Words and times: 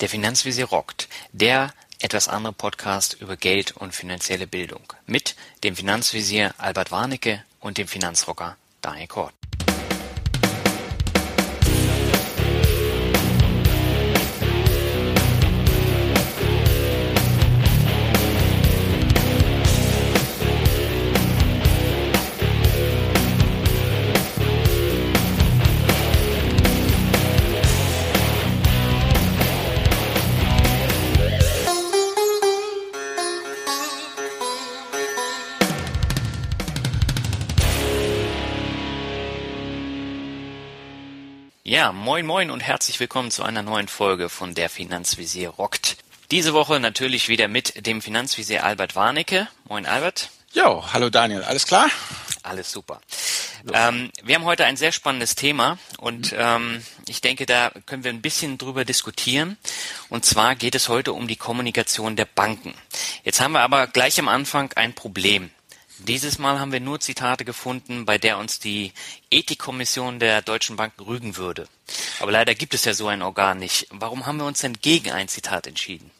Der 0.00 0.08
Finanzvisier 0.08 0.66
rockt. 0.66 1.08
Der 1.32 1.72
etwas 1.98 2.28
andere 2.28 2.54
Podcast 2.54 3.18
über 3.20 3.36
Geld 3.36 3.76
und 3.76 3.94
finanzielle 3.94 4.46
Bildung. 4.46 4.82
Mit 5.06 5.36
dem 5.62 5.76
Finanzvisier 5.76 6.54
Albert 6.56 6.90
Warnecke 6.90 7.44
und 7.60 7.76
dem 7.76 7.86
Finanzrocker 7.86 8.56
Daniel 8.80 9.08
Kort. 9.08 9.34
Ja, 41.90 41.94
moin 41.94 42.24
moin 42.24 42.52
und 42.52 42.60
herzlich 42.60 43.00
willkommen 43.00 43.32
zu 43.32 43.42
einer 43.42 43.62
neuen 43.62 43.88
Folge 43.88 44.28
von 44.28 44.54
der 44.54 44.70
Finanzvisier 44.70 45.48
rockt. 45.48 45.96
Diese 46.30 46.52
Woche 46.52 46.78
natürlich 46.78 47.28
wieder 47.28 47.48
mit 47.48 47.84
dem 47.84 48.00
Finanzvisier 48.00 48.62
Albert 48.62 48.94
Warnecke. 48.94 49.48
Moin 49.68 49.86
Albert. 49.86 50.30
Jo, 50.52 50.84
hallo 50.92 51.10
Daniel, 51.10 51.42
alles 51.42 51.66
klar? 51.66 51.90
Alles 52.44 52.70
super. 52.70 53.00
Ähm, 53.72 54.12
wir 54.22 54.36
haben 54.36 54.44
heute 54.44 54.66
ein 54.66 54.76
sehr 54.76 54.92
spannendes 54.92 55.34
Thema 55.34 55.78
und 55.98 56.32
ähm, 56.38 56.80
ich 57.08 57.22
denke, 57.22 57.44
da 57.44 57.72
können 57.86 58.04
wir 58.04 58.12
ein 58.12 58.22
bisschen 58.22 58.56
drüber 58.56 58.84
diskutieren. 58.84 59.58
Und 60.10 60.24
zwar 60.24 60.54
geht 60.54 60.76
es 60.76 60.88
heute 60.88 61.12
um 61.12 61.26
die 61.26 61.34
Kommunikation 61.34 62.14
der 62.14 62.26
Banken. 62.26 62.72
Jetzt 63.24 63.40
haben 63.40 63.50
wir 63.50 63.62
aber 63.62 63.88
gleich 63.88 64.16
am 64.20 64.28
Anfang 64.28 64.72
ein 64.74 64.94
Problem. 64.94 65.50
Dieses 66.06 66.38
Mal 66.38 66.58
haben 66.58 66.72
wir 66.72 66.80
nur 66.80 67.00
Zitate 67.00 67.44
gefunden, 67.44 68.06
bei 68.06 68.16
der 68.16 68.38
uns 68.38 68.58
die 68.58 68.92
Ethikkommission 69.30 70.18
der 70.18 70.40
Deutschen 70.40 70.76
Banken 70.76 71.02
rügen 71.02 71.36
würde. 71.36 71.68
Aber 72.20 72.32
leider 72.32 72.54
gibt 72.54 72.74
es 72.74 72.84
ja 72.84 72.94
so 72.94 73.08
ein 73.08 73.22
Organ 73.22 73.58
nicht. 73.58 73.86
Warum 73.90 74.24
haben 74.26 74.38
wir 74.38 74.46
uns 74.46 74.60
denn 74.60 74.74
gegen 74.80 75.10
ein 75.10 75.28
Zitat 75.28 75.66
entschieden? 75.66 76.10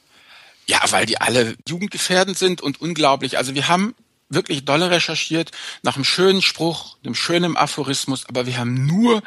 Ja, 0.67 0.81
weil 0.91 1.07
die 1.07 1.21
alle 1.21 1.57
jugendgefährdend 1.67 2.37
sind 2.37 2.61
und 2.61 2.81
unglaublich. 2.81 3.39
Also 3.39 3.55
wir 3.55 3.69
haben 3.69 3.95
wirklich 4.29 4.65
dolle 4.65 4.91
recherchiert 4.91 5.51
nach 5.83 5.97
einem 5.97 6.05
schönen 6.05 6.43
Spruch, 6.43 6.97
einem 7.03 7.15
schönen 7.15 7.57
Aphorismus, 7.57 8.27
aber 8.29 8.47
wir 8.47 8.59
haben 8.59 8.87
nur 8.87 9.23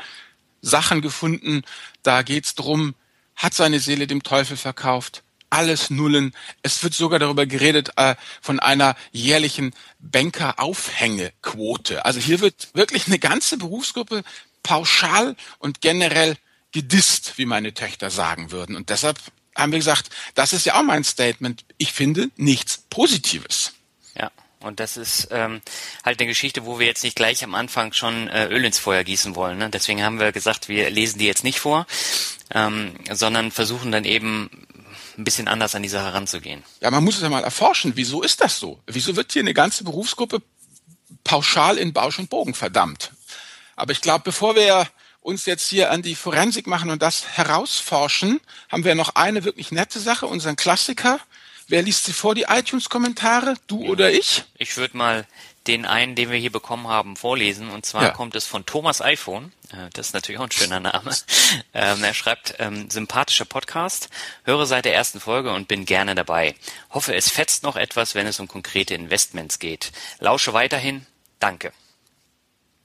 Sachen 0.62 1.02
gefunden, 1.02 1.64
da 2.04 2.22
geht's 2.22 2.56
drum, 2.56 2.96
hat 3.36 3.54
seine 3.54 3.80
Seele 3.80 4.08
dem 4.08 4.24
Teufel 4.24 4.56
verkauft, 4.56 5.23
alles 5.54 5.90
Nullen. 5.92 6.34
Es 6.64 6.84
wird 6.84 6.96
sogar 6.96 7.20
darüber 7.20 7.46
geredet 7.46 7.92
äh, 7.96 8.16
von 8.42 8.60
einer 8.60 8.96
jährlichen 9.12 9.74
Banker-Aufhängequote. 10.00 12.04
Also 12.06 12.20
hier 12.20 12.42
wird 12.42 12.70
wirklich 12.74 13.06
eine 13.08 13.20
ganze 13.20 13.58
Berufsgruppe 13.58 14.24
pauschal 14.64 15.36
und 15.60 15.82
generell 15.82 16.38
gedisst, 16.72 17.38
wie 17.38 17.46
meine 17.46 17.76
Töchter 17.76 18.10
sagen 18.10 18.52
würden. 18.52 18.76
Und 18.76 18.90
deshalb 18.90 19.20
haben 19.56 19.72
wir 19.72 19.80
gesagt, 19.80 20.10
das 20.34 20.54
ist 20.54 20.66
ja 20.66 20.80
auch 20.80 20.84
mein 20.84 21.04
Statement. 21.04 21.64
Ich 21.78 21.94
finde 21.94 22.32
nichts 22.36 22.80
Positives. 22.90 23.74
Ja. 24.18 24.32
Und 24.60 24.80
das 24.80 24.98
ist 24.98 25.28
ähm, 25.30 25.62
halt 26.04 26.20
eine 26.20 26.28
Geschichte, 26.28 26.66
wo 26.66 26.80
wir 26.80 26.88
jetzt 26.88 27.04
nicht 27.04 27.16
gleich 27.16 27.44
am 27.44 27.54
Anfang 27.54 27.94
schon 27.94 28.28
äh, 28.30 28.48
Öl 28.48 28.66
ins 28.66 28.80
Feuer 28.80 29.04
gießen 29.04 29.36
wollen. 29.36 29.60
Ne? 29.60 29.70
Deswegen 29.70 30.02
haben 30.02 30.20
wir 30.20 30.32
gesagt, 30.32 30.68
wir 30.68 30.90
lesen 30.90 31.20
die 31.20 31.28
jetzt 31.28 31.44
nicht 31.44 31.60
vor, 31.60 31.86
ähm, 32.52 32.96
sondern 33.12 33.52
versuchen 33.52 33.92
dann 33.92 34.06
eben 34.06 34.50
ein 35.18 35.24
bisschen 35.24 35.48
anders 35.48 35.76
an 35.76 35.84
die 35.84 35.90
Sache 35.90 36.06
heranzugehen. 36.06 36.64
Ja, 36.82 36.92
man 36.92 37.04
muss 37.04 37.16
es 37.16 37.22
ja 37.22 37.30
mal 37.30 37.44
erforschen. 37.44 37.94
Wieso 37.96 38.22
ist 38.22 38.42
das 38.42 38.60
so? 38.60 38.80
Wieso 38.88 39.16
wird 39.16 39.32
hier 39.32 39.42
eine 39.42 39.54
ganze 39.54 39.84
Berufsgruppe 39.84 40.42
pauschal 41.24 41.78
in 41.78 41.94
Bausch 41.94 42.20
und 42.20 42.30
Bogen 42.30 42.54
verdammt? 42.54 43.12
Aber 43.76 43.92
ich 43.92 44.02
glaube, 44.02 44.24
bevor 44.24 44.56
wir 44.56 44.88
uns 45.22 45.46
jetzt 45.46 45.70
hier 45.70 45.92
an 45.92 46.02
die 46.02 46.16
Forensik 46.16 46.68
machen 46.68 46.90
und 46.90 47.02
das 47.02 47.26
herausforschen, 47.38 48.40
haben 48.70 48.84
wir 48.84 48.96
noch 48.96 49.16
eine 49.16 49.44
wirklich 49.44 49.72
nette 49.72 50.00
Sache, 50.00 50.28
unseren 50.28 50.56
Klassiker. 50.56 51.20
Wer 51.68 51.82
liest 51.82 52.06
sie 52.06 52.14
vor, 52.14 52.36
die 52.36 52.46
iTunes-Kommentare? 52.50 53.56
Du 53.68 53.84
ja. 53.84 53.90
oder 53.90 54.12
ich? 54.12 54.44
Ich 54.58 54.76
würde 54.76 54.98
mal 54.98 55.26
den 55.68 55.86
einen, 55.86 56.16
den 56.16 56.30
wir 56.30 56.38
hier 56.38 56.52
bekommen 56.52 56.88
haben, 56.88 57.16
vorlesen. 57.16 57.70
Und 57.70 57.86
zwar 57.86 58.04
ja. 58.04 58.10
kommt 58.10 58.36
es 58.36 58.46
von 58.46 58.66
Thomas 58.66 59.02
iPhone. 59.02 59.54
Äh, 59.72 59.90
das 59.94 60.08
ist 60.08 60.14
natürlich 60.14 60.40
auch 60.40 60.46
ein 60.46 60.52
schöner 60.52 60.80
Name. 60.80 61.12
Ähm, 61.76 62.04
er 62.04 62.14
schreibt, 62.14 62.56
ähm, 62.60 62.90
sympathischer 62.90 63.46
Podcast, 63.46 64.10
höre 64.44 64.66
seit 64.66 64.86
der 64.86 64.94
ersten 64.94 65.20
Folge 65.20 65.52
und 65.52 65.68
bin 65.68 65.86
gerne 65.86 66.16
dabei. 66.16 66.56
Hoffe, 66.92 67.16
es 67.16 67.30
fetzt 67.30 67.64
noch 67.64 67.76
etwas, 67.76 68.16
wenn 68.16 68.28
es 68.28 68.40
um 68.40 68.48
konkrete 68.48 68.94
Investments 68.94 69.60
geht. 69.60 69.92
Lausche 70.20 70.54
weiterhin. 70.54 71.06
Danke. 71.40 71.74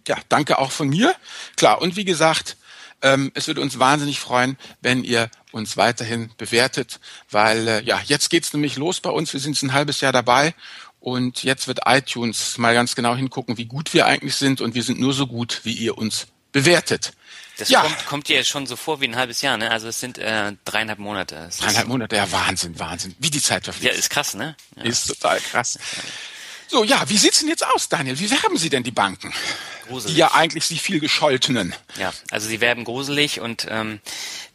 Ja, 0.06 0.16
danke 0.28 0.58
auch 0.58 0.70
von 0.70 0.88
mir. 0.88 1.14
Klar, 1.56 1.80
und 1.80 1.96
wie 1.96 2.04
gesagt, 2.04 2.56
ähm, 3.02 3.30
es 3.34 3.46
würde 3.46 3.60
uns 3.60 3.78
wahnsinnig 3.78 4.20
freuen, 4.20 4.58
wenn 4.80 5.04
ihr 5.04 5.30
uns 5.52 5.76
weiterhin 5.76 6.30
bewertet, 6.36 6.98
weil 7.30 7.68
äh, 7.68 7.82
ja, 7.82 8.00
jetzt 8.04 8.28
geht's 8.28 8.52
nämlich 8.52 8.76
los 8.76 9.00
bei 9.00 9.10
uns. 9.10 9.32
Wir 9.32 9.40
sind 9.40 9.62
ein 9.62 9.72
halbes 9.72 10.00
Jahr 10.00 10.12
dabei 10.12 10.54
und 11.00 11.42
jetzt 11.42 11.68
wird 11.68 11.80
iTunes 11.86 12.58
mal 12.58 12.74
ganz 12.74 12.94
genau 12.94 13.14
hingucken, 13.14 13.56
wie 13.58 13.66
gut 13.66 13.94
wir 13.94 14.06
eigentlich 14.06 14.36
sind 14.36 14.60
und 14.60 14.74
wir 14.74 14.82
sind 14.82 15.00
nur 15.00 15.12
so 15.12 15.26
gut, 15.26 15.60
wie 15.64 15.72
ihr 15.72 15.96
uns 15.96 16.26
bewertet. 16.52 17.12
Das 17.58 17.68
ja. 17.68 17.82
kommt, 17.82 18.06
kommt 18.06 18.28
dir 18.28 18.36
jetzt 18.36 18.48
schon 18.48 18.66
so 18.66 18.76
vor 18.76 19.00
wie 19.00 19.08
ein 19.08 19.16
halbes 19.16 19.42
Jahr, 19.42 19.56
ne? 19.56 19.70
Also 19.70 19.88
es 19.88 19.98
sind 19.98 20.16
äh, 20.18 20.52
dreieinhalb 20.64 21.00
Monate. 21.00 21.46
Es 21.48 21.58
dreieinhalb 21.58 21.88
Monate, 21.88 22.16
ja 22.16 22.30
Wahnsinn, 22.30 22.78
Wahnsinn. 22.78 23.16
Wie 23.18 23.30
die 23.30 23.42
Zeit 23.42 23.64
verfliegt. 23.64 23.92
Ja, 23.92 23.98
ist 23.98 24.10
krass, 24.10 24.34
ne? 24.34 24.56
Ja. 24.76 24.84
Ist 24.84 25.08
total 25.08 25.40
krass. 25.40 25.78
So, 26.68 26.84
ja, 26.84 27.08
wie 27.08 27.16
sieht's 27.16 27.40
denn 27.40 27.48
jetzt 27.48 27.66
aus, 27.66 27.88
Daniel? 27.88 28.18
Wie 28.20 28.30
werben 28.30 28.58
Sie 28.58 28.68
denn 28.68 28.82
die 28.82 28.90
Banken? 28.90 29.32
Gruselig. 29.88 30.14
Die 30.14 30.20
ja 30.20 30.34
eigentlich 30.34 30.68
die 30.68 30.78
viel 30.78 31.00
gescholtenen. 31.00 31.74
Ja, 31.98 32.12
also 32.30 32.46
sie 32.46 32.60
werben 32.60 32.84
gruselig 32.84 33.40
und 33.40 33.66
ähm, 33.70 34.00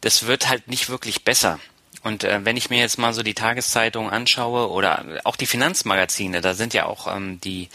das 0.00 0.26
wird 0.26 0.48
halt 0.48 0.68
nicht 0.68 0.88
wirklich 0.88 1.24
besser. 1.24 1.58
Und 2.04 2.22
äh, 2.22 2.44
wenn 2.44 2.58
ich 2.58 2.68
mir 2.68 2.78
jetzt 2.78 2.98
mal 2.98 3.14
so 3.14 3.22
die 3.22 3.32
Tageszeitung 3.32 4.10
anschaue 4.10 4.70
oder 4.70 5.22
auch 5.24 5.36
die 5.36 5.46
Finanzmagazine, 5.46 6.42
da 6.42 6.52
sind 6.52 6.74
ja 6.74 6.84
auch 6.84 7.14
ähm, 7.14 7.40
die 7.40 7.70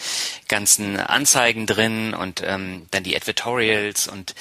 ganzen 0.47 0.99
Anzeigen 0.99 1.65
drin 1.65 2.13
und 2.13 2.43
ähm, 2.45 2.85
dann 2.91 3.03
die 3.03 3.15
Advertorials 3.15 4.07
und 4.07 4.35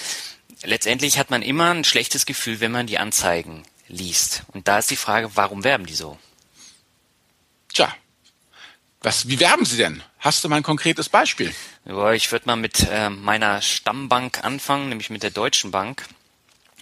letztendlich 0.62 1.18
hat 1.18 1.30
man 1.30 1.40
immer 1.40 1.70
ein 1.70 1.84
schlechtes 1.84 2.26
Gefühl, 2.26 2.60
wenn 2.60 2.70
man 2.70 2.86
die 2.86 2.98
Anzeigen 2.98 3.62
liest. 3.88 4.42
Und 4.52 4.68
da 4.68 4.78
ist 4.78 4.90
die 4.90 4.96
Frage, 4.96 5.30
warum 5.36 5.64
werben 5.64 5.86
die 5.86 5.94
so? 5.94 6.18
Tja, 7.72 7.90
was, 9.00 9.26
wie 9.28 9.40
werben 9.40 9.64
sie 9.64 9.78
denn? 9.78 10.02
Hast 10.18 10.44
du 10.44 10.50
mal 10.50 10.56
ein 10.56 10.62
konkretes 10.62 11.08
Beispiel? 11.08 11.54
Ja, 11.86 12.12
ich 12.12 12.30
würde 12.30 12.44
mal 12.46 12.56
mit 12.56 12.86
äh, 12.90 13.08
meiner 13.08 13.62
Stammbank 13.62 14.44
anfangen, 14.44 14.90
nämlich 14.90 15.08
mit 15.08 15.22
der 15.22 15.30
Deutschen 15.30 15.70
Bank. 15.70 16.04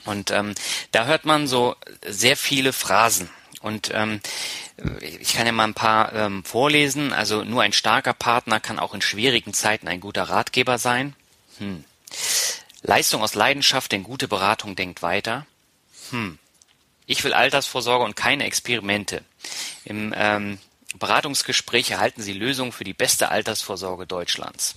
Und 0.07 0.31
ähm, 0.31 0.55
da 0.93 1.05
hört 1.05 1.25
man 1.25 1.47
so 1.47 1.77
sehr 2.07 2.37
viele 2.37 2.73
Phrasen. 2.73 3.29
Und 3.61 3.91
ähm, 3.93 4.21
ich 5.01 5.35
kann 5.35 5.47
ja 5.47 5.53
mal 5.53 5.65
ein 5.65 5.75
paar 5.75 6.13
ähm, 6.13 6.45
vorlesen. 6.45 7.13
Also 7.13 7.45
nur 7.45 7.63
ein 7.63 7.73
starker 7.73 8.13
Partner 8.13 8.61
kann 8.61 8.79
auch 8.79 8.95
in 8.95 9.03
schwierigen 9.03 9.53
Zeiten 9.53 9.89
ein 9.89 10.01
guter 10.01 10.25
Ratgeber 10.25 10.79
sein. 10.79 11.15
Hm. 11.59 11.85
Leistung 12.83 13.23
aus 13.23 13.35
Leidenschaft, 13.35 13.93
denn 13.93 14.05
gute 14.05 14.29
Beratung 14.29 14.77
denkt 14.77 15.03
weiter. 15.03 15.47
Hm. 16.11 16.39
Ich 17.07 17.25
will 17.25 17.33
Altersvorsorge 17.33 18.05
und 18.05 18.17
keine 18.17 18.45
Experimente. 18.45 19.23
Im 19.85 20.13
ähm, 20.17 20.59
Beratungsgespräch 20.99 21.91
erhalten 21.91 22.23
Sie 22.23 22.33
Lösungen 22.33 22.73
für 22.73 22.85
die 22.85 22.95
beste 22.95 23.31
Altersvorsorge 23.31 24.07
Deutschlands. 24.07 24.77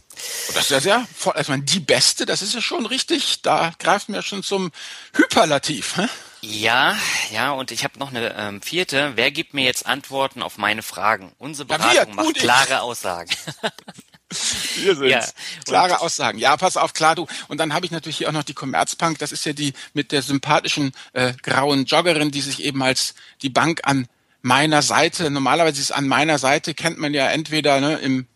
Das 0.53 0.63
ist 0.63 0.72
ja 0.72 0.80
sehr, 0.80 1.07
also 1.34 1.56
die 1.57 1.80
beste, 1.80 2.25
das 2.25 2.41
ist 2.41 2.53
ja 2.53 2.62
schon 2.62 2.85
richtig, 2.85 3.41
da 3.41 3.74
greifen 3.80 4.13
wir 4.13 4.22
schon 4.22 4.44
zum 4.44 4.72
Hyperlativ. 5.13 5.97
Hä? 5.97 6.08
Ja, 6.41 6.96
ja, 7.31 7.52
und 7.52 7.72
ich 7.72 7.84
habe 7.84 8.00
noch 8.00 8.09
eine 8.09 8.34
ähm, 8.38 8.62
vierte. 8.62 9.13
Wer 9.16 9.32
gibt 9.32 9.53
mir 9.53 9.66
jetzt 9.66 9.85
Antworten 9.85 10.41
auf 10.41 10.58
meine 10.58 10.84
Fragen? 10.84 11.34
Unsere 11.38 11.67
Beratung 11.67 11.96
ja, 11.96 12.05
macht 12.14 12.35
klare 12.35 12.82
Aussagen. 12.82 13.29
Wir 14.76 14.96
sind 14.96 15.09
ja, 15.09 15.26
klare 15.66 16.02
Aussagen. 16.02 16.38
Ja, 16.38 16.55
pass 16.55 16.78
auf, 16.78 16.93
klar 16.93 17.16
du. 17.16 17.26
Und 17.47 17.58
dann 17.58 17.73
habe 17.73 17.85
ich 17.85 17.91
natürlich 17.91 18.17
hier 18.17 18.29
auch 18.29 18.34
noch 18.34 18.43
die 18.43 18.53
Commerzbank. 18.53 19.17
Das 19.17 19.32
ist 19.32 19.46
ja 19.46 19.53
die 19.53 19.73
mit 19.93 20.11
der 20.11 20.22
sympathischen 20.22 20.91
äh, 21.14 21.34
grauen 21.41 21.85
Joggerin, 21.85 22.29
die 22.29 22.41
sich 22.41 22.64
eben 22.64 22.84
als 22.84 23.16
die 23.41 23.49
Bank 23.49 23.82
an 23.85 24.08
meiner 24.41 24.82
Seite. 24.82 25.30
Normalerweise 25.30 25.82
ist 25.82 25.91
an 25.91 26.08
meiner 26.08 26.38
Seite 26.38 26.74
kennt 26.74 26.97
man 26.97 27.14
ja 27.14 27.30
entweder 27.30 27.80
ne, 27.80 27.97
im 28.00 28.28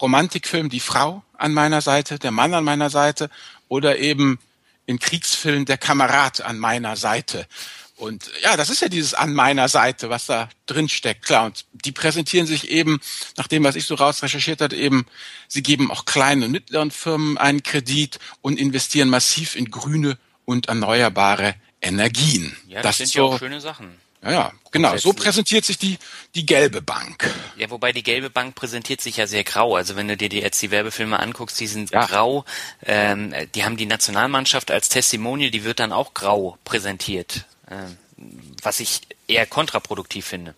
Romantikfilm 0.00 0.68
die 0.68 0.80
Frau 0.80 1.22
an 1.38 1.52
meiner 1.54 1.80
Seite, 1.80 2.18
der 2.18 2.30
Mann 2.30 2.54
an 2.54 2.64
meiner 2.64 2.90
Seite 2.90 3.30
oder 3.68 3.98
eben 3.98 4.38
in 4.86 4.98
Kriegsfilmen 4.98 5.64
der 5.64 5.78
Kamerad 5.78 6.40
an 6.42 6.58
meiner 6.58 6.96
Seite. 6.96 7.46
Und 7.96 8.30
ja, 8.42 8.58
das 8.58 8.68
ist 8.68 8.82
ja 8.82 8.88
dieses 8.88 9.14
an 9.14 9.32
meiner 9.32 9.68
Seite, 9.68 10.10
was 10.10 10.26
da 10.26 10.50
drin 10.66 10.88
steckt. 10.88 11.24
Klar, 11.24 11.46
und 11.46 11.64
die 11.72 11.92
präsentieren 11.92 12.46
sich 12.46 12.68
eben, 12.68 13.00
nach 13.38 13.48
dem, 13.48 13.64
was 13.64 13.74
ich 13.74 13.86
so 13.86 13.94
raus 13.94 14.22
recherchiert 14.22 14.60
hat, 14.60 14.74
eben, 14.74 15.06
sie 15.48 15.62
geben 15.62 15.90
auch 15.90 16.04
kleinen 16.04 16.42
und 16.42 16.50
mittleren 16.50 16.90
Firmen 16.90 17.38
einen 17.38 17.62
Kredit 17.62 18.18
und 18.42 18.58
investieren 18.58 19.08
massiv 19.08 19.56
in 19.56 19.70
grüne 19.70 20.18
und 20.44 20.68
erneuerbare 20.68 21.54
Energien. 21.80 22.54
Ja, 22.68 22.82
das, 22.82 22.98
das 22.98 23.10
sind 23.10 23.14
ja 23.14 23.22
auch 23.22 23.38
schöne 23.38 23.62
Sachen. 23.62 23.94
Ja, 24.22 24.30
ja, 24.30 24.52
genau. 24.70 24.96
So 24.96 25.12
präsentiert 25.12 25.64
sich 25.64 25.78
die, 25.78 25.98
die 26.34 26.46
gelbe 26.46 26.82
Bank. 26.82 27.32
Ja, 27.56 27.70
wobei 27.70 27.92
die 27.92 28.02
gelbe 28.02 28.30
Bank 28.30 28.54
präsentiert 28.54 29.00
sich 29.00 29.18
ja 29.18 29.26
sehr 29.26 29.44
grau. 29.44 29.76
Also 29.76 29.96
wenn 29.96 30.08
du 30.08 30.16
dir 30.16 30.28
die, 30.28 30.40
jetzt 30.40 30.60
die 30.62 30.70
Werbefilme 30.70 31.18
anguckst, 31.18 31.58
die 31.60 31.66
sind 31.66 31.90
ja. 31.90 32.06
grau. 32.06 32.44
Ähm, 32.84 33.34
die 33.54 33.64
haben 33.64 33.76
die 33.76 33.86
Nationalmannschaft 33.86 34.70
als 34.70 34.88
Testimonial, 34.88 35.50
die 35.50 35.64
wird 35.64 35.80
dann 35.80 35.92
auch 35.92 36.14
grau 36.14 36.58
präsentiert. 36.64 37.44
Ähm, 37.70 37.96
was 38.62 38.80
ich 38.80 39.02
eher 39.28 39.46
kontraproduktiv 39.46 40.26
finde. 40.26 40.54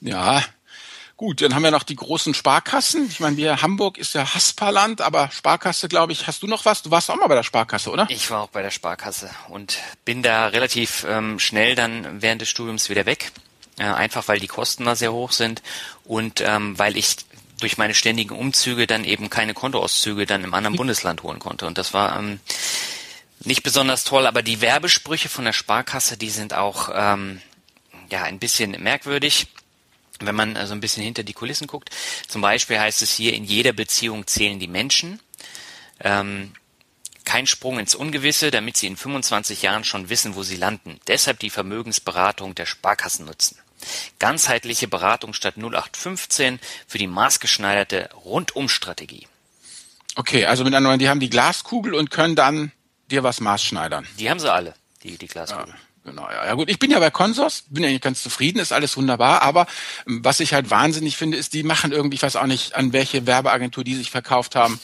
Ja, 0.00 0.42
Gut, 1.24 1.40
dann 1.40 1.54
haben 1.54 1.62
wir 1.62 1.70
noch 1.70 1.84
die 1.84 1.96
großen 1.96 2.34
Sparkassen. 2.34 3.06
Ich 3.08 3.18
meine, 3.18 3.38
wir 3.38 3.62
Hamburg 3.62 3.96
ist 3.96 4.12
ja 4.12 4.34
Hasperland, 4.34 5.00
aber 5.00 5.30
Sparkasse, 5.32 5.88
glaube 5.88 6.12
ich, 6.12 6.26
hast 6.26 6.42
du 6.42 6.46
noch 6.46 6.66
was? 6.66 6.82
Du 6.82 6.90
warst 6.90 7.10
auch 7.10 7.16
mal 7.16 7.28
bei 7.28 7.34
der 7.34 7.42
Sparkasse, 7.42 7.90
oder? 7.90 8.06
Ich 8.10 8.30
war 8.30 8.42
auch 8.42 8.50
bei 8.50 8.60
der 8.60 8.70
Sparkasse 8.70 9.30
und 9.48 9.78
bin 10.04 10.22
da 10.22 10.48
relativ 10.48 11.06
ähm, 11.08 11.38
schnell 11.38 11.76
dann 11.76 12.20
während 12.20 12.42
des 12.42 12.50
Studiums 12.50 12.90
wieder 12.90 13.06
weg. 13.06 13.32
Äh, 13.78 13.84
einfach 13.84 14.28
weil 14.28 14.38
die 14.38 14.48
Kosten 14.48 14.84
da 14.84 14.96
sehr 14.96 15.14
hoch 15.14 15.32
sind 15.32 15.62
und 16.04 16.42
ähm, 16.42 16.78
weil 16.78 16.94
ich 16.98 17.16
durch 17.58 17.78
meine 17.78 17.94
ständigen 17.94 18.36
Umzüge 18.36 18.86
dann 18.86 19.02
eben 19.02 19.30
keine 19.30 19.54
Kontoauszüge 19.54 20.26
dann 20.26 20.44
im 20.44 20.52
anderen 20.52 20.76
Bundesland 20.76 21.22
holen 21.22 21.38
konnte. 21.38 21.66
Und 21.66 21.78
das 21.78 21.94
war 21.94 22.18
ähm, 22.18 22.38
nicht 23.40 23.62
besonders 23.62 24.04
toll, 24.04 24.26
aber 24.26 24.42
die 24.42 24.60
Werbesprüche 24.60 25.30
von 25.30 25.46
der 25.46 25.54
Sparkasse, 25.54 26.18
die 26.18 26.28
sind 26.28 26.52
auch 26.52 26.90
ähm, 26.94 27.40
ja 28.10 28.24
ein 28.24 28.38
bisschen 28.38 28.72
merkwürdig 28.82 29.46
wenn 30.20 30.34
man 30.34 30.56
also 30.56 30.74
ein 30.74 30.80
bisschen 30.80 31.02
hinter 31.02 31.22
die 31.22 31.32
Kulissen 31.32 31.66
guckt. 31.66 31.90
Zum 32.28 32.40
Beispiel 32.40 32.78
heißt 32.78 33.02
es 33.02 33.12
hier, 33.12 33.34
in 33.34 33.44
jeder 33.44 33.72
Beziehung 33.72 34.26
zählen 34.26 34.58
die 34.58 34.68
Menschen. 34.68 35.20
Ähm, 36.00 36.52
kein 37.24 37.46
Sprung 37.46 37.78
ins 37.78 37.94
Ungewisse, 37.94 38.50
damit 38.50 38.76
Sie 38.76 38.86
in 38.86 38.96
25 38.96 39.62
Jahren 39.62 39.84
schon 39.84 40.08
wissen, 40.08 40.34
wo 40.34 40.42
Sie 40.42 40.56
landen. 40.56 41.00
Deshalb 41.06 41.38
die 41.38 41.50
Vermögensberatung 41.50 42.54
der 42.54 42.66
Sparkassen 42.66 43.24
nutzen. 43.24 43.58
Ganzheitliche 44.18 44.88
Beratung 44.88 45.32
statt 45.34 45.56
0815 45.56 46.60
für 46.86 46.98
die 46.98 47.06
maßgeschneiderte 47.06 48.10
Rundumstrategie. 48.24 49.26
Okay, 50.16 50.44
also 50.46 50.64
mit 50.64 50.74
anderen 50.74 50.98
die 50.98 51.08
haben 51.08 51.20
die 51.20 51.30
Glaskugel 51.30 51.94
und 51.94 52.10
können 52.10 52.36
dann 52.36 52.72
dir 53.10 53.22
was 53.22 53.40
maßschneidern. 53.40 54.06
Die 54.18 54.30
haben 54.30 54.38
sie 54.38 54.52
alle, 54.52 54.74
die, 55.02 55.18
die 55.18 55.26
Glaskugel. 55.26 55.68
Ja. 55.68 55.74
Genau, 56.04 56.28
ja. 56.30 56.44
ja 56.44 56.54
gut, 56.54 56.68
ich 56.68 56.78
bin 56.78 56.90
ja 56.90 56.98
bei 56.98 57.10
Consors, 57.10 57.64
bin 57.70 57.82
ja 57.82 57.96
ganz 57.96 58.22
zufrieden, 58.22 58.58
ist 58.58 58.72
alles 58.72 58.94
wunderbar, 58.98 59.40
aber 59.40 59.66
ähm, 60.06 60.22
was 60.22 60.38
ich 60.40 60.52
halt 60.52 60.68
wahnsinnig 60.68 61.16
finde, 61.16 61.38
ist, 61.38 61.54
die 61.54 61.62
machen 61.62 61.92
irgendwie, 61.92 62.16
ich 62.16 62.22
weiß 62.22 62.36
auch 62.36 62.46
nicht, 62.46 62.74
an 62.74 62.92
welche 62.92 63.26
Werbeagentur 63.26 63.84
die 63.84 63.94
sich 63.94 64.10
verkauft 64.10 64.54
haben. 64.54 64.78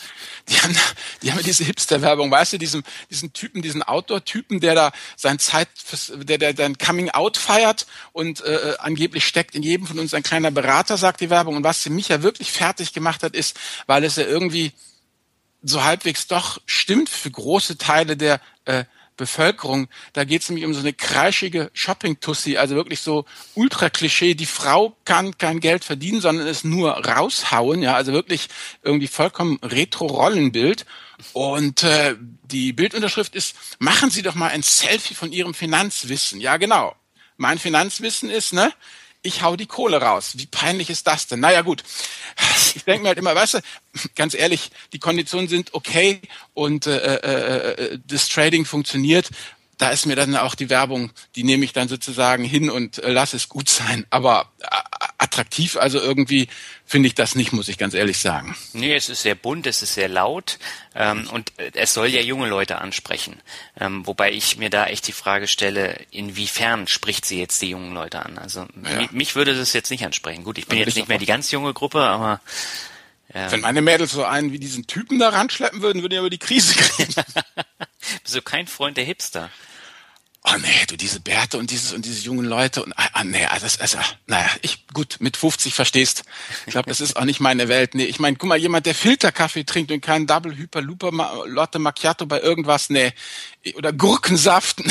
Die 0.48 0.54
haben, 0.54 0.74
die 1.22 1.30
haben 1.30 1.42
diese 1.42 1.62
Hipster-Werbung, 1.64 2.30
weißt 2.30 2.54
du, 2.54 2.58
diesen, 2.58 2.84
diesen 3.10 3.34
Typen, 3.34 3.60
diesen 3.60 3.82
Outdoor-Typen, 3.82 4.60
der 4.60 4.74
da 4.74 4.92
sein 5.14 5.38
Zeit, 5.38 5.68
der, 6.14 6.38
der 6.38 6.56
sein 6.56 6.78
Coming-out 6.78 7.36
feiert 7.36 7.86
und 8.12 8.42
äh, 8.42 8.76
angeblich 8.78 9.26
steckt 9.26 9.54
in 9.54 9.62
jedem 9.62 9.86
von 9.86 9.98
uns 9.98 10.14
ein 10.14 10.22
kleiner 10.22 10.50
Berater, 10.50 10.96
sagt 10.96 11.20
die 11.20 11.28
Werbung. 11.28 11.56
Und 11.56 11.64
was 11.64 11.86
mich 11.90 12.08
ja 12.08 12.22
wirklich 12.22 12.50
fertig 12.50 12.94
gemacht 12.94 13.22
hat, 13.22 13.36
ist, 13.36 13.60
weil 13.86 14.04
es 14.04 14.16
ja 14.16 14.24
irgendwie 14.24 14.72
so 15.62 15.84
halbwegs 15.84 16.26
doch 16.28 16.62
stimmt 16.64 17.10
für 17.10 17.30
große 17.30 17.76
Teile 17.76 18.16
der 18.16 18.40
äh, 18.64 18.84
Bevölkerung. 19.20 19.88
Da 20.14 20.24
geht 20.24 20.42
es 20.42 20.48
nämlich 20.48 20.64
um 20.64 20.74
so 20.74 20.80
eine 20.80 20.92
kreischige 20.92 21.70
Shopping-Tussi, 21.74 22.56
also 22.56 22.74
wirklich 22.74 23.00
so 23.00 23.26
ultra-Klischee. 23.54 24.34
Die 24.34 24.46
Frau 24.46 24.96
kann 25.04 25.36
kein 25.38 25.60
Geld 25.60 25.84
verdienen, 25.84 26.20
sondern 26.20 26.46
es 26.46 26.64
nur 26.64 26.92
raushauen. 26.92 27.82
Ja, 27.82 27.94
also 27.94 28.12
wirklich 28.12 28.48
irgendwie 28.82 29.08
vollkommen 29.08 29.58
Retro-Rollenbild. 29.62 30.86
Und 31.34 31.82
äh, 31.82 32.16
die 32.44 32.72
Bildunterschrift 32.72 33.34
ist, 33.34 33.54
machen 33.78 34.10
Sie 34.10 34.22
doch 34.22 34.34
mal 34.34 34.48
ein 34.48 34.62
Selfie 34.62 35.14
von 35.14 35.32
Ihrem 35.32 35.54
Finanzwissen. 35.54 36.40
Ja, 36.40 36.56
genau. 36.56 36.96
Mein 37.36 37.58
Finanzwissen 37.58 38.30
ist, 38.30 38.52
ne, 38.52 38.72
ich 39.22 39.42
hau 39.42 39.56
die 39.56 39.66
Kohle 39.66 40.00
raus. 40.00 40.32
Wie 40.36 40.46
peinlich 40.46 40.90
ist 40.90 41.06
das 41.06 41.26
denn? 41.26 41.40
Naja, 41.40 41.62
gut. 41.62 41.82
Ich 42.74 42.84
denke 42.84 43.02
mir 43.02 43.08
halt 43.08 43.18
immer, 43.18 43.34
weißt 43.34 43.54
du, 43.54 43.58
ganz 44.14 44.32
ehrlich, 44.32 44.70
die 44.92 45.00
Konditionen 45.00 45.48
sind 45.48 45.74
okay 45.74 46.20
und 46.54 46.86
äh, 46.86 47.16
äh, 47.16 47.72
äh, 47.72 47.98
das 48.06 48.28
Trading 48.28 48.64
funktioniert 48.64 49.28
da 49.80 49.88
ist 49.88 50.04
mir 50.04 50.14
dann 50.14 50.36
auch 50.36 50.54
die 50.54 50.68
Werbung, 50.68 51.10
die 51.36 51.42
nehme 51.42 51.64
ich 51.64 51.72
dann 51.72 51.88
sozusagen 51.88 52.44
hin 52.44 52.68
und 52.68 53.02
äh, 53.02 53.10
lass 53.10 53.32
es 53.32 53.48
gut 53.48 53.68
sein. 53.68 54.06
Aber 54.10 54.50
äh, 54.60 54.66
attraktiv, 55.20 55.76
also 55.76 56.00
irgendwie 56.00 56.48
finde 56.86 57.06
ich 57.06 57.14
das 57.14 57.34
nicht, 57.34 57.52
muss 57.52 57.68
ich 57.68 57.78
ganz 57.78 57.94
ehrlich 57.94 58.18
sagen. 58.18 58.56
Nee, 58.72 58.94
es 58.94 59.08
ist 59.08 59.22
sehr 59.22 59.34
bunt, 59.34 59.66
es 59.66 59.82
ist 59.82 59.94
sehr 59.94 60.08
laut 60.08 60.58
ähm, 60.94 61.28
und 61.30 61.52
es 61.74 61.92
soll 61.92 62.08
ja 62.08 62.20
junge 62.20 62.48
Leute 62.48 62.78
ansprechen. 62.78 63.40
Ähm, 63.78 64.06
wobei 64.06 64.32
ich 64.32 64.56
mir 64.56 64.70
da 64.70 64.86
echt 64.86 65.06
die 65.06 65.12
Frage 65.12 65.46
stelle, 65.46 66.00
inwiefern 66.10 66.88
spricht 66.88 67.26
sie 67.26 67.38
jetzt 67.38 67.60
die 67.60 67.70
jungen 67.70 67.92
Leute 67.92 68.24
an? 68.24 68.38
Also 68.38 68.66
ja. 68.82 68.96
mich, 68.96 69.12
mich, 69.12 69.36
würde 69.36 69.54
das 69.54 69.72
jetzt 69.74 69.90
nicht 69.90 70.04
ansprechen. 70.04 70.42
Gut, 70.42 70.56
ich 70.56 70.66
bin 70.66 70.78
jetzt 70.78 70.96
nicht 70.96 71.08
mehr 71.08 71.18
die 71.18 71.26
ganz 71.26 71.50
junge 71.50 71.74
Gruppe, 71.74 72.00
aber 72.00 72.40
ja. 73.32 73.52
Wenn 73.52 73.60
meine 73.60 73.80
Mädels 73.80 74.10
so 74.10 74.24
einen 74.24 74.52
wie 74.52 74.58
diesen 74.58 74.88
Typen 74.88 75.20
da 75.20 75.28
ranschleppen 75.28 75.82
würden, 75.82 76.02
würden 76.02 76.10
die 76.10 76.18
aber 76.18 76.30
die 76.30 76.38
Krise 76.38 76.74
kriegen. 76.74 77.14
Bist 78.24 78.34
du 78.34 78.42
kein 78.42 78.66
Freund 78.66 78.96
der 78.96 79.04
Hipster? 79.04 79.50
Oh 80.52 80.58
nee, 80.58 80.86
du 80.88 80.96
diese 80.96 81.20
Bärte 81.20 81.58
und 81.58 81.70
dieses 81.70 81.92
und 81.92 82.04
diese 82.04 82.22
jungen 82.22 82.44
Leute 82.44 82.82
und 82.82 82.92
ah, 82.96 83.08
ah 83.12 83.24
nee, 83.24 83.44
ah, 83.46 83.58
das 83.58 83.80
also 83.80 83.98
naja, 84.26 84.48
ich 84.62 84.86
gut 84.88 85.16
mit 85.20 85.36
50 85.36 85.74
verstehst. 85.74 86.24
Ich 86.66 86.72
glaube, 86.72 86.88
das 86.88 87.00
ist 87.00 87.16
auch 87.16 87.24
nicht 87.24 87.40
meine 87.40 87.68
Welt. 87.68 87.94
Nee, 87.94 88.04
ich 88.04 88.20
meine, 88.20 88.36
guck 88.36 88.48
mal, 88.48 88.58
jemand, 88.58 88.86
der 88.86 88.94
Filterkaffee 88.94 89.64
trinkt 89.64 89.92
und 89.92 90.00
keinen 90.00 90.26
Double 90.26 90.56
Hyper 90.56 90.80
Looper 90.80 91.10
Lotte 91.46 91.78
Macchiato 91.78 92.26
bei 92.26 92.40
irgendwas, 92.40 92.90
nee, 92.90 93.12
oder 93.74 93.92
Gurkensaft. 93.92 94.82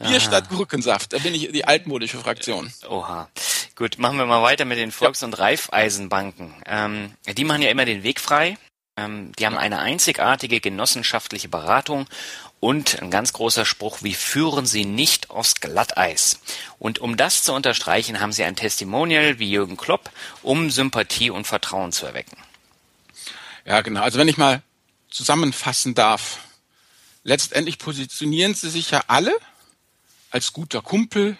Nee. 0.00 0.10
Bier 0.10 0.20
statt 0.20 0.48
Gurkensaft, 0.48 1.12
da 1.12 1.18
bin 1.18 1.34
ich 1.34 1.50
die 1.50 1.64
altmodische 1.64 2.18
Fraktion. 2.18 2.72
Oha. 2.88 3.28
Gut, 3.74 3.98
machen 3.98 4.18
wir 4.18 4.26
mal 4.26 4.42
weiter 4.42 4.64
mit 4.64 4.78
den 4.78 4.92
Volks- 4.92 5.24
und 5.24 5.36
Reifeisenbanken. 5.38 6.54
Ähm, 6.66 7.14
die 7.26 7.44
machen 7.44 7.62
ja 7.62 7.70
immer 7.70 7.84
den 7.84 8.04
Weg 8.04 8.20
frei. 8.20 8.58
Ähm, 8.98 9.32
die 9.38 9.46
haben 9.46 9.56
eine 9.56 9.78
einzigartige 9.78 10.60
genossenschaftliche 10.60 11.48
Beratung 11.48 12.06
und 12.60 13.00
ein 13.00 13.10
ganz 13.10 13.32
großer 13.32 13.64
Spruch, 13.64 14.02
wie 14.02 14.14
führen 14.14 14.66
Sie 14.66 14.84
nicht 14.84 15.30
aufs 15.30 15.56
Glatteis? 15.56 16.40
Und 16.78 16.98
um 16.98 17.16
das 17.16 17.44
zu 17.44 17.52
unterstreichen, 17.52 18.20
haben 18.20 18.32
Sie 18.32 18.44
ein 18.44 18.56
Testimonial 18.56 19.38
wie 19.38 19.50
Jürgen 19.50 19.76
Klopp, 19.76 20.10
um 20.42 20.70
Sympathie 20.70 21.30
und 21.30 21.46
Vertrauen 21.46 21.92
zu 21.92 22.06
erwecken. 22.06 22.36
Ja, 23.64 23.80
genau. 23.82 24.02
Also 24.02 24.18
wenn 24.18 24.28
ich 24.28 24.38
mal 24.38 24.62
zusammenfassen 25.10 25.94
darf. 25.94 26.38
Letztendlich 27.24 27.78
positionieren 27.78 28.54
Sie 28.54 28.70
sich 28.70 28.90
ja 28.90 29.02
alle 29.06 29.36
als 30.30 30.52
guter 30.52 30.82
Kumpel, 30.82 31.36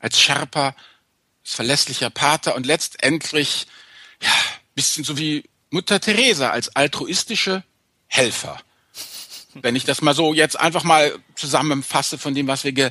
als 0.00 0.20
Sherpa, 0.20 0.74
als 1.44 1.54
verlässlicher 1.54 2.10
Pater 2.10 2.54
und 2.54 2.66
letztendlich, 2.66 3.66
ja, 4.22 4.32
bisschen 4.74 5.04
so 5.04 5.18
wie 5.18 5.44
Mutter 5.70 6.00
Teresa 6.00 6.50
als 6.50 6.74
altruistische 6.74 7.62
Helfer 8.06 8.60
wenn 9.54 9.76
ich 9.76 9.84
das 9.84 10.02
mal 10.02 10.14
so 10.14 10.34
jetzt 10.34 10.58
einfach 10.58 10.84
mal 10.84 11.18
zusammenfasse 11.34 12.18
von 12.18 12.34
dem, 12.34 12.46
was 12.46 12.64
wir 12.64 12.72
ge 12.72 12.90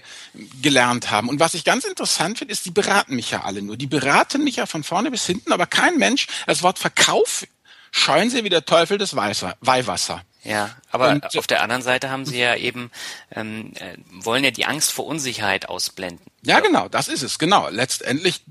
gelernt 0.61 1.11
haben. 1.11 1.29
Und 1.29 1.39
was 1.39 1.53
ich 1.53 1.63
ganz 1.63 1.85
interessant 1.85 2.39
finde, 2.39 2.51
ist, 2.51 2.65
die 2.65 2.71
beraten 2.71 3.15
mich 3.15 3.31
ja 3.31 3.43
alle 3.43 3.61
nur. 3.61 3.77
Die 3.77 3.87
beraten 3.87 4.43
mich 4.43 4.57
ja 4.57 4.65
von 4.65 4.83
vorne 4.83 5.11
bis 5.11 5.25
hinten, 5.25 5.51
aber 5.51 5.67
kein 5.67 5.97
Mensch, 5.97 6.27
das 6.45 6.63
Wort 6.63 6.79
Verkauf 6.79 7.45
scheuen 7.91 8.29
sie 8.29 8.43
wie 8.43 8.49
der 8.49 8.65
Teufel 8.65 8.97
des 8.97 9.15
Weihwasser. 9.15 10.23
Ja, 10.43 10.69
aber 10.91 11.09
und, 11.09 11.37
auf 11.37 11.47
der 11.47 11.61
anderen 11.61 11.81
Seite 11.81 12.09
haben 12.09 12.25
sie 12.25 12.39
ja 12.39 12.55
eben, 12.55 12.89
ähm, 13.35 13.73
äh, 13.75 13.97
wollen 14.09 14.43
ja 14.43 14.51
die 14.51 14.65
Angst 14.65 14.93
vor 14.93 15.05
Unsicherheit 15.05 15.67
ausblenden. 15.67 16.25
Ja, 16.43 16.61
genau, 16.61 16.87
das 16.87 17.09
ist 17.09 17.21
es, 17.21 17.37
genau. 17.37 17.67
Letztendlich 17.69 18.43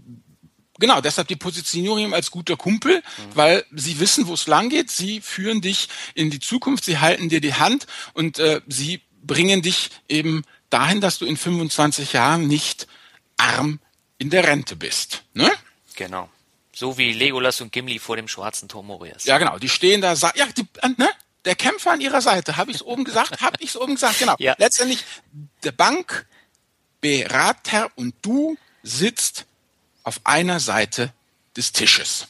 Genau, 0.78 1.00
deshalb 1.00 1.28
die 1.28 1.36
Positionierung 1.36 2.14
als 2.14 2.30
guter 2.30 2.56
Kumpel, 2.56 2.96
mhm. 2.96 3.22
weil 3.34 3.64
sie 3.72 3.98
wissen, 4.00 4.26
wo 4.26 4.34
es 4.34 4.46
lang 4.46 4.68
geht. 4.68 4.90
Sie 4.90 5.20
führen 5.20 5.60
dich 5.60 5.88
in 6.14 6.30
die 6.30 6.40
Zukunft, 6.40 6.84
sie 6.84 6.98
halten 6.98 7.28
dir 7.28 7.40
die 7.40 7.54
Hand 7.54 7.86
und 8.12 8.38
äh, 8.38 8.60
sie 8.66 9.02
bringen 9.22 9.62
dich 9.62 9.90
eben 10.08 10.44
dahin, 10.70 11.00
dass 11.00 11.18
du 11.18 11.26
in 11.26 11.36
25 11.36 12.12
Jahren 12.12 12.46
nicht 12.46 12.86
arm 13.36 13.80
in 14.18 14.30
der 14.30 14.46
Rente 14.46 14.76
bist. 14.76 15.24
Ne? 15.34 15.50
Genau. 15.94 16.28
So 16.72 16.98
wie 16.98 17.12
Legolas 17.12 17.60
und 17.60 17.72
Gimli 17.72 17.98
vor 17.98 18.16
dem 18.16 18.28
schwarzen 18.28 18.68
Tor 18.68 18.82
Morias. 18.82 19.24
Ja, 19.24 19.38
genau. 19.38 19.58
Die 19.58 19.68
stehen 19.68 20.02
da, 20.02 20.12
ja, 20.12 20.46
die, 20.56 20.66
äh, 20.82 20.88
ne? 20.96 21.08
Der 21.44 21.54
Kämpfer 21.54 21.92
an 21.92 22.00
ihrer 22.00 22.20
Seite. 22.20 22.56
Habe 22.56 22.70
ich 22.70 22.78
es 22.78 22.82
oben 22.82 23.04
gesagt? 23.04 23.40
Habe 23.40 23.56
ich 23.60 23.70
es 23.70 23.76
oben 23.76 23.94
gesagt? 23.94 24.18
Genau. 24.18 24.34
Ja. 24.40 24.54
Letztendlich 24.58 25.04
der 25.62 25.72
Bankberater 25.72 27.90
und 27.94 28.14
du 28.20 28.58
sitzt 28.82 29.46
auf 30.06 30.20
einer 30.24 30.60
Seite 30.60 31.12
des 31.56 31.72
Tisches. 31.72 32.28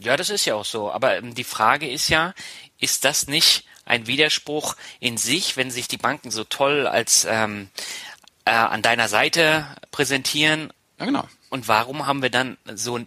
Ja, 0.00 0.16
das 0.16 0.30
ist 0.30 0.46
ja 0.46 0.54
auch 0.54 0.64
so. 0.64 0.90
Aber 0.90 1.18
ähm, 1.18 1.34
die 1.34 1.44
Frage 1.44 1.88
ist 1.88 2.08
ja, 2.08 2.34
ist 2.78 3.04
das 3.04 3.26
nicht 3.26 3.64
ein 3.84 4.06
Widerspruch 4.06 4.76
in 4.98 5.18
sich, 5.18 5.56
wenn 5.56 5.70
sich 5.70 5.88
die 5.88 5.98
Banken 5.98 6.30
so 6.30 6.44
toll 6.44 6.86
als 6.86 7.26
ähm, 7.28 7.68
äh, 8.46 8.50
an 8.50 8.80
deiner 8.80 9.08
Seite 9.08 9.66
präsentieren? 9.90 10.72
Ja, 10.98 11.04
genau. 11.04 11.28
Und 11.50 11.68
warum 11.68 12.06
haben 12.06 12.22
wir 12.22 12.30
dann 12.30 12.56
so 12.74 12.98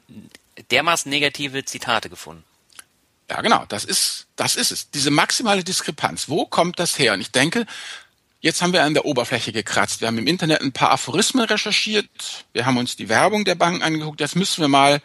dermaßen 0.70 1.10
negative 1.10 1.66
Zitate 1.66 2.10
gefunden? 2.10 2.44
Ja, 3.28 3.42
genau. 3.42 3.66
Das 3.70 3.86
ist, 3.86 4.28
das 4.36 4.56
ist 4.56 4.72
es. 4.72 4.92
Diese 4.92 5.10
maximale 5.10 5.63
Diskrepanz. 5.63 6.30
Wo 6.30 6.46
kommt 6.46 6.80
das 6.80 7.00
her? 7.00 7.13
Und 7.13 7.22
ich 7.22 7.32
denke, 7.32 7.66
Jetzt 8.41 8.63
haben 8.63 8.74
wir 8.74 8.83
an 8.83 8.95
der 8.95 9.05
Oberfläche 9.05 9.51
gekratzt. 9.51 10.01
Wir 10.01 10.07
haben 10.07 10.17
im 10.17 10.25
Internet 10.25 10.62
ein 10.62 10.71
paar 10.71 10.89
Aphorismen 10.89 11.45
recherchiert. 11.45 12.10
Wir 12.53 12.65
haben 12.65 12.77
uns 12.77 12.95
die 12.95 13.07
Werbung 13.07 13.45
der 13.45 13.53
Banken 13.53 13.83
angeguckt. 13.83 14.19
Jetzt 14.19 14.36
müssen 14.36 14.62
wir 14.62 14.67
mal 14.67 15.00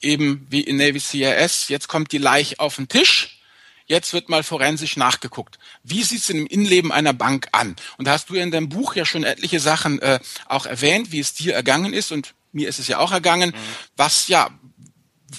eben 0.00 0.46
wie 0.50 0.60
in 0.60 0.76
Navy 0.76 1.00
CRS, 1.00 1.68
jetzt 1.68 1.88
kommt 1.88 2.12
die 2.12 2.18
Leiche 2.18 2.60
auf 2.60 2.76
den 2.76 2.86
Tisch. 2.86 3.40
Jetzt 3.86 4.12
wird 4.12 4.28
mal 4.28 4.42
forensisch 4.42 4.96
nachgeguckt. 4.96 5.58
Wie 5.82 6.02
sieht 6.02 6.20
es 6.20 6.30
im 6.30 6.46
Innenleben 6.46 6.90
einer 6.90 7.12
Bank 7.12 7.48
an? 7.52 7.76
Und 7.98 8.06
da 8.06 8.12
hast 8.12 8.30
du 8.30 8.34
ja 8.34 8.42
in 8.42 8.50
deinem 8.50 8.68
Buch 8.68 8.96
ja 8.96 9.04
schon 9.04 9.24
etliche 9.24 9.60
Sachen 9.60 10.00
äh, 10.00 10.18
auch 10.46 10.66
erwähnt, 10.66 11.12
wie 11.12 11.20
es 11.20 11.34
dir 11.34 11.54
ergangen 11.54 11.92
ist 11.92 12.10
und 12.10 12.34
mir 12.52 12.68
ist 12.68 12.78
es 12.78 12.88
ja 12.88 12.98
auch 12.98 13.12
ergangen. 13.12 13.50
Mhm. 13.50 13.54
Was 13.96 14.28
ja, 14.28 14.50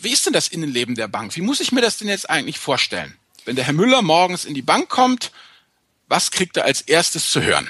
wie 0.02 0.12
ist 0.12 0.26
denn 0.26 0.34
das 0.34 0.48
Innenleben 0.48 0.96
der 0.96 1.08
Bank? 1.08 1.36
Wie 1.36 1.42
muss 1.42 1.60
ich 1.60 1.72
mir 1.72 1.82
das 1.82 1.98
denn 1.98 2.08
jetzt 2.08 2.30
eigentlich 2.30 2.60
vorstellen? 2.60 3.18
Wenn 3.44 3.56
der 3.56 3.66
Herr 3.66 3.74
Müller 3.74 4.02
morgens 4.02 4.46
in 4.46 4.54
die 4.54 4.62
Bank 4.62 4.88
kommt, 4.90 5.32
was 6.08 6.32
kriegt 6.32 6.58
er 6.58 6.66
als 6.66 6.82
erstes 6.82 7.30
zu 7.30 7.42
hören? 7.42 7.70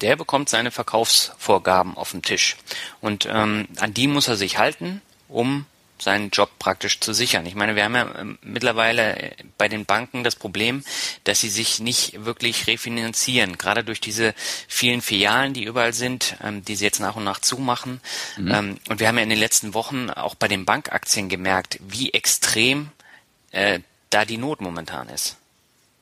Der 0.00 0.16
bekommt 0.16 0.48
seine 0.48 0.70
Verkaufsvorgaben 0.70 1.96
auf 1.96 2.10
den 2.10 2.22
Tisch. 2.22 2.56
Und 3.00 3.26
ähm, 3.30 3.68
an 3.76 3.94
die 3.94 4.08
muss 4.08 4.28
er 4.28 4.36
sich 4.36 4.58
halten, 4.58 5.00
um 5.28 5.66
seinen 6.02 6.30
Job 6.30 6.50
praktisch 6.58 7.00
zu 7.00 7.12
sichern. 7.12 7.46
Ich 7.46 7.54
meine, 7.54 7.76
wir 7.76 7.84
haben 7.84 7.94
ja 7.94 8.12
ähm, 8.18 8.38
mittlerweile 8.42 9.16
äh, 9.16 9.34
bei 9.56 9.68
den 9.68 9.84
Banken 9.84 10.24
das 10.24 10.36
Problem, 10.36 10.82
dass 11.24 11.40
sie 11.40 11.48
sich 11.48 11.80
nicht 11.80 12.24
wirklich 12.24 12.66
refinanzieren, 12.66 13.56
gerade 13.56 13.84
durch 13.84 14.00
diese 14.00 14.34
vielen 14.66 15.00
Filialen, 15.00 15.54
die 15.54 15.64
überall 15.64 15.92
sind, 15.92 16.36
ähm, 16.42 16.64
die 16.64 16.74
sie 16.74 16.84
jetzt 16.84 17.00
nach 17.00 17.16
und 17.16 17.24
nach 17.24 17.38
zumachen. 17.38 18.00
Mhm. 18.36 18.50
Ähm, 18.50 18.78
und 18.88 19.00
wir 19.00 19.08
haben 19.08 19.16
ja 19.16 19.22
in 19.22 19.30
den 19.30 19.38
letzten 19.38 19.74
Wochen 19.74 20.10
auch 20.10 20.34
bei 20.34 20.48
den 20.48 20.64
Bankaktien 20.64 21.28
gemerkt, 21.28 21.78
wie 21.80 22.12
extrem 22.12 22.90
äh, 23.52 23.80
da 24.10 24.24
die 24.24 24.38
Not 24.38 24.60
momentan 24.60 25.08
ist. 25.08 25.36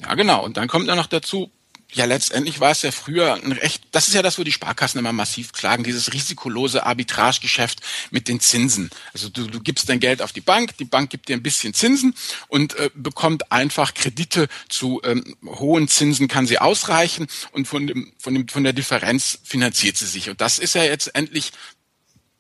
Ja, 0.00 0.14
genau. 0.14 0.42
Und 0.42 0.56
dann 0.56 0.68
kommt 0.68 0.86
ja 0.86 0.96
noch 0.96 1.06
dazu, 1.06 1.50
ja, 1.92 2.04
letztendlich 2.04 2.60
war 2.60 2.70
es 2.70 2.82
ja 2.82 2.92
früher 2.92 3.34
ein 3.34 3.52
recht, 3.52 3.82
das 3.92 4.08
ist 4.08 4.14
ja 4.14 4.22
das, 4.22 4.38
wo 4.38 4.44
die 4.44 4.52
Sparkassen 4.52 4.98
immer 4.98 5.12
massiv 5.12 5.52
klagen, 5.52 5.84
dieses 5.84 6.12
risikolose 6.12 6.84
Arbitragegeschäft 6.86 7.80
mit 8.10 8.28
den 8.28 8.40
Zinsen. 8.40 8.90
Also 9.12 9.28
du, 9.28 9.46
du 9.46 9.60
gibst 9.60 9.88
dein 9.88 10.00
Geld 10.00 10.22
auf 10.22 10.32
die 10.32 10.40
Bank, 10.40 10.76
die 10.78 10.84
Bank 10.84 11.10
gibt 11.10 11.28
dir 11.28 11.36
ein 11.36 11.42
bisschen 11.42 11.74
Zinsen 11.74 12.14
und 12.48 12.74
äh, 12.76 12.90
bekommt 12.94 13.50
einfach 13.52 13.94
Kredite 13.94 14.48
zu 14.68 15.00
ähm, 15.04 15.36
hohen 15.44 15.88
Zinsen, 15.88 16.28
kann 16.28 16.46
sie 16.46 16.58
ausreichen 16.58 17.26
und 17.52 17.66
von, 17.66 17.86
dem, 17.86 18.12
von, 18.18 18.34
dem, 18.34 18.48
von 18.48 18.64
der 18.64 18.72
Differenz 18.72 19.38
finanziert 19.44 19.96
sie 19.96 20.06
sich. 20.06 20.30
Und 20.30 20.40
das 20.40 20.58
ist 20.58 20.74
ja 20.74 20.84
jetzt 20.84 21.14
endlich 21.14 21.52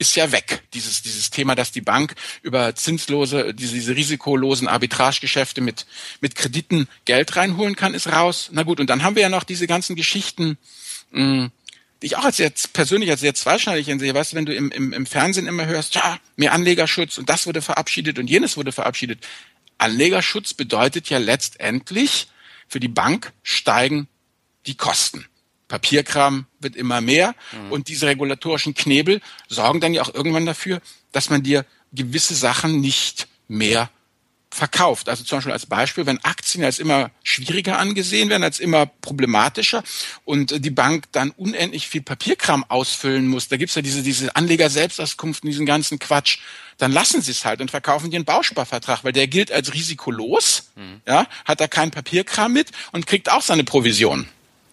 ist 0.00 0.16
ja 0.16 0.32
weg. 0.32 0.62
Dieses, 0.72 1.02
dieses 1.02 1.28
Thema, 1.28 1.54
dass 1.54 1.72
die 1.72 1.82
Bank 1.82 2.14
über 2.40 2.74
zinslose, 2.74 3.52
diese, 3.54 3.74
diese 3.74 3.94
risikolosen 3.94 4.66
Arbitragegeschäfte 4.66 5.60
mit, 5.60 5.86
mit 6.22 6.34
Krediten 6.34 6.88
Geld 7.04 7.36
reinholen 7.36 7.76
kann, 7.76 7.92
ist 7.92 8.08
raus. 8.08 8.48
Na 8.52 8.62
gut, 8.62 8.80
und 8.80 8.88
dann 8.88 9.02
haben 9.02 9.14
wir 9.14 9.22
ja 9.22 9.28
noch 9.28 9.44
diese 9.44 9.66
ganzen 9.66 9.96
Geschichten, 9.96 10.56
mh, 11.10 11.20
hm, 11.20 11.50
die 12.00 12.06
ich 12.06 12.16
auch 12.16 12.24
als 12.24 12.38
sehr 12.38 12.50
persönlich 12.72 13.10
als 13.10 13.20
sehr 13.20 13.34
zweischneidig 13.34 13.92
ansehe. 13.92 14.14
Weißt 14.14 14.32
du, 14.32 14.36
wenn 14.36 14.46
du 14.46 14.54
im, 14.54 14.70
im, 14.70 14.94
im 14.94 15.04
Fernsehen 15.04 15.46
immer 15.46 15.66
hörst, 15.66 15.94
ja, 15.94 16.18
mehr 16.34 16.54
Anlegerschutz 16.54 17.18
und 17.18 17.28
das 17.28 17.46
wurde 17.46 17.60
verabschiedet 17.60 18.18
und 18.18 18.30
jenes 18.30 18.56
wurde 18.56 18.72
verabschiedet. 18.72 19.26
Anlegerschutz 19.76 20.54
bedeutet 20.54 21.10
ja 21.10 21.18
letztendlich, 21.18 22.28
für 22.68 22.80
die 22.80 22.88
Bank 22.88 23.32
steigen 23.42 24.08
die 24.64 24.76
Kosten. 24.76 25.26
Papierkram 25.70 26.46
wird 26.58 26.74
immer 26.74 27.00
mehr 27.00 27.34
mhm. 27.52 27.72
und 27.72 27.88
diese 27.88 28.08
regulatorischen 28.08 28.74
Knebel 28.74 29.20
sorgen 29.48 29.80
dann 29.80 29.94
ja 29.94 30.02
auch 30.02 30.12
irgendwann 30.12 30.44
dafür, 30.44 30.82
dass 31.12 31.30
man 31.30 31.44
dir 31.44 31.64
gewisse 31.92 32.34
Sachen 32.34 32.80
nicht 32.80 33.28
mehr 33.46 33.88
verkauft. 34.52 35.08
Also 35.08 35.22
zum 35.22 35.38
Beispiel 35.38 35.52
als 35.52 35.66
Beispiel, 35.66 36.06
wenn 36.06 36.18
Aktien 36.24 36.64
als 36.64 36.80
immer 36.80 37.12
schwieriger 37.22 37.78
angesehen 37.78 38.30
werden, 38.30 38.42
als 38.42 38.58
immer 38.58 38.86
problematischer 38.86 39.84
und 40.24 40.64
die 40.64 40.70
Bank 40.70 41.04
dann 41.12 41.30
unendlich 41.30 41.86
viel 41.86 42.02
Papierkram 42.02 42.64
ausfüllen 42.68 43.28
muss, 43.28 43.46
da 43.46 43.56
gibt's 43.56 43.76
ja 43.76 43.82
diese, 43.82 44.02
diese 44.02 44.34
Anleger-Selbstauskunft 44.34 45.44
und 45.44 45.50
diesen 45.50 45.66
ganzen 45.66 46.00
Quatsch, 46.00 46.38
dann 46.78 46.90
lassen 46.90 47.22
sie 47.22 47.30
es 47.30 47.44
halt 47.44 47.60
und 47.60 47.70
verkaufen 47.70 48.10
dir 48.10 48.16
einen 48.16 48.24
Bausparvertrag, 48.24 49.04
weil 49.04 49.12
der 49.12 49.28
gilt 49.28 49.52
als 49.52 49.72
risikolos, 49.72 50.70
mhm. 50.74 51.00
ja, 51.06 51.28
hat 51.44 51.60
da 51.60 51.68
keinen 51.68 51.92
Papierkram 51.92 52.52
mit 52.52 52.70
und 52.90 53.06
kriegt 53.06 53.30
auch 53.30 53.42
seine 53.42 53.62
Provision. 53.62 54.26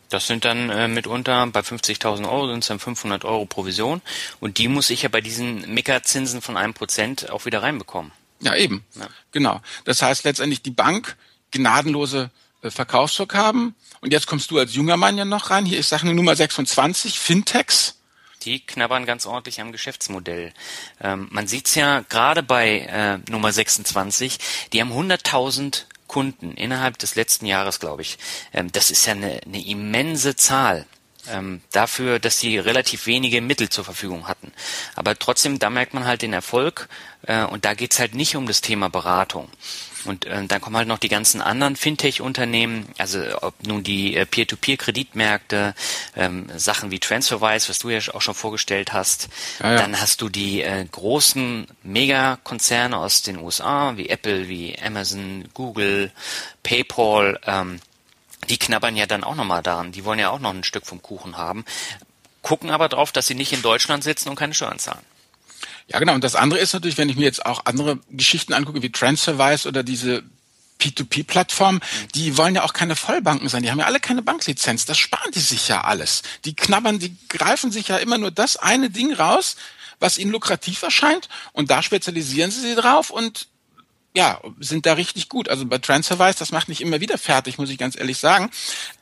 Das 0.10 0.28
sind 0.28 0.46
dann 0.46 0.70
äh, 0.70 0.88
mitunter 0.88 1.48
bei 1.48 1.60
50.000 1.60 2.30
Euro 2.30 2.50
sind 2.50 2.60
es 2.60 2.68
dann 2.68 2.80
500 2.80 3.26
Euro 3.26 3.46
Provision 3.46 4.02
und 4.40 4.58
die 4.58 4.68
muss 4.68 4.90
ich 4.90 5.04
ja 5.04 5.10
bei 5.10 5.22
diesen 5.22 5.74
Mickerzinsen 5.74 6.42
von 6.42 6.56
einem 6.58 6.74
Prozent 6.74 7.30
auch 7.30 7.46
wieder 7.46 7.62
reinbekommen. 7.62 8.12
Ja, 8.40 8.56
eben. 8.56 8.86
Ja. 8.96 9.08
Genau. 9.32 9.62
Das 9.84 10.02
heißt 10.02 10.24
letztendlich 10.24 10.62
die 10.62 10.72
Bank 10.72 11.18
gnadenlose 11.52 12.30
äh, 12.62 12.70
Verkaufsvorgaben 12.70 13.76
und 14.02 14.14
jetzt 14.14 14.28
kommst 14.28 14.52
du 14.52 14.60
als 14.60 14.74
junger 14.76 14.98
Mann 14.98 15.18
ja 15.18 15.26
noch 15.26 15.50
rein. 15.50 15.66
Hier 15.66 15.80
ist 15.80 15.90
Sache 15.90 16.08
Nummer 16.08 16.36
26, 16.36 17.20
Fintechs. 17.20 17.96
Die 18.44 18.60
knabbern 18.60 19.06
ganz 19.06 19.26
ordentlich 19.26 19.60
am 19.60 19.72
Geschäftsmodell. 19.72 20.54
Ähm, 21.02 21.28
man 21.32 21.48
sieht's 21.48 21.76
ja 21.76 22.02
gerade 22.08 22.44
bei 22.44 22.80
äh, 22.80 23.18
Nummer 23.30 23.52
26, 23.52 24.38
die 24.72 24.80
haben 24.80 24.92
100.000 24.92 25.84
Kunden 26.08 26.54
innerhalb 26.54 26.98
des 26.98 27.16
letzten 27.16 27.46
Jahres, 27.46 27.80
glaube 27.80 28.02
ich. 28.02 28.18
Ähm, 28.54 28.72
das 28.72 28.92
ist 28.92 29.06
ja 29.06 29.14
eine, 29.14 29.42
eine 29.46 29.66
immense 29.66 30.36
Zahl. 30.36 30.86
Ähm, 31.30 31.62
dafür, 31.74 32.20
dass 32.20 32.40
sie 32.40 32.58
relativ 32.58 33.06
wenige 33.06 33.42
Mittel 33.42 33.68
zur 33.68 33.84
Verfügung 33.84 34.30
hatten. 34.30 34.54
Aber 34.96 35.18
trotzdem, 35.20 35.60
da 35.60 35.70
merkt 35.70 35.94
man 35.94 36.06
halt 36.06 36.22
den 36.22 36.32
Erfolg 36.32 36.88
äh, 37.24 37.44
und 37.44 37.66
da 37.66 37.74
geht's 37.74 38.00
halt 38.00 38.16
nicht 38.16 38.38
um 38.38 38.48
das 38.48 38.62
Thema 38.62 38.90
Beratung. 38.90 39.50
Und 40.08 40.26
äh, 40.26 40.46
dann 40.46 40.62
kommen 40.62 40.78
halt 40.78 40.88
noch 40.88 40.98
die 40.98 41.10
ganzen 41.10 41.42
anderen 41.42 41.76
Fintech-Unternehmen, 41.76 42.88
also 42.98 43.20
ob 43.42 43.56
nun 43.66 43.84
die 43.84 44.16
äh, 44.16 44.26
Peer-to-Peer-Kreditmärkte, 44.26 45.74
ähm, 46.16 46.50
Sachen 46.56 46.92
wie 46.92 47.00
TransferWise, 47.00 47.70
was 47.70 47.80
du 47.80 47.90
ja 47.90 48.00
auch 48.14 48.22
schon 48.22 48.34
vorgestellt 48.34 48.94
hast. 48.94 49.30
Ja, 49.60 49.74
ja. 49.74 49.78
Dann 49.78 50.00
hast 50.00 50.22
du 50.22 50.30
die 50.30 50.62
äh, 50.62 50.86
großen 50.86 51.68
Megakonzerne 51.84 52.98
aus 52.98 53.22
den 53.22 53.38
USA, 53.38 53.98
wie 53.98 54.10
Apple, 54.10 54.48
wie 54.48 54.78
Amazon, 54.80 55.46
Google, 55.54 56.12
PayPal. 56.64 57.40
Ähm, 57.46 57.80
die 58.50 58.58
knabbern 58.58 58.96
ja 58.96 59.06
dann 59.06 59.24
auch 59.24 59.36
nochmal 59.36 59.64
daran. 59.64 59.92
Die 59.92 60.06
wollen 60.06 60.20
ja 60.20 60.30
auch 60.30 60.40
noch 60.40 60.54
ein 60.54 60.64
Stück 60.64 60.86
vom 60.86 61.02
Kuchen 61.02 61.38
haben, 61.38 61.66
gucken 62.42 62.70
aber 62.70 62.88
drauf, 62.88 63.12
dass 63.12 63.28
sie 63.28 63.36
nicht 63.36 63.52
in 63.52 63.62
Deutschland 63.62 64.04
sitzen 64.04 64.30
und 64.30 64.36
keine 64.36 64.54
Steuern 64.54 64.80
zahlen. 64.80 65.04
Ja, 65.88 66.00
genau. 66.00 66.14
Und 66.14 66.24
das 66.24 66.36
andere 66.36 66.60
ist 66.60 66.74
natürlich, 66.74 66.98
wenn 66.98 67.10
ich 67.10 67.16
mir 67.16 67.24
jetzt 67.24 67.46
auch 67.46 67.66
andere 67.66 68.00
Geschichten 68.10 68.54
angucke, 68.54 68.82
wie 68.82 68.92
TransferWise 68.92 69.68
oder 69.68 69.84
diese 69.84 70.24
P2P-Plattformen, 70.80 71.82
die 72.14 72.38
wollen 72.38 72.56
ja 72.56 72.64
auch 72.64 72.74
keine 72.74 72.96
Vollbanken 72.96 73.50
sein. 73.50 73.64
Die 73.64 73.72
haben 73.72 73.80
ja 73.80 73.86
alle 73.86 74.00
keine 74.00 74.22
Banklizenz. 74.22 74.86
Das 74.86 74.98
sparen 74.98 75.32
die 75.32 75.40
sich 75.40 75.68
ja 75.68 75.82
alles. 75.82 76.24
Die 76.46 76.56
knabbern, 76.56 77.00
die 77.00 77.16
greifen 77.30 77.72
sich 77.72 77.88
ja 77.88 77.98
immer 77.98 78.18
nur 78.18 78.32
das 78.32 78.58
eine 78.58 78.90
Ding 78.90 79.14
raus, 79.14 79.56
was 80.00 80.18
ihnen 80.18 80.32
lukrativ 80.32 80.84
erscheint. 80.84 81.30
Und 81.54 81.72
da 81.72 81.82
spezialisieren 81.82 82.52
sie 82.52 82.62
sich 82.62 82.76
drauf 82.76 83.10
und 83.10 83.48
ja, 84.14 84.42
sind 84.60 84.86
da 84.88 84.94
richtig 84.94 85.30
gut. 85.30 85.48
Also 85.48 85.66
bei 85.66 85.78
TransferWise, 85.78 86.40
das 86.40 86.52
macht 86.52 86.70
mich 86.70 86.82
immer 86.82 87.00
wieder 87.02 87.18
fertig, 87.18 87.60
muss 87.60 87.70
ich 87.70 87.78
ganz 87.78 87.96
ehrlich 87.96 88.18
sagen. 88.18 88.50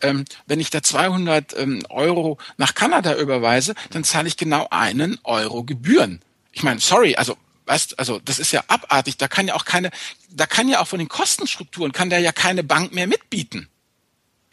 Ähm, 0.01 0.25
wenn 0.45 0.59
ich 0.59 0.69
da 0.69 0.83
200 0.83 1.57
ähm, 1.57 1.85
Euro 1.89 2.37
nach 2.57 2.75
Kanada 2.75 3.15
überweise, 3.15 3.75
dann 3.91 4.03
zahle 4.03 4.27
ich 4.27 4.35
genau 4.35 4.67
einen 4.71 5.17
Euro 5.23 5.63
Gebühren 5.63 6.21
ich 6.55 6.63
meine, 6.63 6.79
sorry, 6.79 7.15
also 7.15 7.37
weißt, 7.65 7.99
also 7.99 8.19
das 8.19 8.39
ist 8.39 8.51
ja 8.53 8.63
abartig. 8.67 9.17
Da 9.17 9.27
kann 9.27 9.47
ja 9.47 9.55
auch 9.55 9.65
keine, 9.65 9.91
da 10.29 10.47
kann 10.47 10.69
ja 10.69 10.79
auch 10.79 10.87
von 10.87 10.99
den 10.99 11.09
Kostenstrukturen 11.09 11.91
kann 11.91 12.09
da 12.09 12.17
ja 12.17 12.31
keine 12.31 12.63
Bank 12.63 12.93
mehr 12.93 13.07
mitbieten. 13.07 13.67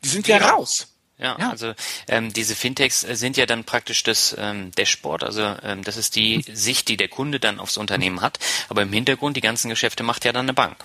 Die 0.04 0.08
sind 0.08 0.26
ja, 0.26 0.38
ja 0.38 0.50
raus. 0.50 0.88
Ja, 1.18 1.36
ja, 1.38 1.50
also 1.50 1.72
ähm, 2.08 2.32
diese 2.32 2.56
Fintechs 2.56 3.04
äh, 3.04 3.14
sind 3.14 3.36
ja 3.36 3.46
dann 3.46 3.62
praktisch 3.62 4.02
das 4.02 4.34
ähm, 4.36 4.72
Dashboard, 4.72 5.22
also 5.22 5.42
ähm, 5.62 5.84
das 5.84 5.96
ist 5.96 6.16
die 6.16 6.44
Sicht, 6.52 6.88
die 6.88 6.96
der 6.96 7.06
Kunde 7.06 7.38
dann 7.38 7.60
aufs 7.60 7.76
Unternehmen 7.76 8.20
hat. 8.20 8.40
Aber 8.68 8.82
im 8.82 8.92
Hintergrund 8.92 9.36
die 9.36 9.40
ganzen 9.40 9.68
Geschäfte 9.68 10.02
macht 10.02 10.24
ja 10.24 10.32
dann 10.32 10.46
eine 10.46 10.54
Bank. 10.54 10.76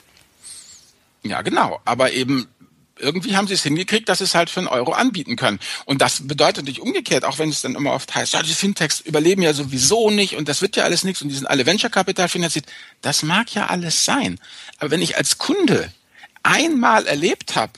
Ja, 1.24 1.41
genau. 1.41 1.81
Aber 1.86 2.12
eben 2.12 2.47
irgendwie 3.00 3.36
haben 3.36 3.48
sie 3.48 3.54
es 3.54 3.63
hingekriegt, 3.63 4.10
dass 4.10 4.20
sie 4.20 4.25
es 4.25 4.36
halt 4.36 4.50
für 4.50 4.60
einen 4.60 4.68
Euro 4.68 4.94
anbieten 4.94 5.36
können. 5.36 5.60
Und 5.86 6.01
das 6.01 6.27
bedeutet 6.27 6.66
nicht 6.66 6.82
umgekehrt, 6.82 7.25
auch 7.25 7.39
wenn 7.39 7.50
es 7.50 7.62
dann 7.62 7.75
immer 7.75 7.94
oft 7.94 8.13
heißt, 8.13 8.34
ja, 8.34 8.44
die 8.44 8.54
Fintechs 8.54 9.00
überleben 9.00 9.42
ja 9.42 9.54
sowieso 9.54 10.10
nicht 10.10 10.36
und 10.36 10.48
das 10.48 10.62
wird 10.62 10.75
ja 10.75 10.84
alles 10.84 11.04
nichts 11.04 11.22
und 11.22 11.30
die 11.30 11.36
sind 11.36 11.48
alle 11.48 11.66
Venture-Kapital 11.66 12.30
finanziert. 12.30 12.66
Das 13.01 13.24
mag 13.24 13.54
ja 13.54 13.68
alles 13.68 14.06
sein. 14.06 14.39
Aber 14.77 14.92
wenn 14.92 15.01
ich 15.01 15.18
als 15.18 15.38
Kunde 15.38 15.92
einmal 16.44 17.08
erlebt 17.08 17.56
habe, 17.56 17.74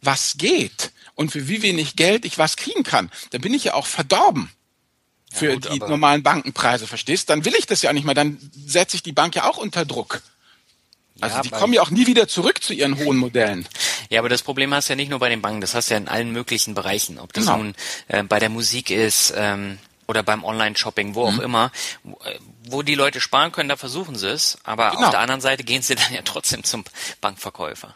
was 0.00 0.36
geht 0.36 0.92
und 1.14 1.32
für 1.32 1.48
wie 1.48 1.62
wenig 1.62 1.96
Geld 1.96 2.24
ich 2.24 2.38
was 2.38 2.56
kriegen 2.56 2.82
kann, 2.82 3.10
dann 3.30 3.40
bin 3.40 3.54
ich 3.54 3.64
ja 3.64 3.74
auch 3.74 3.86
verdorben 3.86 4.50
für 5.32 5.48
ja, 5.48 5.54
gut, 5.54 5.72
die 5.72 5.78
normalen 5.78 6.22
Bankenpreise, 6.22 6.86
verstehst? 6.86 7.28
Dann 7.28 7.44
will 7.44 7.54
ich 7.58 7.66
das 7.66 7.82
ja 7.82 7.92
nicht 7.92 8.04
mehr, 8.04 8.14
dann 8.14 8.38
setze 8.66 8.96
ich 8.96 9.02
die 9.02 9.12
Bank 9.12 9.34
ja 9.34 9.48
auch 9.48 9.56
unter 9.56 9.84
Druck. 9.84 10.22
Also 11.20 11.36
ja, 11.36 11.42
die 11.42 11.50
kommen 11.50 11.72
ja 11.72 11.82
auch 11.82 11.90
nie 11.90 12.06
wieder 12.06 12.26
zurück 12.26 12.62
zu 12.62 12.72
ihren 12.72 12.98
hohen 12.98 13.16
Modellen. 13.16 13.68
Ja, 14.10 14.20
aber 14.20 14.28
das 14.28 14.42
Problem 14.42 14.74
hast 14.74 14.88
du 14.88 14.92
ja 14.92 14.96
nicht 14.96 15.10
nur 15.10 15.20
bei 15.20 15.28
den 15.28 15.42
Banken, 15.42 15.60
das 15.60 15.74
hast 15.74 15.88
du 15.88 15.94
ja 15.94 15.98
in 15.98 16.08
allen 16.08 16.32
möglichen 16.32 16.74
Bereichen. 16.74 17.18
Ob 17.18 17.32
das 17.32 17.46
genau. 17.46 17.58
nun 17.58 17.74
äh, 18.08 18.24
bei 18.24 18.40
der 18.40 18.48
Musik 18.48 18.90
ist 18.90 19.32
ähm, 19.36 19.78
oder 20.06 20.22
beim 20.22 20.44
Online-Shopping, 20.44 21.14
wo 21.14 21.30
mhm. 21.30 21.38
auch 21.38 21.42
immer. 21.42 21.72
Wo, 22.02 22.18
äh, 22.24 22.38
wo 22.66 22.82
die 22.82 22.94
Leute 22.94 23.20
sparen 23.20 23.52
können, 23.52 23.68
da 23.68 23.76
versuchen 23.76 24.16
sie 24.16 24.28
es. 24.28 24.58
Aber 24.64 24.90
genau. 24.90 25.04
auf 25.04 25.10
der 25.10 25.20
anderen 25.20 25.40
Seite 25.40 25.62
gehen 25.62 25.82
sie 25.82 25.94
dann 25.94 26.12
ja 26.12 26.22
trotzdem 26.24 26.64
zum 26.64 26.84
Bankverkäufer. 27.20 27.94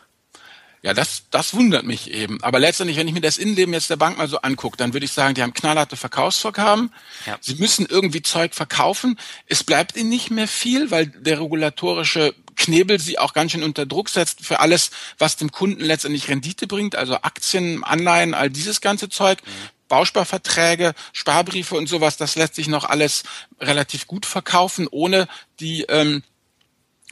Ja, 0.82 0.94
das, 0.94 1.24
das 1.32 1.54
wundert 1.54 1.84
mich 1.84 2.12
eben. 2.12 2.42
Aber 2.44 2.60
letztendlich, 2.60 2.96
wenn 2.96 3.08
ich 3.08 3.14
mir 3.14 3.20
das 3.20 3.36
Innenleben 3.36 3.74
jetzt 3.74 3.90
der 3.90 3.96
Bank 3.96 4.16
mal 4.16 4.28
so 4.28 4.40
angucke, 4.42 4.76
dann 4.76 4.92
würde 4.92 5.06
ich 5.06 5.12
sagen, 5.12 5.34
die 5.34 5.42
haben 5.42 5.52
knallharte 5.52 5.96
Verkaufsvorgaben. 5.96 6.92
Ja. 7.26 7.36
Sie 7.40 7.56
müssen 7.56 7.84
irgendwie 7.86 8.22
Zeug 8.22 8.54
verkaufen. 8.54 9.18
Es 9.46 9.64
bleibt 9.64 9.96
ihnen 9.96 10.08
nicht 10.08 10.30
mehr 10.30 10.46
viel, 10.46 10.92
weil 10.92 11.06
der 11.06 11.40
regulatorische 11.40 12.32
Knebel 12.58 12.98
sie 12.98 13.18
auch 13.18 13.32
ganz 13.32 13.52
schön 13.52 13.62
unter 13.62 13.86
Druck 13.86 14.10
setzt 14.10 14.44
für 14.44 14.60
alles, 14.60 14.90
was 15.16 15.36
dem 15.36 15.50
Kunden 15.50 15.82
letztendlich 15.82 16.28
Rendite 16.28 16.66
bringt, 16.66 16.96
also 16.96 17.14
Aktien, 17.22 17.82
Anleihen, 17.84 18.34
all 18.34 18.50
dieses 18.50 18.80
ganze 18.80 19.08
Zeug. 19.08 19.38
Mhm. 19.44 19.50
Bausparverträge, 19.88 20.92
Sparbriefe 21.14 21.74
und 21.74 21.88
sowas, 21.88 22.18
das 22.18 22.36
lässt 22.36 22.56
sich 22.56 22.68
noch 22.68 22.84
alles 22.84 23.22
relativ 23.58 24.06
gut 24.06 24.26
verkaufen, 24.26 24.86
ohne 24.90 25.28
die 25.60 25.84
ähm, 25.84 26.22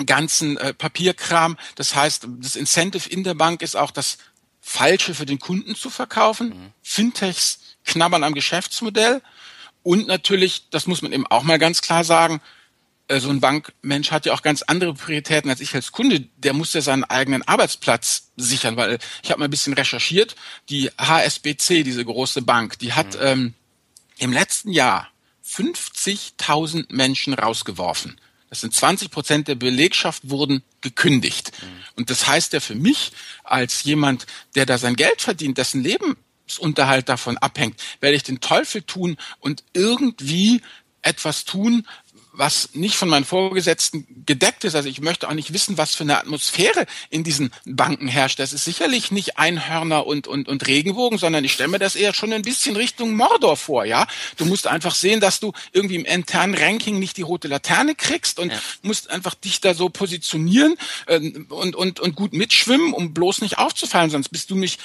ganzen 0.05 0.59
äh, 0.59 0.75
Papierkram. 0.75 1.57
Das 1.77 1.95
heißt, 1.95 2.29
das 2.39 2.55
Incentive 2.55 3.09
in 3.09 3.25
der 3.25 3.33
Bank 3.33 3.63
ist 3.63 3.77
auch 3.77 3.91
das 3.91 4.19
Falsche 4.61 5.15
für 5.15 5.25
den 5.25 5.39
Kunden 5.39 5.75
zu 5.75 5.89
verkaufen. 5.89 6.51
Mhm. 6.51 6.73
Fintechs 6.83 7.61
knabbern 7.85 8.25
am 8.25 8.35
Geschäftsmodell. 8.35 9.23
Und 9.83 10.07
natürlich, 10.07 10.69
das 10.71 10.87
muss 10.87 11.01
man 11.01 11.13
eben 11.13 11.27
auch 11.29 11.45
mal 11.45 11.59
ganz 11.59 11.81
klar 11.81 12.05
sagen, 12.05 12.43
so 13.09 13.31
ein 13.31 13.41
Bankmensch 13.41 14.11
hat 14.11 14.27
ja 14.27 14.33
auch 14.33 14.43
ganz 14.43 14.63
andere 14.63 14.95
Prioritäten 14.95 15.49
als 15.49 15.61
ich 15.61 15.75
als 15.75 15.93
Kunde. 15.93 16.21
Der 16.39 16.53
muss 16.53 16.73
ja 16.73 16.81
seinen 16.81 17.05
eigenen 17.05 17.43
Arbeitsplatz 17.43 18.31
sichern, 18.37 18.77
weil 18.77 18.99
ich 19.23 19.31
habe 19.31 19.39
mal 19.39 19.45
ein 19.47 19.51
bisschen 19.51 19.75
recherchiert. 19.75 20.35
Die 20.69 20.91
HSBC, 20.99 21.85
diese 21.85 22.05
große 22.05 22.43
Bank, 22.43 22.79
die 22.79 22.93
hat 22.93 23.15
mhm. 23.15 23.21
ähm, 23.23 23.55
im 24.19 24.33
letzten 24.33 24.73
Jahr 24.73 25.09
50.000 25.47 26.87
Menschen 26.93 27.35
rausgeworfen. 27.35 28.21
Das 28.51 28.61
sind 28.61 28.75
20 28.75 29.11
Prozent 29.11 29.49
der 29.49 29.55
Belegschaft 29.55 30.29
wurden 30.29 30.63
gekündigt. 30.81 31.53
Mhm. 31.61 31.67
Und 31.97 32.11
das 32.11 32.27
heißt 32.27 32.53
ja 32.53 32.61
für 32.61 32.75
mich 32.75 33.13
als 33.45 33.85
jemand, 33.85 34.27
der 34.55 34.67
da 34.67 34.79
sein 34.79 34.97
Geld 34.97 35.23
verdient, 35.23 35.59
dessen 35.59 35.83
Lebensunterhalt 35.83 37.09
davon 37.09 37.39
abhängt, 37.39 37.81
werde 38.01 38.17
ich 38.17 38.23
den 38.25 38.41
Teufel 38.41 38.83
tun 38.83 39.17
und 39.41 39.63
irgendwie 39.73 40.63
etwas 41.03 41.45
tun, 41.45 41.87
was 42.37 42.71
nicht 42.75 42.97
von 42.97 43.09
meinen 43.09 43.25
Vorgesetzten 43.25 44.07
gedeckt 44.27 44.65
ist. 44.65 44.75
Also 44.75 44.89
ich 44.89 45.01
möchte 45.01 45.29
auch 45.29 45.35
nicht 45.35 45.53
wissen, 45.53 45.79
was 45.79 45.95
für 45.95 46.05
eine 46.05 46.19
Atmosphäre 46.19 46.87
in 47.11 47.25
diesen 47.25 47.53
Banken 47.65 48.09
herrscht. 48.09 48.39
Das 48.39 48.53
ist 48.53 48.65
sicherlich 48.65 49.11
nicht 49.11 49.39
Einhörner 49.39 50.07
und, 50.07 50.27
und, 50.27 50.49
und 50.49 50.67
Regenbogen, 50.67 51.19
sondern 51.19 51.45
ich 51.45 51.53
stelle 51.53 51.69
mir 51.69 51.79
das 51.79 51.97
eher 51.97 52.15
schon 52.15 52.33
ein 52.33 52.43
bisschen 52.43 52.77
Richtung 52.77 53.15
Mordor 53.15 53.57
vor, 53.57 53.85
ja. 53.85 54.07
Du 54.37 54.45
musst 54.45 54.67
einfach 54.67 54.95
sehen, 54.95 55.21
dass 55.21 55.41
du 55.41 55.53
irgendwie 55.73 55.97
im 55.97 56.05
internen 56.05 56.55
Ranking 56.55 56.99
nicht 56.99 57.17
die 57.17 57.23
rote 57.23 57.49
Laterne 57.49 57.95
kriegst 57.95 58.39
und 58.39 58.53
ja. 58.53 58.59
musst 58.83 59.11
einfach 59.11 59.35
dich 59.35 59.61
da 59.61 59.75
so 59.75 59.89
positionieren 59.89 60.77
äh, 61.07 61.19
und, 61.49 61.75
und, 61.75 62.01
und 62.01 62.17
gut 62.17 62.33
mitschwimmen, 62.33 62.93
um 62.93 63.15
bloß 63.15 63.41
nicht 63.41 63.59
aufzufallen, 63.59 64.11
sonst 64.11 64.29
bist 64.29 64.51
du 64.51 64.57
nicht 64.57 64.81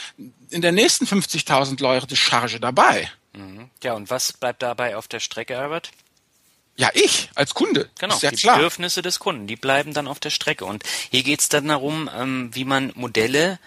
in 0.50 0.62
der 0.62 0.72
nächsten 0.72 1.06
50.000 1.06 1.82
Leute 1.82 2.16
Charge 2.16 2.60
dabei. 2.60 3.10
Mhm. 3.34 3.70
Ja, 3.84 3.94
und 3.94 4.10
was 4.10 4.34
bleibt 4.34 4.62
dabei 4.62 4.98
auf 4.98 5.08
der 5.08 5.20
Strecke, 5.20 5.58
Albert? 5.58 5.92
Ja, 6.78 6.90
ich 6.94 7.30
als 7.36 7.54
Kunde. 7.54 7.90
Genau, 8.00 8.16
ist 8.16 8.24
ja 8.24 8.32
die 8.32 8.38
klar. 8.38 8.56
Bedürfnisse 8.56 9.02
des 9.02 9.20
Kunden, 9.20 9.48
die 9.48 9.56
bleiben 9.56 9.94
dann 9.94 10.08
auf 10.08 10.20
der 10.20 10.30
Strecke. 10.30 10.66
Und 10.66 10.84
hier 11.10 11.24
geht 11.24 11.42
es 11.42 11.50
dann 11.50 11.68
darum, 11.68 12.10
ähm, 12.16 12.50
wie 12.54 12.66
man 12.66 12.92
Modelle 12.96 13.60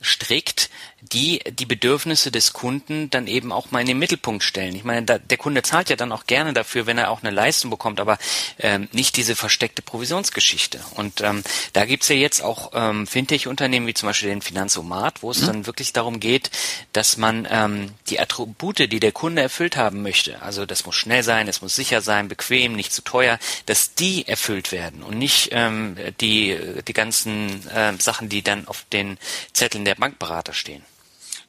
strickt, 0.00 0.70
die 1.00 1.40
die 1.50 1.66
Bedürfnisse 1.66 2.30
des 2.30 2.52
Kunden 2.52 3.10
dann 3.10 3.26
eben 3.26 3.52
auch 3.52 3.70
mal 3.70 3.80
in 3.80 3.86
den 3.86 3.98
Mittelpunkt 3.98 4.42
stellen. 4.42 4.74
Ich 4.74 4.84
meine, 4.84 5.04
da, 5.04 5.18
der 5.18 5.38
Kunde 5.38 5.62
zahlt 5.62 5.90
ja 5.90 5.96
dann 5.96 6.12
auch 6.12 6.26
gerne 6.26 6.52
dafür, 6.52 6.86
wenn 6.86 6.98
er 6.98 7.10
auch 7.10 7.22
eine 7.22 7.30
Leistung 7.30 7.70
bekommt, 7.70 8.00
aber 8.00 8.18
ähm, 8.58 8.88
nicht 8.92 9.16
diese 9.16 9.34
versteckte 9.34 9.82
Provisionsgeschichte. 9.82 10.80
Und 10.94 11.20
ähm, 11.22 11.42
da 11.72 11.84
gibt's 11.86 12.08
ja 12.08 12.16
jetzt 12.16 12.42
auch 12.42 12.72
ähm, 12.74 13.06
Fintech-Unternehmen 13.06 13.86
wie 13.86 13.94
zum 13.94 14.08
Beispiel 14.08 14.28
den 14.28 14.42
Finanzomat, 14.42 15.22
wo 15.22 15.30
es 15.30 15.42
mhm. 15.42 15.46
dann 15.46 15.66
wirklich 15.66 15.92
darum 15.92 16.20
geht, 16.20 16.50
dass 16.92 17.16
man 17.16 17.46
ähm, 17.50 17.90
die 18.08 18.20
Attribute, 18.20 18.78
die 18.78 19.00
der 19.00 19.12
Kunde 19.12 19.42
erfüllt 19.42 19.76
haben 19.76 20.02
möchte, 20.02 20.42
also 20.42 20.66
das 20.66 20.84
muss 20.86 20.96
schnell 20.96 21.22
sein, 21.22 21.48
es 21.48 21.62
muss 21.62 21.74
sicher 21.74 22.02
sein, 22.02 22.28
bequem, 22.28 22.74
nicht 22.74 22.92
zu 22.92 23.02
teuer, 23.02 23.38
dass 23.66 23.94
die 23.94 24.26
erfüllt 24.28 24.72
werden 24.72 25.02
und 25.02 25.18
nicht 25.18 25.50
ähm, 25.52 25.96
die, 26.20 26.56
die 26.86 26.92
ganzen 26.92 27.68
äh, 27.70 27.92
Sachen, 27.98 28.28
die 28.28 28.42
dann 28.42 28.68
auf 28.68 28.84
den 28.92 29.18
Zetteln 29.52 29.84
der 29.84 29.89
Bankberater 29.94 30.52
stehen. 30.52 30.84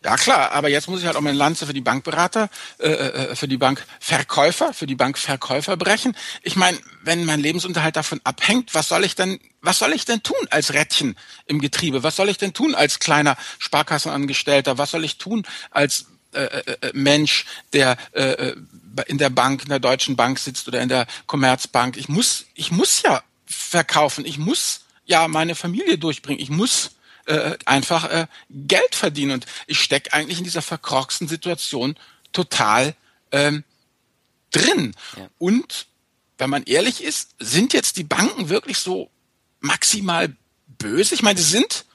Ja 0.04 0.15
klar, 0.15 0.51
aber 0.51 0.67
jetzt 0.67 0.88
muss 0.89 1.01
ich 1.01 1.06
halt 1.06 1.15
auch 1.15 1.21
meine 1.21 1.38
Lanze 1.38 1.67
für 1.67 1.73
die 1.73 1.82
Bankberater, 1.82 2.49
äh, 2.80 2.89
äh, 2.89 3.36
für 3.36 3.47
die 3.47 3.58
Bankverkäufer, 3.58 4.73
für 4.73 4.88
die 4.88 4.95
Bankverkäufer 4.95 5.77
brechen. 5.77 6.17
Ich 6.41 6.56
meine, 6.56 6.80
wenn 7.04 7.23
mein 7.23 7.39
Lebensunterhalt 7.39 7.95
davon 7.95 8.19
abhängt, 8.23 8.73
was 8.73 8.88
soll 8.88 9.04
ich 9.04 9.15
denn, 9.15 9.39
was 9.62 9.77
soll 9.77 9.93
ich 9.93 10.06
denn 10.06 10.23
tun 10.23 10.47
als 10.49 10.73
Rädchen 10.73 11.15
im 11.45 11.62
Getriebe? 11.62 12.01
Was 12.01 12.15
soll 12.15 12.30
ich 12.30 12.39
denn 12.39 12.54
tun 12.54 12.73
als 12.73 12.97
kleiner 12.97 13.38
Sparkassenangestellter? 13.60 14.80
Was 14.80 14.89
soll 14.89 15.06
ich 15.06 15.19
tun 15.19 15.45
als 15.69 16.08
äh, 16.34 16.45
äh, 16.45 16.77
äh 16.82 16.91
Mensch, 16.93 17.45
der 17.73 17.95
äh, 18.13 18.56
in 19.06 19.19
der 19.19 19.30
Bank, 19.30 19.62
in 19.62 19.69
der 19.69 19.80
Deutschen 19.80 20.15
Bank 20.15 20.39
sitzt 20.39 20.67
oder 20.67 20.82
in 20.82 20.89
der 20.89 21.06
Commerzbank? 21.27 21.95
Ich 21.95 22.10
muss, 22.10 22.45
ich 22.56 22.71
muss 22.71 23.04
ja 23.04 23.21
verkaufen. 23.45 24.25
Ich 24.25 24.39
muss 24.39 24.86
ja 25.06 25.27
meine 25.27 25.54
Familie 25.54 25.99
durchbringen. 25.99 26.41
Ich 26.41 26.49
muss 26.49 26.91
äh, 27.25 27.57
einfach 27.65 28.10
äh, 28.10 28.27
Geld 28.49 28.95
verdienen. 28.95 29.34
Und 29.34 29.45
ich 29.67 29.79
stecke 29.79 30.13
eigentlich 30.13 30.39
in 30.39 30.43
dieser 30.43 30.62
verkorksten 30.62 31.27
Situation 31.27 31.95
total 32.31 32.95
ähm, 33.31 33.63
drin. 34.51 34.95
Ja. 35.17 35.29
Und 35.38 35.88
wenn 36.38 36.49
man 36.49 36.63
ehrlich 36.63 37.03
ist, 37.03 37.36
sind 37.39 37.73
jetzt 37.73 37.97
die 37.97 38.03
Banken 38.03 38.49
wirklich 38.49 38.77
so 38.77 39.10
maximal 39.60 40.36
böse? 40.77 41.13
Ich 41.13 41.21
meine, 41.21 41.39
sie 41.39 41.49
sind 41.49 41.86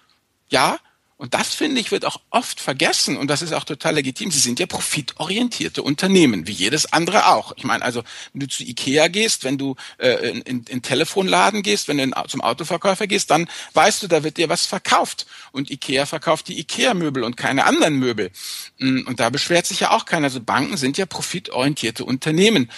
ja 0.49 0.79
und 1.19 1.33
das, 1.33 1.55
finde 1.55 1.81
ich, 1.81 1.93
wird 1.93 2.05
auch 2.05 2.21
oft 2.29 2.61
vergessen 2.61 3.17
und 3.17 3.29
das 3.29 3.41
ist 3.41 3.55
auch 3.55 3.65
total 3.65 3.95
legitim. 3.95 4.31
Sie 4.31 4.39
sind 4.39 4.61
ja 4.61 4.67
profitorientierte 4.67 5.83
Unternehmen, 5.83 6.47
wie 6.47 6.53
jedes 6.53 6.93
andere 6.93 7.29
auch. 7.29 7.53
Ich 7.57 7.65
meine, 7.65 7.83
also 7.83 8.03
wenn 8.35 8.41
du 8.41 8.49
zu 8.49 8.63
Ikea 8.63 9.09
gehst, 9.09 9.43
wenn 9.43 9.57
du 9.57 9.77
äh, 9.97 10.39
in, 10.41 10.65
in, 10.65 10.83
Telefonladen 10.83 11.63
gehst, 11.63 11.89
wenn 11.89 11.97
du 11.97 12.03
in, 12.03 12.15
zum 12.29 12.43
Autoverkäufer 12.43 13.07
gehst, 13.07 13.31
dann 13.31 13.49
weißt 13.73 14.03
du, 14.03 14.09
da 14.09 14.25
wird 14.25 14.37
dir 14.37 14.51
was 14.51 14.67
verkauft. 14.67 15.27
Und 15.53 15.71
Ikea 15.71 16.05
verkauft 16.05 16.49
die 16.49 16.59
Ikea-Möbel 16.59 17.25
und 17.25 17.39
keine 17.39 17.65
anderen 17.65 17.95
Möbel. 17.95 18.31
Mm, 18.79 19.07
und 19.07 19.19
da 19.19 19.31
beschwert 19.31 19.67
sich 19.67 19.81
ja 19.81 19.93
auch 19.93 20.05
keiner. 20.05 20.27
Also 20.27 20.43
Banken 20.43 20.77
sind 20.77 20.99
ja 20.99 21.07
profitorientierte 21.07 22.05
Unternehmen. 22.05 22.71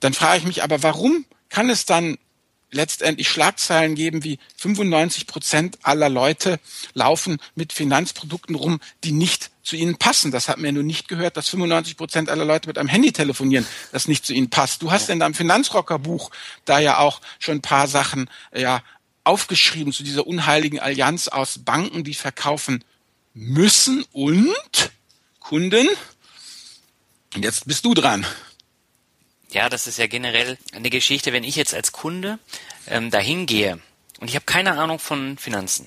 Dann 0.00 0.14
frage 0.14 0.38
ich 0.38 0.44
mich 0.44 0.64
aber, 0.64 0.82
warum 0.82 1.26
kann 1.48 1.70
es 1.70 1.86
dann 1.86 2.18
letztendlich 2.74 3.28
Schlagzeilen 3.28 3.94
geben 3.94 4.24
wie 4.24 4.38
95 4.56 5.26
Prozent 5.26 5.78
aller 5.82 6.08
Leute 6.08 6.60
laufen 6.92 7.38
mit 7.54 7.72
Finanzprodukten 7.72 8.54
rum, 8.54 8.80
die 9.04 9.12
nicht 9.12 9.50
zu 9.62 9.76
ihnen 9.76 9.96
passen. 9.96 10.30
Das 10.30 10.48
hat 10.48 10.58
mir 10.58 10.72
nur 10.72 10.82
nicht 10.82 11.08
gehört, 11.08 11.36
dass 11.36 11.48
95 11.48 11.96
Prozent 11.96 12.28
aller 12.28 12.44
Leute 12.44 12.68
mit 12.68 12.76
einem 12.76 12.88
Handy 12.88 13.12
telefonieren, 13.12 13.66
das 13.92 14.08
nicht 14.08 14.26
zu 14.26 14.34
ihnen 14.34 14.50
passt. 14.50 14.82
Du 14.82 14.90
hast 14.90 15.08
in 15.08 15.20
deinem 15.20 15.34
Finanzrockerbuch 15.34 16.30
da 16.64 16.78
ja 16.78 16.98
auch 16.98 17.20
schon 17.38 17.58
ein 17.58 17.62
paar 17.62 17.88
Sachen 17.88 18.28
ja 18.54 18.82
aufgeschrieben 19.24 19.92
zu 19.92 20.02
dieser 20.02 20.26
unheiligen 20.26 20.80
Allianz 20.80 21.28
aus 21.28 21.58
Banken, 21.58 22.04
die 22.04 22.14
verkaufen 22.14 22.84
müssen 23.32 24.04
und 24.12 24.54
Kunden. 25.40 25.88
Und 27.34 27.42
jetzt 27.42 27.66
bist 27.66 27.84
du 27.84 27.94
dran. 27.94 28.26
Ja, 29.54 29.68
das 29.68 29.86
ist 29.86 29.98
ja 29.98 30.08
generell 30.08 30.58
eine 30.72 30.90
Geschichte, 30.90 31.32
wenn 31.32 31.44
ich 31.44 31.54
jetzt 31.54 31.74
als 31.74 31.92
Kunde 31.92 32.40
ähm, 32.88 33.12
dahin 33.12 33.46
gehe 33.46 33.80
und 34.18 34.28
ich 34.28 34.34
habe 34.34 34.46
keine 34.46 34.76
Ahnung 34.76 34.98
von 34.98 35.38
Finanzen, 35.38 35.86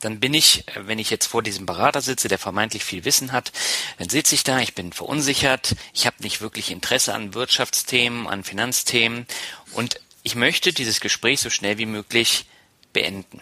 dann 0.00 0.20
bin 0.20 0.34
ich, 0.34 0.68
äh, 0.68 0.86
wenn 0.86 0.98
ich 0.98 1.08
jetzt 1.08 1.26
vor 1.26 1.42
diesem 1.42 1.64
Berater 1.64 2.02
sitze, 2.02 2.28
der 2.28 2.38
vermeintlich 2.38 2.84
viel 2.84 3.06
Wissen 3.06 3.32
hat, 3.32 3.52
dann 3.96 4.10
sitze 4.10 4.34
ich 4.34 4.44
da, 4.44 4.60
ich 4.60 4.74
bin 4.74 4.92
verunsichert, 4.92 5.76
ich 5.94 6.04
habe 6.04 6.22
nicht 6.22 6.42
wirklich 6.42 6.70
Interesse 6.70 7.14
an 7.14 7.32
Wirtschaftsthemen, 7.32 8.26
an 8.26 8.44
Finanzthemen 8.44 9.26
und 9.72 9.98
ich 10.22 10.34
möchte 10.34 10.74
dieses 10.74 11.00
Gespräch 11.00 11.40
so 11.40 11.48
schnell 11.48 11.78
wie 11.78 11.86
möglich 11.86 12.44
beenden. 12.92 13.40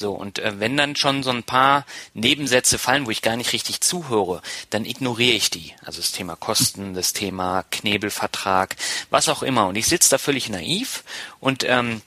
So, 0.00 0.12
und 0.12 0.38
äh, 0.38 0.58
wenn 0.58 0.78
dann 0.78 0.96
schon 0.96 1.22
so 1.22 1.28
ein 1.28 1.42
paar 1.42 1.84
Nebensätze 2.14 2.78
fallen, 2.78 3.04
wo 3.04 3.10
ich 3.10 3.20
gar 3.20 3.36
nicht 3.36 3.52
richtig 3.52 3.82
zuhöre, 3.82 4.40
dann 4.70 4.86
ignoriere 4.86 5.36
ich 5.36 5.50
die. 5.50 5.74
Also 5.84 6.00
das 6.00 6.12
Thema 6.12 6.36
Kosten, 6.36 6.94
das 6.94 7.12
Thema 7.12 7.64
Knebelvertrag, 7.70 8.76
was 9.10 9.28
auch 9.28 9.42
immer. 9.42 9.66
Und 9.66 9.76
ich 9.76 9.86
sitze 9.86 10.08
da 10.08 10.16
völlig 10.16 10.48
naiv 10.48 11.04
und 11.38 11.64
ähm, 11.64 12.00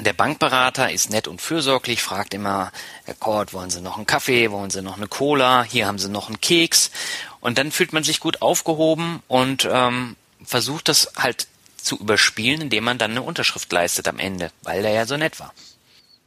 der 0.00 0.14
Bankberater 0.14 0.90
ist 0.90 1.10
nett 1.10 1.28
und 1.28 1.42
fürsorglich, 1.42 2.02
fragt 2.02 2.32
immer, 2.32 2.72
Herr 3.04 3.12
Kort, 3.12 3.52
wollen 3.52 3.68
Sie 3.68 3.82
noch 3.82 3.98
einen 3.98 4.06
Kaffee, 4.06 4.50
wollen 4.50 4.70
Sie 4.70 4.80
noch 4.80 4.96
eine 4.96 5.06
Cola, 5.06 5.64
hier 5.64 5.86
haben 5.86 5.98
Sie 5.98 6.08
noch 6.08 6.28
einen 6.28 6.40
Keks. 6.40 6.90
Und 7.40 7.58
dann 7.58 7.72
fühlt 7.72 7.92
man 7.92 8.04
sich 8.04 8.20
gut 8.20 8.40
aufgehoben 8.40 9.22
und 9.28 9.68
ähm, 9.70 10.16
versucht 10.42 10.88
das 10.88 11.12
halt 11.18 11.46
zu 11.76 11.98
überspielen, 11.98 12.62
indem 12.62 12.84
man 12.84 12.96
dann 12.96 13.10
eine 13.10 13.22
Unterschrift 13.22 13.70
leistet 13.70 14.08
am 14.08 14.18
Ende, 14.18 14.50
weil 14.62 14.80
der 14.80 14.92
ja 14.92 15.04
so 15.04 15.18
nett 15.18 15.38
war. 15.38 15.52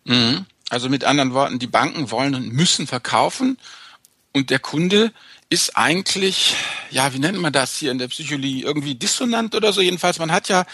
Mhm. 0.06 0.46
Also 0.70 0.90
mit 0.90 1.04
anderen 1.04 1.34
Worten, 1.34 1.60
die 1.60 1.68
Banken 1.68 2.12
wollen 2.12 2.36
und 2.36 2.52
müssen 2.52 2.88
verkaufen 2.88 3.58
und 4.34 4.50
der 4.50 4.60
Kunde 4.60 5.14
ist 5.50 5.78
eigentlich, 5.78 6.56
ja, 6.92 7.14
wie 7.14 7.20
nennt 7.20 7.40
man 7.40 7.54
das 7.54 7.78
hier 7.78 7.92
in 7.92 7.98
der 7.98 8.10
Psychologie, 8.10 8.64
irgendwie 8.64 8.96
dissonant 8.96 9.56
oder 9.56 9.72
so. 9.72 9.82
Jedenfalls, 9.82 10.20
man 10.20 10.32
hat 10.32 10.50
ja 10.50 10.66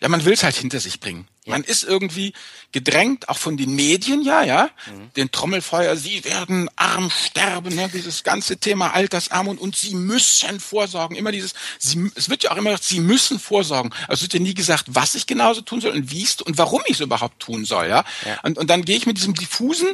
ja, 0.00 0.08
man 0.08 0.24
will 0.24 0.32
es 0.32 0.42
halt 0.42 0.56
hinter 0.56 0.80
sich 0.80 0.98
bringen. 0.98 1.28
Ja. 1.44 1.52
Man 1.52 1.64
ist 1.64 1.84
irgendwie 1.84 2.32
gedrängt, 2.72 3.28
auch 3.28 3.38
von 3.38 3.56
den 3.56 3.74
Medien, 3.74 4.22
ja, 4.22 4.42
ja, 4.42 4.70
mhm. 4.86 5.12
den 5.14 5.30
Trommelfeuer, 5.30 5.96
sie 5.96 6.24
werden 6.24 6.68
arm 6.76 7.10
sterben, 7.10 7.74
ne, 7.74 7.88
dieses 7.88 8.22
ganze 8.22 8.56
Thema 8.56 8.94
Altersarmut 8.94 9.58
und 9.58 9.76
sie 9.76 9.94
müssen 9.94 10.60
vorsorgen. 10.60 11.16
Immer 11.16 11.32
dieses, 11.32 11.54
sie, 11.78 12.10
es 12.14 12.28
wird 12.28 12.44
ja 12.44 12.52
auch 12.52 12.56
immer 12.56 12.70
gesagt, 12.70 12.88
sie 12.88 13.00
müssen 13.00 13.38
vorsorgen. 13.38 13.92
Also 14.02 14.14
es 14.14 14.22
wird 14.22 14.34
ja 14.34 14.40
nie 14.40 14.54
gesagt, 14.54 14.86
was 14.88 15.14
ich 15.14 15.26
genauso 15.26 15.60
tun 15.60 15.80
soll 15.80 15.92
und 15.92 16.10
wie 16.10 16.22
es 16.22 16.40
und 16.40 16.58
warum 16.58 16.82
ich 16.86 16.94
es 16.94 17.00
überhaupt 17.00 17.40
tun 17.40 17.64
soll, 17.64 17.88
ja. 17.88 18.04
ja. 18.24 18.40
Und, 18.42 18.58
und 18.58 18.70
dann 18.70 18.84
gehe 18.84 18.96
ich 18.96 19.06
mit 19.06 19.18
diesem 19.18 19.34
diffusen, 19.34 19.88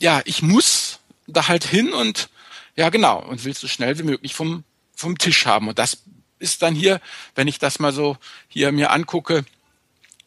ja, 0.00 0.22
ich 0.24 0.42
muss 0.42 1.00
da 1.26 1.48
halt 1.48 1.64
hin 1.64 1.92
und 1.92 2.28
ja, 2.76 2.90
genau, 2.90 3.22
und 3.22 3.44
will 3.44 3.54
so 3.54 3.68
schnell 3.68 3.98
wie 3.98 4.02
möglich 4.02 4.34
vom, 4.34 4.64
vom 4.94 5.16
Tisch 5.16 5.46
haben. 5.46 5.68
Und 5.68 5.78
das 5.78 5.98
ist 6.38 6.62
dann 6.62 6.74
hier, 6.74 7.00
wenn 7.34 7.48
ich 7.48 7.58
das 7.58 7.78
mal 7.78 7.92
so 7.92 8.16
hier 8.48 8.72
mir 8.72 8.90
angucke, 8.90 9.44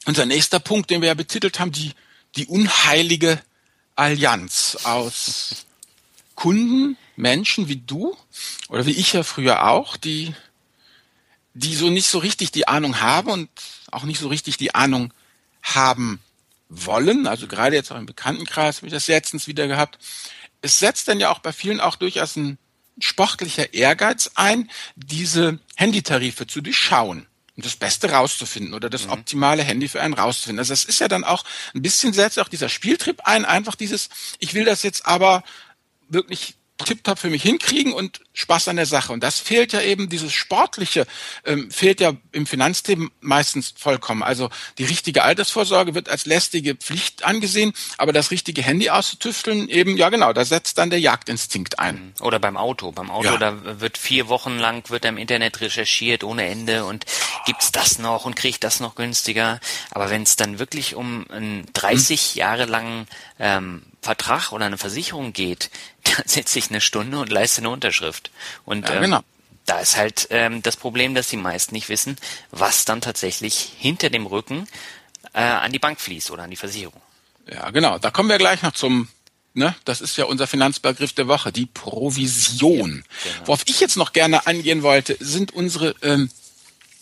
unser 0.06 0.26
nächster 0.26 0.60
Punkt, 0.60 0.90
den 0.90 1.02
wir 1.02 1.10
ja 1.10 1.14
betitelt 1.14 1.60
haben, 1.60 1.72
die, 1.72 1.94
die 2.36 2.48
unheilige 2.48 3.42
Allianz 3.96 4.78
aus 4.84 5.66
Kunden, 6.36 6.98
Menschen 7.16 7.68
wie 7.68 7.76
du 7.76 8.16
oder 8.70 8.86
wie 8.86 8.94
ich 8.94 9.14
ja 9.14 9.24
früher 9.24 9.68
auch, 9.68 9.98
die, 9.98 10.34
die 11.54 11.76
so 11.76 11.90
nicht 11.90 12.08
so 12.08 12.20
richtig 12.20 12.52
die 12.52 12.68
Ahnung 12.68 13.02
haben 13.02 13.30
und 13.30 13.50
auch 13.92 14.04
nicht 14.04 14.20
so 14.20 14.30
richtig 14.30 14.58
die 14.58 14.74
Ahnung 14.74 15.14
haben 15.62 16.22
wollen. 16.70 17.28
Also 17.28 17.48
gerade 17.48 17.76
jetzt 17.76 17.92
auch 17.92 17.98
im 17.98 18.06
Bekanntenkreis 18.06 18.78
habe 18.78 18.88
ich 18.88 18.94
das 18.94 19.08
letztens 19.08 19.48
wieder 19.48 19.68
gehabt. 19.68 20.00
Es 20.62 20.80
setzt 20.80 21.08
dann 21.08 21.20
ja 21.20 21.30
auch 21.30 21.40
bei 21.40 21.52
vielen 21.52 21.82
auch 21.82 21.98
durchaus 21.98 22.36
ein 22.36 22.58
sportlicher 23.00 23.74
Ehrgeiz 23.74 24.32
ein, 24.36 24.70
diese 24.96 25.60
Handytarife 25.76 26.48
zu 26.48 26.62
durchschauen 26.62 27.26
und 27.56 27.66
das 27.66 27.76
Beste 27.76 28.12
rauszufinden 28.12 28.74
oder 28.74 28.90
das 28.90 29.06
mhm. 29.06 29.12
optimale 29.12 29.64
Handy 29.64 29.90
für 29.90 30.02
einen 30.02 30.14
rauszufinden. 30.14 30.60
Also 30.60 30.74
das 30.74 30.86
ist 30.86 31.00
ja 31.00 31.08
dann 31.08 31.24
auch 31.24 31.44
ein 31.74 31.82
bisschen 31.82 32.14
setzt 32.14 32.40
auch 32.40 32.48
dieser 32.48 32.70
Spieltrip 32.70 33.22
ein, 33.26 33.46
einfach 33.46 33.76
dieses, 33.76 34.10
ich 34.40 34.54
will 34.54 34.66
das 34.66 34.84
jetzt 34.84 35.06
aber 35.06 35.44
wirklich 36.08 36.56
tiptop 36.86 37.20
für 37.20 37.30
mich 37.30 37.44
hinkriegen 37.44 37.94
und 37.94 38.22
Spaß 38.34 38.70
an 38.70 38.78
der 38.78 38.86
Sache. 38.86 39.12
Und 39.14 39.22
das 39.22 39.40
fehlt 39.40 39.74
ja 39.74 39.82
eben, 39.82 40.10
dieses 40.10 40.34
Sportliche 40.34 41.06
ähm, 41.46 41.70
fehlt 41.70 42.00
ja 42.00 42.14
im 42.32 42.46
Finanzthemen 42.46 43.12
meistens 43.20 43.74
vollkommen. 43.78 44.24
Also 44.24 44.50
die 44.78 44.86
richtige 44.86 45.24
Altersvorsorge 45.24 45.94
wird 45.94 46.10
als 46.10 46.26
lästige 46.26 46.76
Pflicht 46.76 47.26
angesehen, 47.26 47.74
aber 47.98 48.14
das 48.14 48.32
richtige 48.32 48.62
Handy 48.62 48.90
auszutüfteln 48.90 49.68
eben, 49.70 49.98
ja 49.98 50.10
genau, 50.10 50.34
da 50.34 50.46
setzt 50.46 50.78
dann 50.78 50.90
der 50.90 51.00
Jagdinstinkt 51.00 51.80
ein. 51.80 51.96
Mhm. 51.96 52.26
Oder 52.26 52.40
beim 52.40 52.58
Auto. 52.58 52.92
Beim 52.92 53.12
Auto, 53.12 53.30
ja. 53.30 53.38
da 53.38 53.82
wird 53.82 53.98
vier 53.98 54.30
Wochen 54.30 54.58
lang, 54.58 54.90
wird 54.90 55.06
im 55.06 55.18
Internet 55.18 55.62
recherchiert 55.62 56.24
ohne 56.24 56.48
Ende 56.48 56.86
und 56.86 57.06
gibt's 57.46 57.72
das 57.72 58.00
noch 58.00 58.26
und 58.26 58.36
kriege 58.36 58.52
ich 58.52 58.60
das 58.60 58.80
noch 58.80 58.96
günstiger. 58.96 59.60
Aber 59.92 60.10
wenn 60.10 60.24
es 60.24 60.36
dann 60.36 60.60
wirklich 60.60 60.96
um 60.96 61.30
einen 61.30 61.68
30 61.74 62.32
hm. 62.32 62.40
Jahre 62.40 62.66
langen 62.66 63.08
ähm, 63.40 63.84
Vertrag 64.02 64.52
oder 64.54 64.66
eine 64.66 64.78
Versicherung 64.78 65.34
geht, 65.34 65.70
dann 66.18 66.28
setze 66.28 66.60
ich 66.60 66.70
eine 66.70 66.82
Stunde 66.82 67.20
und 67.20 67.30
leiste 67.30 67.62
eine 67.62 67.70
Unterschrift. 67.70 68.32
Und 68.66 68.88
ja, 68.88 68.96
ähm, 68.96 69.02
genau. 69.02 69.18
ähm, 69.18 69.24
da 69.66 69.80
ist 69.80 69.98
halt 69.98 70.28
ähm, 70.32 70.62
das 70.64 70.78
Problem, 70.78 71.14
dass 71.14 71.30
die 71.30 71.38
meisten 71.38 71.76
nicht 71.76 71.90
wissen, 71.90 72.18
was 72.52 72.86
dann 72.86 73.02
tatsächlich 73.02 73.72
hinter 73.78 74.10
dem 74.10 74.26
Rücken 74.26 74.68
äh, 75.34 75.42
an 75.42 75.72
die 75.72 75.80
Bank 75.80 76.02
fließt 76.02 76.32
oder 76.32 76.44
an 76.44 76.50
die 76.50 76.56
Versicherung. 76.56 77.02
Ja, 77.48 77.70
genau. 77.70 78.00
Da 78.00 78.12
kommen 78.12 78.30
wir 78.30 78.38
gleich 78.38 78.62
noch 78.62 78.74
zum, 78.74 79.08
ne, 79.54 79.76
das 79.86 80.02
ist 80.02 80.18
ja 80.18 80.26
unser 80.26 80.48
Finanzbegriff 80.48 81.14
der 81.14 81.28
Woche, 81.28 81.52
die 81.52 81.66
Provision. 81.68 83.04
Genau. 83.24 83.48
Worauf 83.48 83.64
ich 83.66 83.80
jetzt 83.80 83.98
noch 83.98 84.14
gerne 84.14 84.48
eingehen 84.48 84.82
wollte, 84.82 85.18
sind 85.20 85.54
unsere 85.54 85.96
ähm, 86.02 86.30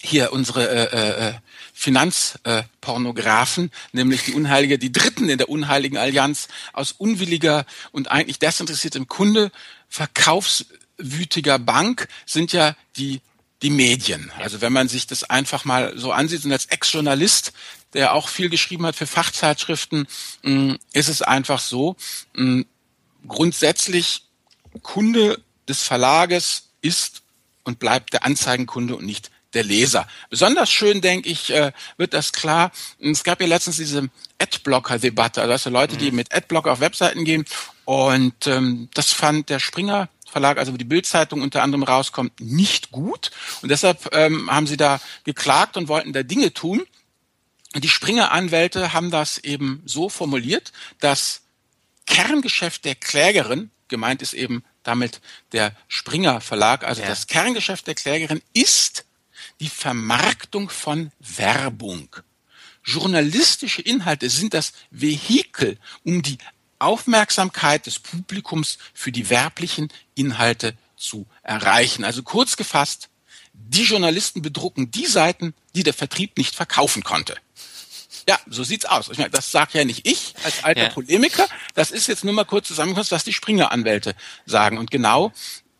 hier 0.08 0.34
unsere 0.34 0.70
äh, 0.70 1.30
äh, 1.30 1.34
Finanzpornografen, 1.74 3.72
nämlich 3.92 4.24
die 4.24 4.34
Unheilige, 4.34 4.80
die 4.80 4.92
Dritten 4.92 5.30
in 5.30 5.38
der 5.38 5.50
unheiligen 5.50 5.98
Allianz 5.98 6.48
aus 6.74 6.94
unwilliger 6.94 7.66
und 7.92 8.10
eigentlich 8.10 8.40
desinteressiertem 8.40 9.08
Kunde, 9.08 9.52
verkaufswütiger 9.90 11.60
Bank 11.60 12.08
sind 12.26 12.54
ja 12.54 12.76
die 12.96 13.22
die 13.62 13.70
Medien. 13.70 14.32
Also 14.38 14.62
wenn 14.62 14.74
man 14.74 14.88
sich 14.88 15.08
das 15.08 15.24
einfach 15.24 15.66
mal 15.66 15.98
so 15.98 16.12
ansieht 16.12 16.46
und 16.46 16.52
als 16.52 16.68
Ex-Journalist, 16.68 17.54
der 17.94 18.14
auch 18.14 18.30
viel 18.30 18.50
geschrieben 18.50 18.86
hat 18.86 18.96
für 18.96 19.08
Fachzeitschriften, 19.08 20.08
mm, 20.44 20.74
ist 20.94 21.10
es 21.10 21.22
einfach 21.22 21.60
so, 21.60 21.96
mm, 22.36 22.62
grundsätzlich 23.28 24.24
Kunde 24.84 25.42
des 25.68 25.84
Verlages 25.84 26.70
ist 26.82 27.24
und 27.64 27.80
bleibt 27.80 28.14
der 28.14 28.26
Anzeigenkunde 28.26 28.96
und 28.96 29.06
nicht 29.06 29.32
der 29.58 29.64
Leser. 29.64 30.08
Besonders 30.30 30.72
schön, 30.72 31.02
denke 31.02 31.28
ich, 31.28 31.50
äh, 31.50 31.72
wird 31.98 32.14
das 32.14 32.32
klar. 32.32 32.72
Es 33.00 33.24
gab 33.24 33.42
ja 33.42 33.48
letztens 33.48 33.78
diese 33.78 34.10
Adblocker-Debatte, 34.40 35.42
also, 35.42 35.52
also 35.52 35.70
Leute, 35.72 35.98
die 35.98 36.12
mhm. 36.12 36.18
mit 36.18 36.34
Adblocker 36.34 36.72
auf 36.72 36.80
Webseiten 36.80 37.26
gehen. 37.26 37.44
Und 37.86 38.46
ähm, 38.46 38.90
das 38.94 39.12
fand 39.14 39.50
der 39.50 39.60
Springer 39.60 40.10
Verlag, 40.30 40.58
also 40.60 40.74
wo 40.74 40.78
die 40.78 40.84
Bildzeitung 40.84 41.42
unter 41.42 41.64
anderem 41.64 41.84
rauskommt, 41.84 42.40
nicht 42.40 42.92
gut. 42.92 43.32
Und 43.62 43.70
deshalb 43.70 44.14
ähm, 44.14 44.52
haben 44.52 44.68
sie 44.68 44.78
da 44.78 45.00
geklagt 45.24 45.78
und 45.78 45.88
wollten 45.88 46.14
da 46.14 46.22
Dinge 46.22 46.54
tun. 46.54 46.86
Und 47.74 47.84
die 47.84 47.90
Springer-Anwälte 47.90 48.94
haben 48.94 49.10
das 49.10 49.40
eben 49.40 49.82
so 49.86 50.10
formuliert, 50.10 50.72
dass 51.00 51.42
Kerngeschäft 52.06 52.86
der 52.86 52.96
Klägerin, 52.96 53.72
gemeint 53.88 54.22
ist 54.22 54.34
eben 54.34 54.64
damit 54.84 55.22
der 55.54 55.76
Springer 55.88 56.42
Verlag, 56.42 56.84
also 56.84 57.02
ja. 57.02 57.08
das 57.08 57.28
Kerngeschäft 57.28 57.88
der 57.88 57.96
Klägerin 57.96 58.42
ist 58.54 59.07
die 59.60 59.70
Vermarktung 59.70 60.70
von 60.70 61.12
Werbung. 61.20 62.16
Journalistische 62.84 63.82
Inhalte 63.82 64.30
sind 64.30 64.54
das 64.54 64.74
Vehikel, 64.92 65.78
um 66.04 66.22
die 66.22 66.38
Aufmerksamkeit 66.80 67.86
des 67.86 68.00
Publikums 68.00 68.78
für 68.94 69.12
die 69.12 69.30
werblichen 69.30 69.90
Inhalte 70.16 70.74
zu 70.96 71.28
erreichen. 71.44 72.04
Also 72.04 72.24
kurz 72.24 72.56
gefasst, 72.56 73.10
die 73.54 73.84
Journalisten 73.84 74.42
bedrucken 74.42 74.92
die 74.92 75.08
Seiten, 75.08 75.54
die 75.76 75.84
der 75.84 75.94
Vertrieb 75.94 76.38
nicht 76.38 76.56
verkaufen 76.56 77.04
konnte. 77.04 77.36
Ja, 78.30 78.40
so 78.48 78.64
sieht's 78.64 78.86
aus. 78.86 79.10
Ich 79.10 79.18
meine, 79.18 79.30
das 79.30 79.52
sagt 79.52 79.74
ja 79.74 79.86
nicht 79.86 80.06
ich 80.08 80.34
als 80.44 80.64
alter 80.64 80.84
ja. 80.84 80.90
Polemiker. 80.90 81.48
Das 81.76 81.92
ist 81.92 82.08
jetzt 82.08 82.24
nur 82.24 82.34
mal 82.34 82.44
kurz 82.44 82.68
zusammengefasst, 82.68 83.12
was 83.12 83.24
die 83.24 83.34
Springer-Anwälte 83.34 84.16
sagen. 84.46 84.78
Und 84.78 84.92
genau 84.92 85.32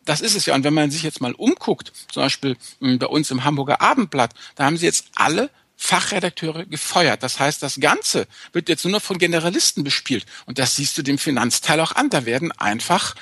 das 0.08 0.20
ist 0.20 0.34
es 0.34 0.46
ja. 0.46 0.54
Und 0.54 0.64
wenn 0.64 0.74
man 0.74 0.90
sich 0.90 1.02
jetzt 1.02 1.20
mal 1.20 1.34
umguckt, 1.34 1.92
zum 2.10 2.22
Beispiel 2.22 2.56
hm, 2.80 2.98
bei 2.98 3.06
uns 3.06 3.30
im 3.30 3.44
Hamburger 3.44 3.80
Abendblatt, 3.80 4.32
da 4.54 4.64
haben 4.64 4.76
sie 4.76 4.86
jetzt 4.86 5.06
alle 5.14 5.50
Fachredakteure 5.76 6.66
gefeuert. 6.66 7.22
Das 7.22 7.38
heißt, 7.38 7.62
das 7.62 7.78
Ganze 7.78 8.26
wird 8.52 8.68
jetzt 8.68 8.84
nur 8.84 8.92
noch 8.92 9.02
von 9.02 9.18
Generalisten 9.18 9.84
bespielt. 9.84 10.26
Und 10.46 10.58
das 10.58 10.76
siehst 10.76 10.98
du 10.98 11.02
dem 11.02 11.18
Finanzteil 11.18 11.78
auch 11.80 11.92
an. 11.92 12.10
Da 12.10 12.24
werden 12.24 12.52
einfach 12.52 13.14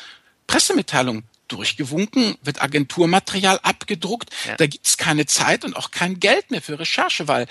Pressemitteilungen 0.46 1.24
durchgewunken, 1.48 2.36
wird 2.42 2.62
Agenturmaterial 2.62 3.58
abgedruckt. 3.62 4.30
Ja. 4.46 4.56
Da 4.56 4.66
gibt's 4.66 4.96
keine 4.96 5.26
Zeit 5.26 5.64
und 5.64 5.76
auch 5.76 5.90
kein 5.90 6.20
Geld 6.20 6.50
mehr 6.50 6.62
für 6.62 6.78
Recherche, 6.78 7.28
weil 7.28 7.46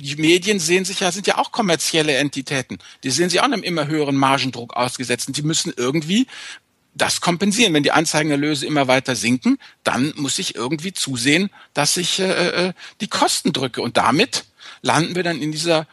die 0.00 0.16
Medien 0.16 0.58
sehen 0.58 0.84
sich 0.84 1.00
ja, 1.00 1.12
sind 1.12 1.26
ja 1.26 1.38
auch 1.38 1.52
kommerzielle 1.52 2.16
Entitäten. 2.16 2.78
Die 3.04 3.10
sehen 3.10 3.30
sich 3.30 3.40
auch 3.40 3.44
einem 3.44 3.62
immer 3.62 3.86
höheren 3.86 4.16
Margendruck 4.16 4.74
ausgesetzt 4.74 5.28
und 5.28 5.36
die 5.36 5.42
müssen 5.42 5.72
irgendwie 5.76 6.26
das 6.94 7.20
kompensieren. 7.20 7.74
Wenn 7.74 7.82
die 7.82 7.92
Anzeigenerlöse 7.92 8.66
immer 8.66 8.88
weiter 8.88 9.16
sinken, 9.16 9.58
dann 9.82 10.12
muss 10.16 10.38
ich 10.38 10.54
irgendwie 10.54 10.92
zusehen, 10.92 11.50
dass 11.72 11.96
ich 11.96 12.20
äh, 12.20 12.68
äh, 12.68 12.72
die 13.00 13.08
Kosten 13.08 13.52
drücke. 13.52 13.82
Und 13.82 13.96
damit 13.96 14.44
landen 14.82 15.14
wir 15.14 15.22
dann 15.22 15.42
in 15.42 15.52
dieser, 15.52 15.86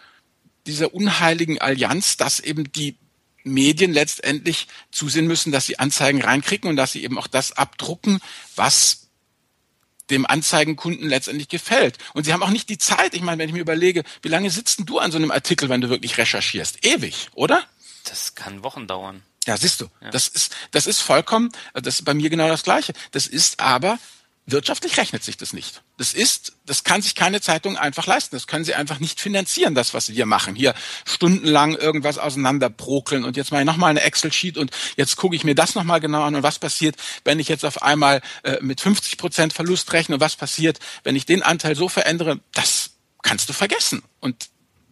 dieser 0.68 0.94
unheiligen 0.94 1.60
Allianz, 1.60 2.18
dass 2.18 2.40
eben 2.40 2.72
die 2.72 2.98
Medien 3.44 3.92
letztendlich 3.92 4.68
zusehen 4.92 5.26
müssen, 5.26 5.52
dass 5.52 5.66
sie 5.66 5.80
Anzeigen 5.80 6.22
reinkriegen 6.22 6.70
und 6.70 6.76
dass 6.76 6.92
sie 6.92 7.04
eben 7.04 7.18
auch 7.18 7.28
das 7.28 7.54
abdrucken, 7.54 8.20
was 8.56 9.08
dem 10.12 10.26
Anzeigenkunden 10.26 11.08
letztendlich 11.08 11.48
gefällt. 11.48 11.98
Und 12.14 12.26
sie 12.26 12.34
haben 12.34 12.44
auch 12.44 12.50
nicht 12.50 12.70
die 12.70 12.78
Zeit. 12.78 13.14
Ich 13.14 13.22
meine, 13.22 13.40
wenn 13.40 13.50
ich 13.50 13.54
mir 13.54 13.62
überlege, 13.62 14.04
wie 14.22 14.28
lange 14.28 14.52
sitzt 14.52 14.82
du 14.86 15.00
an 15.00 15.12
so 15.12 15.18
einem 15.18 15.32
Artikel, 15.32 15.70
wenn 15.70 15.82
du 15.82 15.90
wirklich 15.90 16.18
recherchierst? 16.18 16.86
Ewig, 16.86 17.30
oder? 17.34 17.64
Das 18.04 18.36
kann 18.36 18.64
Wochen 18.64 18.88
dauern. 18.88 19.24
Ja, 19.48 19.58
siehst 19.58 19.82
du, 19.82 19.90
ja. 20.02 20.12
das 20.12 20.28
ist, 20.28 20.54
das 20.72 20.86
ist 20.86 21.02
vollkommen, 21.02 21.50
das 21.74 21.96
ist 21.96 22.06
bei 22.06 22.14
mir 22.14 22.30
genau 22.30 22.48
das 22.48 22.64
Gleiche. 22.64 22.94
Das 23.12 23.26
ist 23.26 23.60
aber, 23.60 23.98
wirtschaftlich 24.46 24.98
rechnet 24.98 25.24
sich 25.24 25.38
das 25.38 25.54
nicht. 25.54 25.82
Das 25.98 26.14
ist, 26.14 26.54
das 26.66 26.84
kann 26.84 27.02
sich 27.02 27.16
keine 27.16 27.42
Zeitung 27.42 27.78
einfach 27.78 28.08
leisten. 28.08 28.36
Das 28.36 28.48
können 28.48 28.66
sie 28.66 28.76
einfach 28.76 29.00
nicht 29.00 29.20
finanzieren, 29.20 29.76
das, 29.76 29.94
was 29.94 30.10
wir 30.10 30.26
machen. 30.26 30.56
Hier 30.56 30.74
stundenlang 31.06 31.76
irgendwas 31.76 32.18
auseinanderprokeln 32.18 33.24
und 33.24 33.38
jetzt 33.38 33.52
mache 33.52 33.62
ich 33.62 33.66
nochmal 33.66 33.92
eine 33.92 34.02
Excel-Sheet 34.02 34.58
und 34.58 34.72
jetzt 34.96 35.16
gucke 35.16 35.36
ich 35.36 35.44
mir 35.44 35.56
das 35.56 35.76
nochmal 35.76 36.00
genau 36.00 36.24
an 36.24 36.36
und 36.36 36.44
was 36.44 36.60
passiert, 36.60 36.96
wenn 37.24 37.40
ich 37.40 37.48
jetzt 37.48 37.66
auf 37.66 37.82
einmal 37.82 38.22
äh, 38.44 38.58
mit 38.62 38.82
50 38.82 39.18
Prozent 39.18 39.54
Verlust 39.54 39.92
rechne 39.94 40.16
und 40.16 40.22
was 40.22 40.36
passiert, 40.36 40.80
wenn 41.04 41.16
ich 41.16 41.26
den 41.26 41.44
Anteil 41.44 41.76
so 41.76 41.88
verändere, 41.88 42.40
das 42.54 42.92
kannst 43.22 43.50
du 43.50 43.54
vergessen. 43.54 44.04
Und 44.20 44.50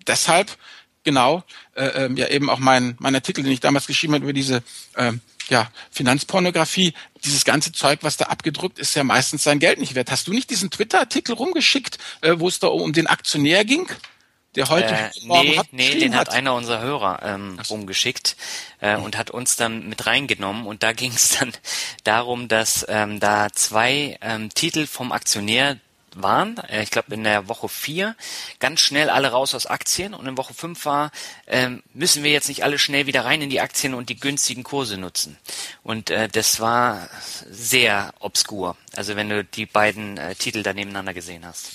deshalb 0.08 0.58
genau, 1.04 1.44
äh, 1.76 2.06
ähm, 2.06 2.18
ja 2.18 2.28
eben 2.28 2.50
auch 2.50 2.60
mein, 2.60 2.96
mein 3.00 3.16
Artikel, 3.16 3.44
den 3.44 3.54
ich 3.54 3.60
damals 3.60 3.88
geschrieben 3.88 4.14
habe 4.14 4.24
über 4.24 4.34
diese 4.34 4.64
äh, 4.96 5.14
ja, 5.50 5.72
Finanzpornografie, 5.92 6.94
dieses 7.24 7.44
ganze 7.44 7.72
Zeug, 7.72 8.00
was 8.02 8.18
da 8.18 8.26
abgedruckt 8.26 8.80
ist, 8.80 8.96
ja 8.96 9.04
meistens 9.04 9.44
sein 9.44 9.60
Geld 9.60 9.80
nicht 9.80 9.96
wert. 9.96 10.12
Hast 10.12 10.28
du 10.28 10.34
nicht 10.34 10.50
diesen 10.50 10.70
Twitter-Artikel 10.70 11.34
rumgeschickt, 11.34 11.98
äh, 12.22 12.36
wo 12.38 12.48
es 12.48 12.60
da 12.60 12.68
um 12.68 12.94
den 12.94 13.08
Aktionär 13.08 13.66
ging? 13.66 13.88
der 14.56 14.70
heute 14.70 14.94
äh, 14.94 15.10
nee, 15.24 15.58
hat 15.58 15.68
nee, 15.72 15.96
den 16.00 16.16
hat, 16.16 16.30
einer 16.30 16.56
unserer 16.56 16.82
Hörer 16.82 17.20
ähm, 17.24 17.60
so. 17.64 17.76
rumgeschickt 17.76 18.36
äh, 18.80 18.96
und 18.98 19.18
hat 19.18 19.30
uns 19.30 19.56
dann 19.56 19.88
mit 19.88 20.06
reingenommen 20.06 20.66
und 20.66 20.84
da 20.84 20.92
ging 20.94 21.12
es 21.12 21.38
dann 21.40 21.54
darum, 22.04 22.48
dass 22.48 22.86
ähm, 22.90 23.20
da 23.20 23.50
zwei 23.54 24.18
ähm, 24.22 24.50
Titel 24.54 24.88
vom 24.88 25.12
Aktionär 25.12 25.78
waren, 26.16 26.58
äh, 26.70 26.84
ich 26.84 26.92
glaube 26.92 27.14
in 27.14 27.24
der 27.24 27.48
Woche 27.48 27.70
vier, 27.70 28.16
ganz 28.60 28.80
schnell 28.82 29.10
alle 29.10 29.30
raus 29.30 29.56
aus 29.56 29.66
Aktien 29.66 30.14
und 30.14 30.28
in 30.28 30.38
Woche 30.38 30.54
fünf 30.54 30.86
war, 30.86 31.12
ähm, 31.48 31.84
müssen 31.94 32.24
wir 32.24 32.32
jetzt 32.32 32.48
nicht 32.48 32.64
alle 32.64 32.80
schnell 32.80 33.08
wieder 33.08 33.26
rein 33.26 33.42
in 33.42 33.50
die 33.50 33.62
Aktien 33.62 33.94
und 33.94 34.10
die 34.10 34.20
günstigen 34.20 34.64
Kurse 34.64 34.98
nutzen. 34.98 35.38
Und 35.84 36.10
äh, 36.10 36.28
das 36.28 36.60
war 36.60 37.10
sehr 37.50 38.14
obskur, 38.20 38.76
also 38.96 39.16
wenn 39.16 39.30
du 39.30 39.44
die 39.44 39.66
beiden 39.66 40.18
äh, 40.18 40.36
Titel 40.36 40.64
da 40.64 40.74
nebeneinander 40.74 41.14
gesehen 41.14 41.46
hast. 41.46 41.72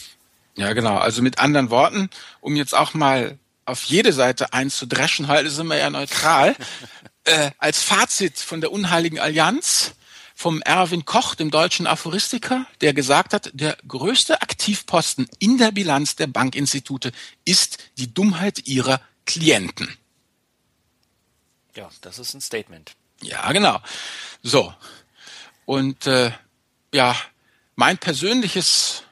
Ja, 0.57 0.73
genau. 0.73 0.97
Also 0.97 1.20
mit 1.23 1.38
anderen 1.38 1.70
Worten, 1.70 2.11
um 2.40 2.57
jetzt 2.57 2.75
auch 2.75 2.94
mal 2.94 3.38
auf 3.64 3.85
jede 3.85 4.12
Seite 4.12 4.53
einzudreschen, 4.53 5.29
heute 5.29 5.51
sind 5.51 5.66
wir 5.66 5.79
ja 5.79 5.90
neutral, 5.90 6.55
äh, 7.25 7.51
als 7.59 7.83
Fazit 7.83 8.38
von 8.38 8.61
der 8.61 8.73
Unheiligen 8.73 9.18
Allianz 9.18 9.94
vom 10.35 10.61
Erwin 10.62 11.05
Koch, 11.05 11.37
dem 11.37 11.51
deutschen 11.51 11.87
Aphoristiker, 11.87 12.66
der 12.81 12.92
gesagt 12.92 13.33
hat, 13.33 13.51
der 13.55 13.77
größte 13.87 14.42
Aktivposten 14.42 15.29
in 15.38 15.59
der 15.59 15.70
Bilanz 15.70 16.16
der 16.16 16.27
Bankinstitute 16.27 17.12
ist 17.44 17.79
die 17.99 18.12
Dummheit 18.12 18.66
ihrer 18.66 19.01
Klienten. 19.27 19.97
Ja, 21.77 21.88
das 22.01 22.18
ist 22.18 22.35
ein 22.35 22.40
Statement. 22.40 22.92
Ja, 23.23 23.51
genau. 23.53 23.81
So. 24.42 24.75
Und 25.64 26.07
äh, 26.07 26.33
ja, 26.92 27.16
mein 27.77 27.99
persönliches 27.99 29.05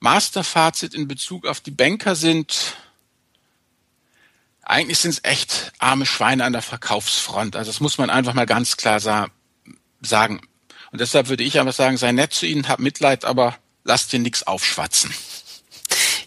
Masterfazit 0.00 0.94
in 0.94 1.08
Bezug 1.08 1.46
auf 1.46 1.60
die 1.60 1.70
Banker 1.70 2.14
sind, 2.14 2.76
eigentlich 4.62 4.98
sind 4.98 5.12
es 5.12 5.24
echt 5.24 5.72
arme 5.78 6.06
Schweine 6.06 6.44
an 6.44 6.52
der 6.52 6.62
Verkaufsfront. 6.62 7.56
Also 7.56 7.70
das 7.70 7.80
muss 7.80 7.98
man 7.98 8.10
einfach 8.10 8.34
mal 8.34 8.46
ganz 8.46 8.76
klar 8.76 9.00
sa 9.00 9.28
sagen. 10.04 10.40
Und 10.92 11.00
deshalb 11.00 11.28
würde 11.28 11.44
ich 11.44 11.58
einfach 11.58 11.74
sagen, 11.74 11.96
sei 11.96 12.12
nett 12.12 12.32
zu 12.32 12.46
ihnen, 12.46 12.68
hab 12.68 12.78
Mitleid, 12.78 13.24
aber 13.24 13.56
lasst 13.84 14.12
dir 14.12 14.20
nichts 14.20 14.46
aufschwatzen. 14.46 15.12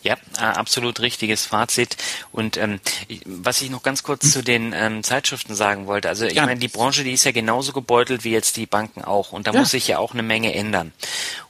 Ja, 0.04 0.16
äh, 0.38 0.42
absolut 0.42 1.00
richtiges 1.00 1.46
Fazit. 1.46 1.98
Und 2.32 2.56
ähm, 2.58 2.80
was 3.26 3.62
ich 3.62 3.70
noch 3.70 3.84
ganz 3.84 4.04
kurz 4.04 4.32
zu 4.32 4.42
den 4.42 4.74
ähm, 4.74 5.04
Zeitschriften 5.04 5.56
sagen 5.56 5.88
wollte, 5.88 6.08
also 6.08 6.26
ich 6.26 6.36
ja. 6.36 6.46
meine, 6.46 6.60
die 6.60 6.68
Branche, 6.68 7.04
die 7.04 7.12
ist 7.12 7.26
ja 7.26 7.32
genauso 7.32 7.74
gebeutelt 7.74 8.24
wie 8.24 8.32
jetzt 8.32 8.56
die 8.58 8.68
Banken 8.68 9.04
auch. 9.04 9.32
Und 9.32 9.48
da 9.48 9.54
ja. 9.54 9.60
muss 9.60 9.72
sich 9.72 9.88
ja 9.88 9.98
auch 9.98 10.14
eine 10.14 10.24
Menge 10.24 10.54
ändern. 10.54 10.94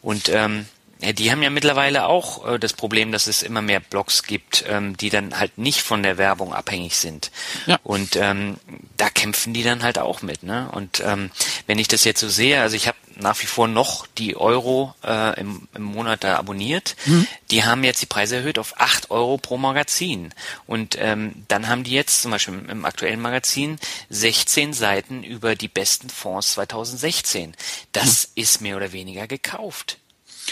Und 0.02 0.30
ähm, 0.30 0.66
ja, 1.00 1.12
die 1.12 1.32
haben 1.32 1.44
ja 1.44 1.50
mittlerweile 1.50 2.08
auch 2.08 2.48
äh, 2.48 2.60
das 2.60 2.74
Problem, 2.74 3.12
dass 3.12 3.28
es 3.28 3.44
immer 3.44 3.62
mehr 3.62 3.80
Blogs 3.80 4.24
gibt, 4.24 4.66
ähm, 4.68 4.98
die 4.98 5.10
dann 5.10 5.40
halt 5.40 5.58
nicht 5.58 5.82
von 5.82 6.02
der 6.02 6.18
Werbung 6.18 6.54
abhängig 6.54 6.96
sind. 6.96 7.32
Ja. 7.68 7.80
Und 7.84 8.16
ähm, 8.16 8.58
da 8.98 9.10
kämpfen 9.10 9.54
die 9.54 9.64
dann 9.64 9.84
halt 9.84 10.00
auch 10.00 10.22
mit. 10.22 10.44
Ne? 10.44 10.70
Und 10.72 11.02
ähm, 11.06 11.30
wenn 11.68 11.78
ich 11.78 11.88
das 11.88 12.04
jetzt 12.04 12.20
so 12.20 12.30
sehe, 12.30 12.62
also 12.62 12.76
ich 12.76 12.88
habe 12.88 12.98
nach 13.20 13.40
wie 13.42 13.46
vor 13.48 13.68
noch 13.68 14.08
die 14.08 14.36
Euro 14.36 14.94
äh, 15.04 15.40
im, 15.40 15.68
im 15.74 15.84
Monat 15.84 16.24
da 16.24 16.38
abonniert. 16.38 16.96
Mhm. 17.06 17.28
Die 17.52 17.64
haben 17.64 17.84
jetzt 17.84 18.02
die 18.02 18.08
Preise 18.08 18.38
erhöht 18.38 18.60
auf 18.60 18.80
acht 18.80 19.12
Euro 19.12 19.38
pro 19.38 19.58
Magazin. 19.58 20.34
Und 20.66 20.98
ähm, 21.00 21.46
dann 21.48 21.68
haben 21.68 21.84
die 21.84 21.92
jetzt 21.92 22.22
zum 22.22 22.32
Beispiel 22.32 22.54
im, 22.54 22.70
im 22.70 22.86
aktuellen 22.86 23.22
Magazin 23.22 23.80
16 24.10 24.74
Seiten 24.74 25.24
über 25.24 25.56
die 25.56 25.68
besten 25.68 26.10
Fonds 26.10 26.54
2016. 26.54 27.56
Das 27.92 28.28
mhm. 28.28 28.42
ist 28.42 28.62
mehr 28.62 28.78
oder 28.78 28.92
weniger 28.92 29.28
gekauft. 29.28 29.98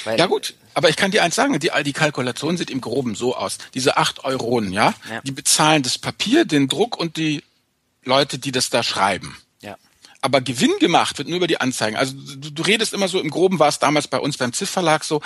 Weil 0.03 0.19
ja 0.19 0.25
gut, 0.25 0.55
aber 0.73 0.89
ich 0.89 0.95
kann 0.95 1.11
dir 1.11 1.23
eins 1.23 1.35
sagen, 1.35 1.57
die, 1.59 1.71
die 1.83 1.93
Kalkulation 1.93 2.57
sieht 2.57 2.69
im 2.69 2.81
Groben 2.81 3.15
so 3.15 3.35
aus. 3.35 3.57
Diese 3.73 3.97
acht 3.97 4.23
Euronen, 4.23 4.73
ja, 4.73 4.93
ja, 5.09 5.21
die 5.21 5.31
bezahlen 5.31 5.83
das 5.83 5.97
Papier, 5.97 6.45
den 6.45 6.67
Druck 6.67 6.97
und 6.97 7.17
die 7.17 7.43
Leute, 8.03 8.37
die 8.37 8.51
das 8.51 8.69
da 8.69 8.83
schreiben. 8.83 9.37
Ja. 9.61 9.77
Aber 10.21 10.41
Gewinn 10.41 10.73
gemacht 10.79 11.17
wird 11.17 11.27
nur 11.27 11.37
über 11.37 11.47
die 11.47 11.61
Anzeigen. 11.61 11.97
Also 11.97 12.13
du, 12.13 12.51
du 12.51 12.61
redest 12.63 12.93
immer 12.93 13.07
so, 13.07 13.19
im 13.19 13.29
Groben 13.29 13.59
war 13.59 13.69
es 13.69 13.79
damals 13.79 14.07
bei 14.07 14.19
uns 14.19 14.37
beim 14.37 14.53
ZIF 14.53 14.69
Verlag 14.69 15.03
so, 15.03 15.21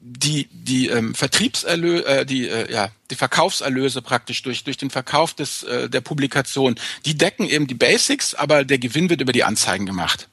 die, 0.00 0.48
die 0.50 0.88
ähm, 0.88 1.14
Vertriebserlöse, 1.14 2.06
äh, 2.06 2.26
die, 2.26 2.48
äh, 2.48 2.72
ja, 2.72 2.88
die 3.10 3.16
Verkaufserlöse 3.16 4.02
praktisch 4.02 4.42
durch, 4.42 4.64
durch 4.64 4.76
den 4.76 4.90
Verkauf 4.90 5.34
des, 5.34 5.62
äh, 5.64 5.88
der 5.88 6.00
Publikation, 6.00 6.76
die 7.04 7.16
decken 7.16 7.48
eben 7.48 7.66
die 7.66 7.74
Basics, 7.74 8.34
aber 8.34 8.64
der 8.64 8.78
Gewinn 8.78 9.10
wird 9.10 9.20
über 9.20 9.32
die 9.32 9.44
Anzeigen 9.44 9.86
gemacht. 9.86 10.28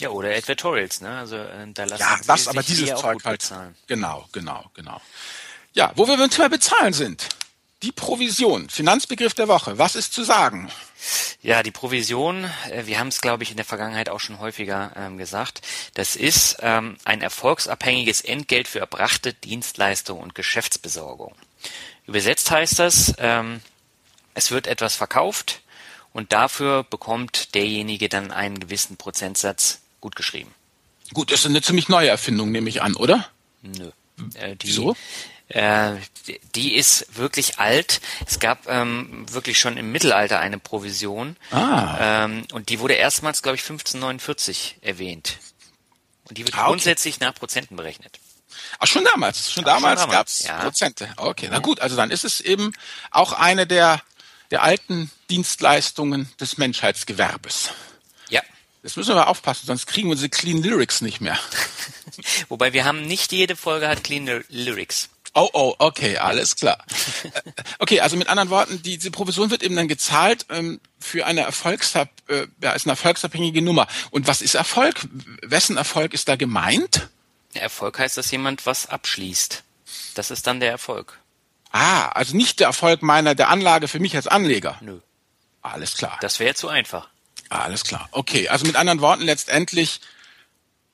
Ja. 0.00 0.10
Oder 0.10 0.30
Advertorials, 0.34 1.00
ne? 1.00 1.18
Also 1.18 1.36
äh, 1.36 1.66
da 1.72 1.84
lassen 1.84 2.02
ja, 2.02 2.18
das, 2.26 2.48
aber 2.48 2.62
dieses 2.62 2.88
Zeug 3.00 3.24
halt. 3.24 3.40
Bezahlen. 3.40 3.74
Genau, 3.86 4.26
genau, 4.32 4.70
genau. 4.74 5.00
Ja, 5.72 5.92
wo 5.94 6.08
wir 6.08 6.16
beim 6.16 6.30
Thema 6.30 6.48
bezahlen 6.48 6.92
sind. 6.92 7.28
Die 7.82 7.92
Provision, 7.92 8.68
Finanzbegriff 8.68 9.32
der 9.32 9.48
Woche. 9.48 9.78
Was 9.78 9.94
ist 9.94 10.12
zu 10.12 10.22
sagen? 10.22 10.70
Ja, 11.42 11.62
die 11.62 11.70
Provision, 11.70 12.44
äh, 12.70 12.86
wir 12.86 12.98
haben 12.98 13.08
es, 13.08 13.20
glaube 13.20 13.42
ich, 13.42 13.50
in 13.50 13.56
der 13.56 13.64
Vergangenheit 13.64 14.10
auch 14.10 14.20
schon 14.20 14.38
häufiger 14.38 14.92
ähm, 14.96 15.16
gesagt, 15.16 15.62
das 15.94 16.16
ist 16.16 16.58
ähm, 16.60 16.98
ein 17.04 17.22
erfolgsabhängiges 17.22 18.20
Entgelt 18.20 18.68
für 18.68 18.80
erbrachte 18.80 19.32
Dienstleistung 19.32 20.20
und 20.20 20.34
Geschäftsbesorgung. 20.34 21.34
Übersetzt 22.06 22.50
heißt 22.50 22.78
das, 22.78 23.14
ähm, 23.18 23.60
es 24.34 24.50
wird 24.50 24.66
etwas 24.66 24.96
verkauft 24.96 25.62
und 26.12 26.32
dafür 26.32 26.84
bekommt 26.84 27.54
derjenige 27.54 28.08
dann 28.08 28.30
einen 28.30 28.60
gewissen 28.60 28.96
Prozentsatz 28.96 29.80
gut 30.00 30.16
geschrieben. 30.16 30.54
Gut, 31.12 31.32
das 31.32 31.40
ist 31.40 31.46
eine 31.46 31.62
ziemlich 31.62 31.88
neue 31.88 32.08
Erfindung, 32.08 32.52
nehme 32.52 32.68
ich 32.68 32.82
an, 32.82 32.94
oder? 32.94 33.28
Nö. 33.62 33.90
Äh, 34.34 34.56
die, 34.56 34.68
Wieso? 34.68 34.96
Äh, 35.48 35.96
die 36.54 36.76
ist 36.76 37.16
wirklich 37.16 37.58
alt. 37.58 38.00
Es 38.26 38.38
gab 38.38 38.68
ähm, 38.68 39.26
wirklich 39.30 39.58
schon 39.58 39.76
im 39.76 39.90
Mittelalter 39.90 40.38
eine 40.38 40.58
Provision. 40.58 41.36
Ah. 41.50 42.24
Ähm, 42.24 42.44
und 42.52 42.68
die 42.68 42.78
wurde 42.78 42.94
erstmals, 42.94 43.42
glaube 43.42 43.56
ich, 43.56 43.62
1549 43.62 44.76
erwähnt. 44.82 45.38
Und 46.28 46.38
die 46.38 46.44
wird 46.44 46.54
ah, 46.54 46.62
okay. 46.62 46.68
grundsätzlich 46.70 47.18
nach 47.18 47.34
Prozenten 47.34 47.76
berechnet. 47.76 48.20
Ach, 48.78 48.86
schon 48.86 49.04
damals. 49.04 49.50
Schon 49.50 49.64
Ach, 49.64 49.74
damals, 49.74 50.00
damals. 50.02 50.16
gab 50.16 50.26
es 50.28 50.42
ja. 50.44 50.58
Prozente. 50.58 51.08
Okay, 51.16 51.48
na 51.50 51.58
gut, 51.58 51.80
also 51.80 51.96
dann 51.96 52.10
ist 52.10 52.24
es 52.24 52.40
eben 52.40 52.72
auch 53.10 53.32
eine 53.32 53.66
der, 53.66 54.00
der 54.52 54.62
alten 54.62 55.10
Dienstleistungen 55.28 56.30
des 56.38 56.58
Menschheitsgewerbes. 56.58 57.70
Jetzt 58.82 58.96
müssen 58.96 59.14
wir 59.14 59.28
aufpassen, 59.28 59.66
sonst 59.66 59.86
kriegen 59.86 60.08
wir 60.08 60.12
unsere 60.12 60.30
Clean 60.30 60.62
Lyrics 60.62 61.00
nicht 61.02 61.20
mehr. 61.20 61.38
Wobei 62.48 62.72
wir 62.72 62.84
haben 62.84 63.02
nicht 63.02 63.32
jede 63.32 63.56
Folge 63.56 63.88
hat 63.88 64.04
Clean 64.04 64.42
Lyrics. 64.48 65.10
Oh, 65.34 65.48
oh, 65.52 65.74
okay, 65.78 66.16
alles 66.16 66.56
klar. 66.56 66.78
Äh, 67.22 67.52
okay, 67.78 68.00
also 68.00 68.16
mit 68.16 68.28
anderen 68.28 68.50
Worten, 68.50 68.82
diese 68.82 69.10
Provision 69.10 69.50
wird 69.50 69.62
eben 69.62 69.76
dann 69.76 69.86
gezahlt 69.86 70.46
ähm, 70.48 70.80
für 70.98 71.26
eine 71.26 71.42
Erfolgsab 71.42 72.08
äh, 72.28 72.46
ja, 72.60 72.72
ist 72.72 72.86
eine 72.86 72.92
erfolgsabhängige 72.92 73.62
Nummer. 73.62 73.86
Und 74.10 74.26
was 74.26 74.42
ist 74.42 74.54
Erfolg? 74.54 75.06
Wessen 75.42 75.76
Erfolg 75.76 76.14
ist 76.14 76.28
da 76.28 76.36
gemeint? 76.36 77.08
Erfolg 77.54 77.98
heißt, 77.98 78.16
dass 78.16 78.30
jemand 78.30 78.66
was 78.66 78.86
abschließt. 78.86 79.62
Das 80.14 80.30
ist 80.30 80.46
dann 80.46 80.60
der 80.60 80.70
Erfolg. 80.70 81.18
Ah, 81.70 82.08
also 82.08 82.36
nicht 82.36 82.58
der 82.58 82.66
Erfolg 82.66 83.02
meiner 83.02 83.34
der 83.34 83.48
Anlage 83.48 83.86
für 83.86 84.00
mich 84.00 84.16
als 84.16 84.26
Anleger. 84.26 84.78
Nö. 84.80 84.98
Alles 85.62 85.96
klar. 85.96 86.18
Das 86.20 86.40
wäre 86.40 86.54
zu 86.54 86.68
einfach. 86.68 87.08
Alles 87.50 87.84
klar. 87.84 88.08
Okay, 88.12 88.48
also 88.48 88.64
mit 88.64 88.76
anderen 88.76 89.00
Worten 89.00 89.24
letztendlich 89.24 90.00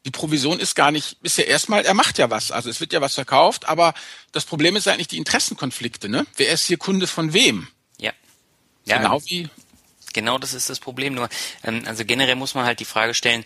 die 0.07 0.11
Provision 0.11 0.61
ist 0.61 0.77
gar 0.77 0.93
nicht, 0.93 1.17
ist 1.23 1.37
ja 1.37 1.45
erstmal, 1.45 1.85
er 1.85 1.93
macht 1.93 2.19
ja 2.19 2.31
was, 2.31 2.53
also 2.53 2.71
es 2.71 2.81
wird 2.81 2.93
ja 2.93 3.01
was 3.01 3.15
verkauft, 3.15 3.69
aber 3.69 3.93
das 4.31 4.45
Problem 4.45 4.77
ist 4.77 4.87
eigentlich 4.87 5.09
die 5.09 5.19
Interessenkonflikte, 5.19 6.09
ne? 6.09 6.25
Wer 6.37 6.53
ist 6.53 6.65
hier 6.65 6.77
Kunde 6.77 7.09
von 7.09 7.33
wem? 7.33 7.67
Ja. 7.99 8.13
ja 8.85 8.99
genau 8.99 9.21
wie 9.25 9.49
Genau 10.17 10.39
das 10.39 10.55
ist 10.55 10.71
das 10.71 10.81
Problem. 10.81 11.13
Nur, 11.13 11.29
ähm, 11.63 11.83
also 11.87 12.05
generell 12.07 12.37
muss 12.37 12.55
man 12.55 12.65
halt 12.65 12.81
die 12.81 12.87
Frage 12.87 13.13
stellen, 13.13 13.45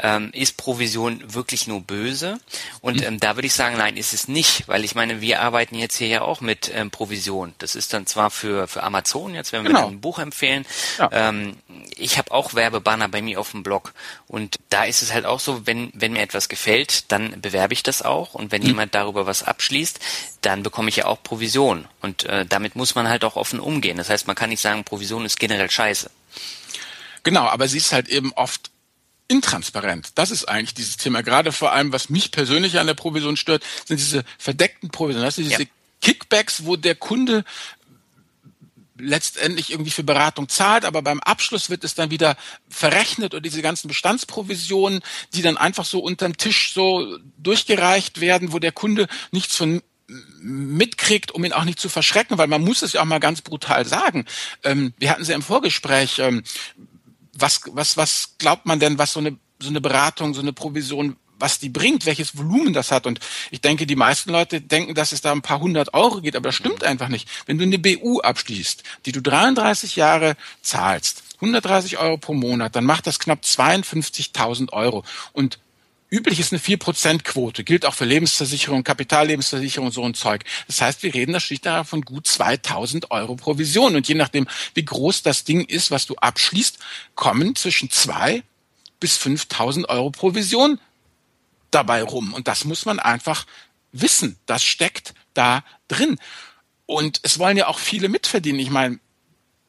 ähm, 0.00 0.30
ist 0.32 0.56
Provision 0.56 1.34
wirklich 1.34 1.66
nur 1.66 1.80
böse? 1.80 2.38
Und 2.80 3.00
mhm. 3.00 3.06
ähm, 3.06 3.20
da 3.20 3.36
würde 3.36 3.46
ich 3.46 3.54
sagen, 3.54 3.76
nein, 3.76 3.96
ist 3.96 4.14
es 4.14 4.28
nicht, 4.28 4.68
weil 4.68 4.84
ich 4.84 4.94
meine, 4.94 5.20
wir 5.20 5.42
arbeiten 5.42 5.74
jetzt 5.74 5.96
hier 5.96 6.06
ja 6.06 6.22
auch 6.22 6.40
mit 6.40 6.70
ähm, 6.72 6.92
Provision. 6.92 7.54
Das 7.58 7.74
ist 7.74 7.92
dann 7.92 8.06
zwar 8.06 8.30
für, 8.30 8.68
für 8.68 8.84
Amazon 8.84 9.34
jetzt, 9.34 9.52
wenn 9.52 9.64
wir 9.64 9.70
genau. 9.70 9.88
ein 9.88 10.00
Buch 10.00 10.20
empfehlen. 10.20 10.64
Ja. 10.98 11.10
Ähm, 11.12 11.56
ich 11.96 12.18
habe 12.18 12.30
auch 12.30 12.54
Werbebanner 12.54 13.08
bei 13.08 13.20
mir 13.20 13.40
auf 13.40 13.50
dem 13.50 13.64
Blog. 13.64 13.92
Und 14.28 14.60
da 14.68 14.84
ist 14.84 15.02
es 15.02 15.12
halt 15.12 15.26
auch 15.26 15.40
so, 15.40 15.66
wenn, 15.66 15.90
wenn 15.92 16.12
mir 16.12 16.22
etwas 16.22 16.48
gefällt, 16.48 17.10
dann 17.10 17.40
bewerbe 17.40 17.74
ich 17.74 17.82
das 17.82 18.02
auch. 18.02 18.34
Und 18.34 18.52
wenn 18.52 18.62
mhm. 18.62 18.68
jemand 18.68 18.94
darüber 18.94 19.26
was 19.26 19.42
abschließt, 19.42 19.98
dann 20.42 20.62
bekomme 20.62 20.88
ich 20.88 20.96
ja 20.96 21.06
auch 21.06 21.22
Provision. 21.22 21.88
Und 22.00 22.24
äh, 22.24 22.44
damit 22.44 22.76
muss 22.76 22.94
man 22.94 23.08
halt 23.08 23.24
auch 23.24 23.36
offen 23.36 23.60
umgehen. 23.60 23.96
Das 23.96 24.10
heißt, 24.10 24.26
man 24.26 24.36
kann 24.36 24.50
nicht 24.50 24.60
sagen, 24.60 24.84
Provision 24.84 25.24
ist 25.24 25.38
generell 25.38 25.70
scheiße. 25.70 26.10
Genau, 27.22 27.46
aber 27.46 27.68
sie 27.68 27.78
ist 27.78 27.92
halt 27.92 28.08
eben 28.08 28.32
oft 28.32 28.70
intransparent. 29.28 30.10
Das 30.16 30.30
ist 30.30 30.44
eigentlich 30.44 30.74
dieses 30.74 30.96
Thema. 30.96 31.22
Gerade 31.22 31.52
vor 31.52 31.72
allem, 31.72 31.92
was 31.92 32.10
mich 32.10 32.32
persönlich 32.32 32.78
an 32.78 32.86
der 32.86 32.94
Provision 32.94 33.36
stört, 33.36 33.62
sind 33.86 33.98
diese 33.98 34.24
verdeckten 34.38 34.90
Provisionen. 34.90 35.26
Das 35.26 35.36
sind 35.36 35.48
diese 35.48 35.62
ja. 35.62 35.68
Kickbacks, 36.00 36.64
wo 36.66 36.76
der 36.76 36.96
Kunde 36.96 37.44
letztendlich 38.98 39.70
irgendwie 39.70 39.90
für 39.90 40.04
Beratung 40.04 40.48
zahlt, 40.48 40.84
aber 40.84 41.02
beim 41.02 41.20
Abschluss 41.20 41.70
wird 41.70 41.82
es 41.82 41.94
dann 41.94 42.10
wieder 42.10 42.36
verrechnet 42.68 43.34
und 43.34 43.44
diese 43.44 43.62
ganzen 43.62 43.88
Bestandsprovisionen, 43.88 45.00
die 45.34 45.42
dann 45.42 45.56
einfach 45.56 45.84
so 45.84 45.98
unterm 46.00 46.36
Tisch 46.36 46.72
so 46.72 47.18
durchgereicht 47.38 48.20
werden, 48.20 48.52
wo 48.52 48.58
der 48.58 48.72
Kunde 48.72 49.08
nichts 49.32 49.56
von 49.56 49.82
mitkriegt, 50.42 51.32
um 51.32 51.44
ihn 51.44 51.52
auch 51.52 51.64
nicht 51.64 51.80
zu 51.80 51.88
verschrecken, 51.88 52.38
weil 52.38 52.48
man 52.48 52.62
muss 52.62 52.82
es 52.82 52.92
ja 52.92 53.02
auch 53.02 53.06
mal 53.06 53.20
ganz 53.20 53.40
brutal 53.42 53.86
sagen. 53.86 54.26
Ähm, 54.64 54.92
wir 54.98 55.10
hatten 55.10 55.24
sie 55.24 55.32
im 55.32 55.42
Vorgespräch. 55.42 56.18
Ähm, 56.18 56.42
was, 57.34 57.62
was, 57.72 57.96
was 57.96 58.34
glaubt 58.38 58.66
man 58.66 58.78
denn, 58.78 58.98
was 58.98 59.12
so 59.12 59.20
eine, 59.20 59.38
so 59.58 59.70
eine 59.70 59.80
Beratung, 59.80 60.34
so 60.34 60.40
eine 60.40 60.52
Provision 60.52 61.16
was 61.42 61.58
die 61.58 61.68
bringt, 61.68 62.06
welches 62.06 62.38
Volumen 62.38 62.72
das 62.72 62.92
hat. 62.92 63.04
Und 63.04 63.18
ich 63.50 63.60
denke, 63.60 63.84
die 63.84 63.96
meisten 63.96 64.30
Leute 64.30 64.60
denken, 64.60 64.94
dass 64.94 65.10
es 65.10 65.20
da 65.20 65.32
ein 65.32 65.42
paar 65.42 65.60
hundert 65.60 65.92
Euro 65.92 66.20
geht, 66.20 66.36
aber 66.36 66.50
das 66.50 66.54
stimmt 66.54 66.84
einfach 66.84 67.08
nicht. 67.08 67.28
Wenn 67.46 67.58
du 67.58 67.64
eine 67.64 67.80
BU 67.80 68.20
abschließt, 68.20 68.84
die 69.04 69.12
du 69.12 69.20
33 69.20 69.96
Jahre 69.96 70.36
zahlst, 70.62 71.24
130 71.36 71.98
Euro 71.98 72.16
pro 72.16 72.34
Monat, 72.34 72.76
dann 72.76 72.84
macht 72.84 73.08
das 73.08 73.18
knapp 73.18 73.40
52.000 73.42 74.72
Euro. 74.72 75.02
Und 75.32 75.58
üblich 76.12 76.38
ist 76.38 76.52
eine 76.52 76.60
4%-Quote, 76.60 77.64
gilt 77.64 77.86
auch 77.86 77.94
für 77.94 78.04
Lebensversicherung, 78.04 78.84
Kapitallebensversicherung 78.84 79.86
und 79.86 79.92
so 79.92 80.04
ein 80.04 80.12
Zeug. 80.14 80.44
Das 80.66 80.80
heißt, 80.80 81.02
wir 81.02 81.14
reden 81.14 81.32
da 81.32 81.40
schlicht 81.40 81.66
von 81.84 82.02
gut 82.02 82.26
2000 82.26 83.10
Euro 83.10 83.34
Provision. 83.34 83.96
Und 83.96 84.06
je 84.06 84.14
nachdem, 84.14 84.46
wie 84.74 84.84
groß 84.84 85.22
das 85.22 85.44
Ding 85.44 85.64
ist, 85.64 85.90
was 85.90 86.06
du 86.06 86.14
abschließt, 86.16 86.78
kommen 87.14 87.56
zwischen 87.56 87.90
zwei 87.90 88.42
bis 89.00 89.16
5000 89.16 89.88
Euro 89.88 90.10
Provision 90.10 90.78
dabei 91.70 92.02
rum. 92.02 92.34
Und 92.34 92.46
das 92.46 92.66
muss 92.66 92.84
man 92.84 92.98
einfach 93.00 93.46
wissen. 93.92 94.38
Das 94.44 94.62
steckt 94.62 95.14
da 95.32 95.64
drin. 95.88 96.18
Und 96.84 97.20
es 97.22 97.38
wollen 97.38 97.56
ja 97.56 97.68
auch 97.68 97.78
viele 97.78 98.10
mitverdienen. 98.10 98.60
Ich 98.60 98.70
meine, 98.70 98.98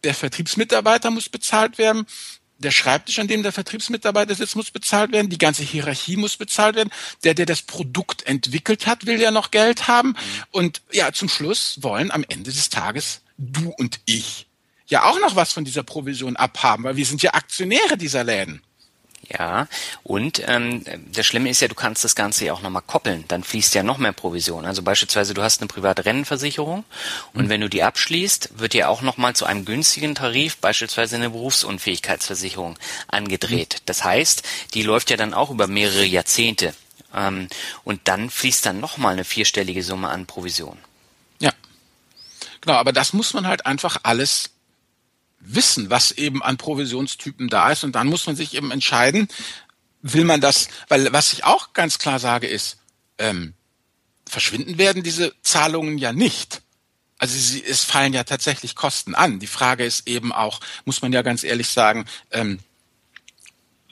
der 0.03 0.13
Vertriebsmitarbeiter 0.13 1.09
muss 1.09 1.29
bezahlt 1.29 1.77
werden. 1.77 2.05
Der 2.63 2.71
Schreibtisch, 2.71 3.19
an 3.19 3.27
dem 3.27 3.43
der 3.43 3.51
Vertriebsmitarbeiter 3.51 4.33
sitzt, 4.33 4.55
muss 4.55 4.71
bezahlt 4.71 5.11
werden. 5.11 5.29
Die 5.29 5.37
ganze 5.37 5.63
Hierarchie 5.63 6.17
muss 6.17 6.37
bezahlt 6.37 6.75
werden. 6.75 6.89
Der, 7.23 7.33
der 7.33 7.45
das 7.45 7.61
Produkt 7.61 8.25
entwickelt 8.25 8.87
hat, 8.87 9.05
will 9.05 9.21
ja 9.21 9.31
noch 9.31 9.51
Geld 9.51 9.87
haben. 9.87 10.09
Mhm. 10.09 10.15
Und 10.51 10.81
ja, 10.91 11.11
zum 11.11 11.29
Schluss 11.29 11.83
wollen 11.83 12.11
am 12.11 12.25
Ende 12.27 12.51
des 12.51 12.69
Tages 12.69 13.21
du 13.37 13.73
und 13.77 13.99
ich 14.05 14.47
ja 14.87 15.03
auch 15.03 15.19
noch 15.19 15.35
was 15.35 15.51
von 15.51 15.65
dieser 15.65 15.83
Provision 15.83 16.35
abhaben, 16.35 16.83
weil 16.83 16.95
wir 16.95 17.05
sind 17.05 17.21
ja 17.21 17.33
Aktionäre 17.33 17.97
dieser 17.97 18.23
Läden. 18.23 18.61
Ja, 19.29 19.67
und 20.03 20.41
ähm, 20.47 20.83
das 21.13 21.25
Schlimme 21.25 21.49
ist 21.49 21.61
ja, 21.61 21.69
du 21.69 21.75
kannst 21.75 22.03
das 22.03 22.13
Ganze 22.15 22.45
ja 22.45 22.53
auch 22.53 22.61
nochmal 22.61 22.81
koppeln. 22.85 23.23
Dann 23.29 23.43
fließt 23.43 23.73
ja 23.73 23.81
noch 23.81 23.97
mehr 23.97 24.11
Provision. 24.11 24.65
Also 24.65 24.81
beispielsweise, 24.81 25.33
du 25.33 25.41
hast 25.41 25.61
eine 25.61 25.67
private 25.67 26.05
Rennenversicherung 26.05 26.83
und 27.33 27.45
mhm. 27.45 27.49
wenn 27.49 27.61
du 27.61 27.69
die 27.69 27.83
abschließt, 27.83 28.59
wird 28.59 28.73
dir 28.73 28.89
auch 28.89 29.01
nochmal 29.01 29.33
zu 29.33 29.45
einem 29.45 29.63
günstigen 29.63 30.13
Tarif 30.13 30.57
beispielsweise 30.57 31.15
eine 31.15 31.29
Berufsunfähigkeitsversicherung 31.29 32.77
angedreht. 33.07 33.75
Mhm. 33.79 33.83
Das 33.85 34.03
heißt, 34.03 34.43
die 34.73 34.83
läuft 34.83 35.09
ja 35.09 35.17
dann 35.17 35.33
auch 35.33 35.51
über 35.51 35.67
mehrere 35.67 36.05
Jahrzehnte. 36.05 36.73
Ähm, 37.15 37.47
und 37.85 38.01
dann 38.05 38.29
fließt 38.29 38.65
dann 38.65 38.81
nochmal 38.81 39.13
eine 39.13 39.23
vierstellige 39.23 39.83
Summe 39.83 40.09
an 40.09 40.25
Provision. 40.25 40.77
Ja. 41.39 41.51
Genau, 42.59 42.75
aber 42.75 42.91
das 42.91 43.13
muss 43.13 43.33
man 43.33 43.47
halt 43.47 43.65
einfach 43.65 43.99
alles 44.03 44.49
wissen, 45.45 45.89
was 45.89 46.11
eben 46.11 46.41
an 46.41 46.57
Provisionstypen 46.57 47.49
da 47.49 47.71
ist. 47.71 47.83
Und 47.83 47.93
dann 47.93 48.07
muss 48.07 48.25
man 48.25 48.35
sich 48.35 48.53
eben 48.55 48.71
entscheiden, 48.71 49.27
will 50.01 50.25
man 50.25 50.41
das, 50.41 50.67
weil 50.87 51.11
was 51.13 51.33
ich 51.33 51.43
auch 51.43 51.73
ganz 51.73 51.97
klar 51.97 52.19
sage 52.19 52.47
ist, 52.47 52.77
ähm, 53.17 53.53
verschwinden 54.27 54.77
werden 54.77 55.03
diese 55.03 55.33
Zahlungen 55.41 55.97
ja 55.97 56.13
nicht. 56.13 56.61
Also 57.17 57.37
sie, 57.37 57.63
es 57.63 57.83
fallen 57.83 58.13
ja 58.13 58.23
tatsächlich 58.23 58.75
Kosten 58.75 59.15
an. 59.15 59.39
Die 59.39 59.47
Frage 59.47 59.85
ist 59.85 60.07
eben 60.07 60.33
auch, 60.33 60.59
muss 60.85 61.01
man 61.01 61.13
ja 61.13 61.21
ganz 61.21 61.43
ehrlich 61.43 61.69
sagen, 61.69 62.05
ähm, 62.31 62.59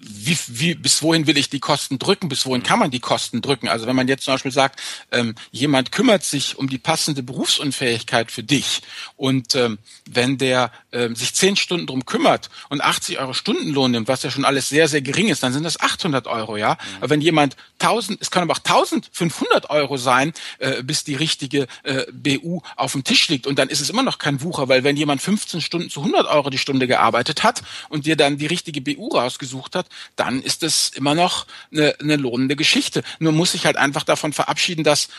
wie, 0.03 0.37
wie, 0.47 0.75
bis 0.75 1.01
wohin 1.03 1.27
will 1.27 1.37
ich 1.37 1.49
die 1.49 1.59
Kosten 1.59 1.99
drücken, 1.99 2.27
bis 2.27 2.45
wohin 2.45 2.63
kann 2.63 2.79
man 2.79 2.91
die 2.91 2.99
Kosten 2.99 3.41
drücken. 3.41 3.67
Also 3.67 3.85
wenn 3.85 3.95
man 3.95 4.07
jetzt 4.07 4.23
zum 4.23 4.33
Beispiel 4.33 4.51
sagt, 4.51 4.81
ähm, 5.11 5.35
jemand 5.51 5.91
kümmert 5.91 6.23
sich 6.23 6.57
um 6.57 6.69
die 6.69 6.77
passende 6.77 7.21
Berufsunfähigkeit 7.21 8.31
für 8.31 8.43
dich 8.43 8.81
und 9.15 9.55
ähm, 9.55 9.77
wenn 10.09 10.37
der 10.37 10.71
ähm, 10.91 11.15
sich 11.15 11.35
zehn 11.35 11.55
Stunden 11.55 11.85
drum 11.85 12.05
kümmert 12.05 12.49
und 12.69 12.81
80 12.81 13.19
Euro 13.19 13.33
Stundenlohn 13.33 13.91
nimmt, 13.91 14.07
was 14.07 14.23
ja 14.23 14.31
schon 14.31 14.45
alles 14.45 14.69
sehr, 14.69 14.87
sehr 14.87 15.01
gering 15.01 15.29
ist, 15.29 15.43
dann 15.43 15.53
sind 15.53 15.63
das 15.63 15.79
800 15.79 16.27
Euro, 16.27 16.57
ja. 16.57 16.73
Mhm. 16.73 16.97
Aber 16.97 17.09
wenn 17.11 17.21
jemand 17.21 17.55
1000, 17.79 18.19
es 18.21 18.31
kann 18.31 18.43
aber 18.43 18.53
auch 18.53 18.63
1500 18.63 19.69
Euro 19.69 19.97
sein, 19.97 20.33
äh, 20.59 20.81
bis 20.81 21.03
die 21.03 21.15
richtige 21.15 21.67
äh, 21.83 22.05
BU 22.11 22.61
auf 22.75 22.93
dem 22.93 23.03
Tisch 23.03 23.27
liegt 23.29 23.45
und 23.45 23.59
dann 23.59 23.69
ist 23.69 23.81
es 23.81 23.89
immer 23.89 24.03
noch 24.03 24.17
kein 24.17 24.41
Wucher, 24.41 24.67
weil 24.67 24.83
wenn 24.83 24.97
jemand 24.97 25.21
15 25.21 25.61
Stunden 25.61 25.89
zu 25.89 25.99
100 26.01 26.25
Euro 26.27 26.49
die 26.49 26.57
Stunde 26.57 26.87
gearbeitet 26.87 27.43
hat 27.43 27.61
und 27.89 28.05
dir 28.05 28.15
dann 28.15 28.37
die 28.37 28.47
richtige 28.47 28.81
BU 28.81 29.09
rausgesucht 29.09 29.75
hat, 29.75 29.87
dann 30.15 30.41
ist 30.41 30.63
es 30.63 30.89
immer 30.89 31.15
noch 31.15 31.47
eine, 31.71 31.95
eine 31.99 32.15
lohnende 32.15 32.55
Geschichte. 32.55 33.03
Nur 33.19 33.31
muss 33.31 33.53
ich 33.53 33.65
halt 33.65 33.77
einfach 33.77 34.03
davon 34.03 34.33
verabschieden, 34.33 34.83
dass 34.83 35.09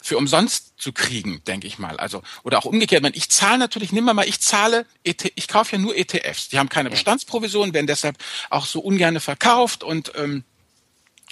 für 0.00 0.16
umsonst 0.16 0.74
zu 0.78 0.92
kriegen, 0.92 1.42
denke 1.46 1.66
ich 1.66 1.78
mal. 1.78 1.98
Also 1.98 2.22
oder 2.44 2.58
auch 2.58 2.64
umgekehrt. 2.64 3.04
Ich 3.14 3.30
zahle 3.30 3.58
natürlich, 3.58 3.92
nimm 3.92 4.04
mal, 4.04 4.28
ich 4.28 4.40
zahle, 4.40 4.86
ET, 5.04 5.32
ich 5.34 5.48
kaufe 5.48 5.76
ja 5.76 5.78
nur 5.78 5.96
ETFs. 5.96 6.48
Die 6.48 6.58
haben 6.58 6.68
keine 6.68 6.90
Bestandsprovision, 6.90 7.74
werden 7.74 7.86
deshalb 7.86 8.16
auch 8.48 8.66
so 8.66 8.80
ungerne 8.80 9.20
verkauft 9.20 9.82
und 9.82 10.12
ähm, 10.16 10.44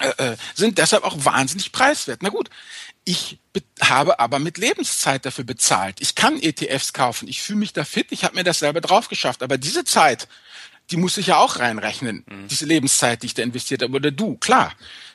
äh, 0.00 0.32
äh 0.32 0.36
sind 0.54 0.78
deshalb 0.78 1.04
auch 1.04 1.24
wahnsinnig 1.24 1.72
preiswert. 1.72 2.22
Na 2.22 2.28
gut, 2.28 2.50
ich 3.04 3.38
habe 3.80 4.18
aber 4.18 4.40
mit 4.40 4.58
Lebenszeit 4.58 5.24
dafür 5.24 5.44
bezahlt. 5.44 6.00
Ich 6.00 6.16
kann 6.16 6.42
ETFs 6.42 6.92
kaufen. 6.92 7.28
Ich 7.28 7.40
fühle 7.40 7.60
mich 7.60 7.72
da 7.72 7.84
fit. 7.84 8.08
Ich 8.10 8.24
habe 8.24 8.34
mir 8.34 8.44
das 8.44 8.58
selber 8.58 8.80
drauf 8.80 9.08
geschafft. 9.08 9.44
Aber 9.44 9.58
diese 9.58 9.84
Zeit, 9.84 10.26
die 10.90 10.96
muss 10.96 11.16
ich 11.16 11.28
ja 11.28 11.38
auch 11.38 11.58
reinrechnen, 11.58 12.24
mhm. 12.26 12.48
diese 12.48 12.66
Lebenszeit, 12.66 13.22
die 13.22 13.26
ich 13.26 13.34
da 13.34 13.42
investiert 13.42 13.82
habe, 13.82 13.94
oder 13.94 14.10
du, 14.10 14.36
klar. 14.36 14.72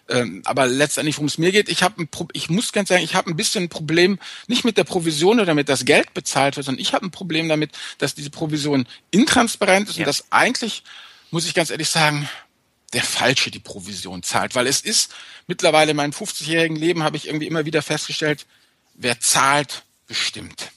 Ähm, 0.09 0.41
aber 0.45 0.67
letztendlich, 0.67 1.17
worum 1.17 1.27
es 1.27 1.37
mir 1.37 1.51
geht, 1.51 1.69
ich 1.69 1.83
habe, 1.83 2.07
ich 2.33 2.49
muss 2.49 2.73
ganz 2.73 2.89
sagen, 2.89 3.03
ich 3.03 3.15
habe 3.15 3.29
ein 3.29 3.37
bisschen 3.37 3.65
ein 3.65 3.69
Problem, 3.69 4.19
nicht 4.47 4.65
mit 4.65 4.77
der 4.77 4.83
Provision 4.83 5.37
oder 5.37 5.45
damit 5.45 5.69
das 5.69 5.85
Geld 5.85 6.13
bezahlt 6.13 6.57
wird, 6.57 6.65
sondern 6.65 6.81
ich 6.81 6.93
habe 6.93 7.05
ein 7.05 7.11
Problem 7.11 7.47
damit, 7.47 7.71
dass 7.97 8.15
diese 8.15 8.29
Provision 8.29 8.87
intransparent 9.11 9.89
ist 9.89 9.97
ja. 9.97 10.01
und 10.01 10.07
dass 10.07 10.25
eigentlich, 10.31 10.83
muss 11.29 11.45
ich 11.45 11.53
ganz 11.53 11.69
ehrlich 11.69 11.89
sagen, 11.89 12.27
der 12.93 13.03
Falsche 13.03 13.51
die 13.51 13.59
Provision 13.59 14.21
zahlt, 14.21 14.53
weil 14.55 14.67
es 14.67 14.81
ist 14.81 15.13
mittlerweile 15.47 15.91
in 15.91 15.97
meinem 15.97 16.11
50-jährigen 16.11 16.75
Leben 16.75 17.03
habe 17.03 17.15
ich 17.15 17.27
irgendwie 17.27 17.47
immer 17.47 17.65
wieder 17.65 17.81
festgestellt, 17.81 18.45
wer 18.95 19.19
zahlt, 19.21 19.83
bestimmt. 20.07 20.71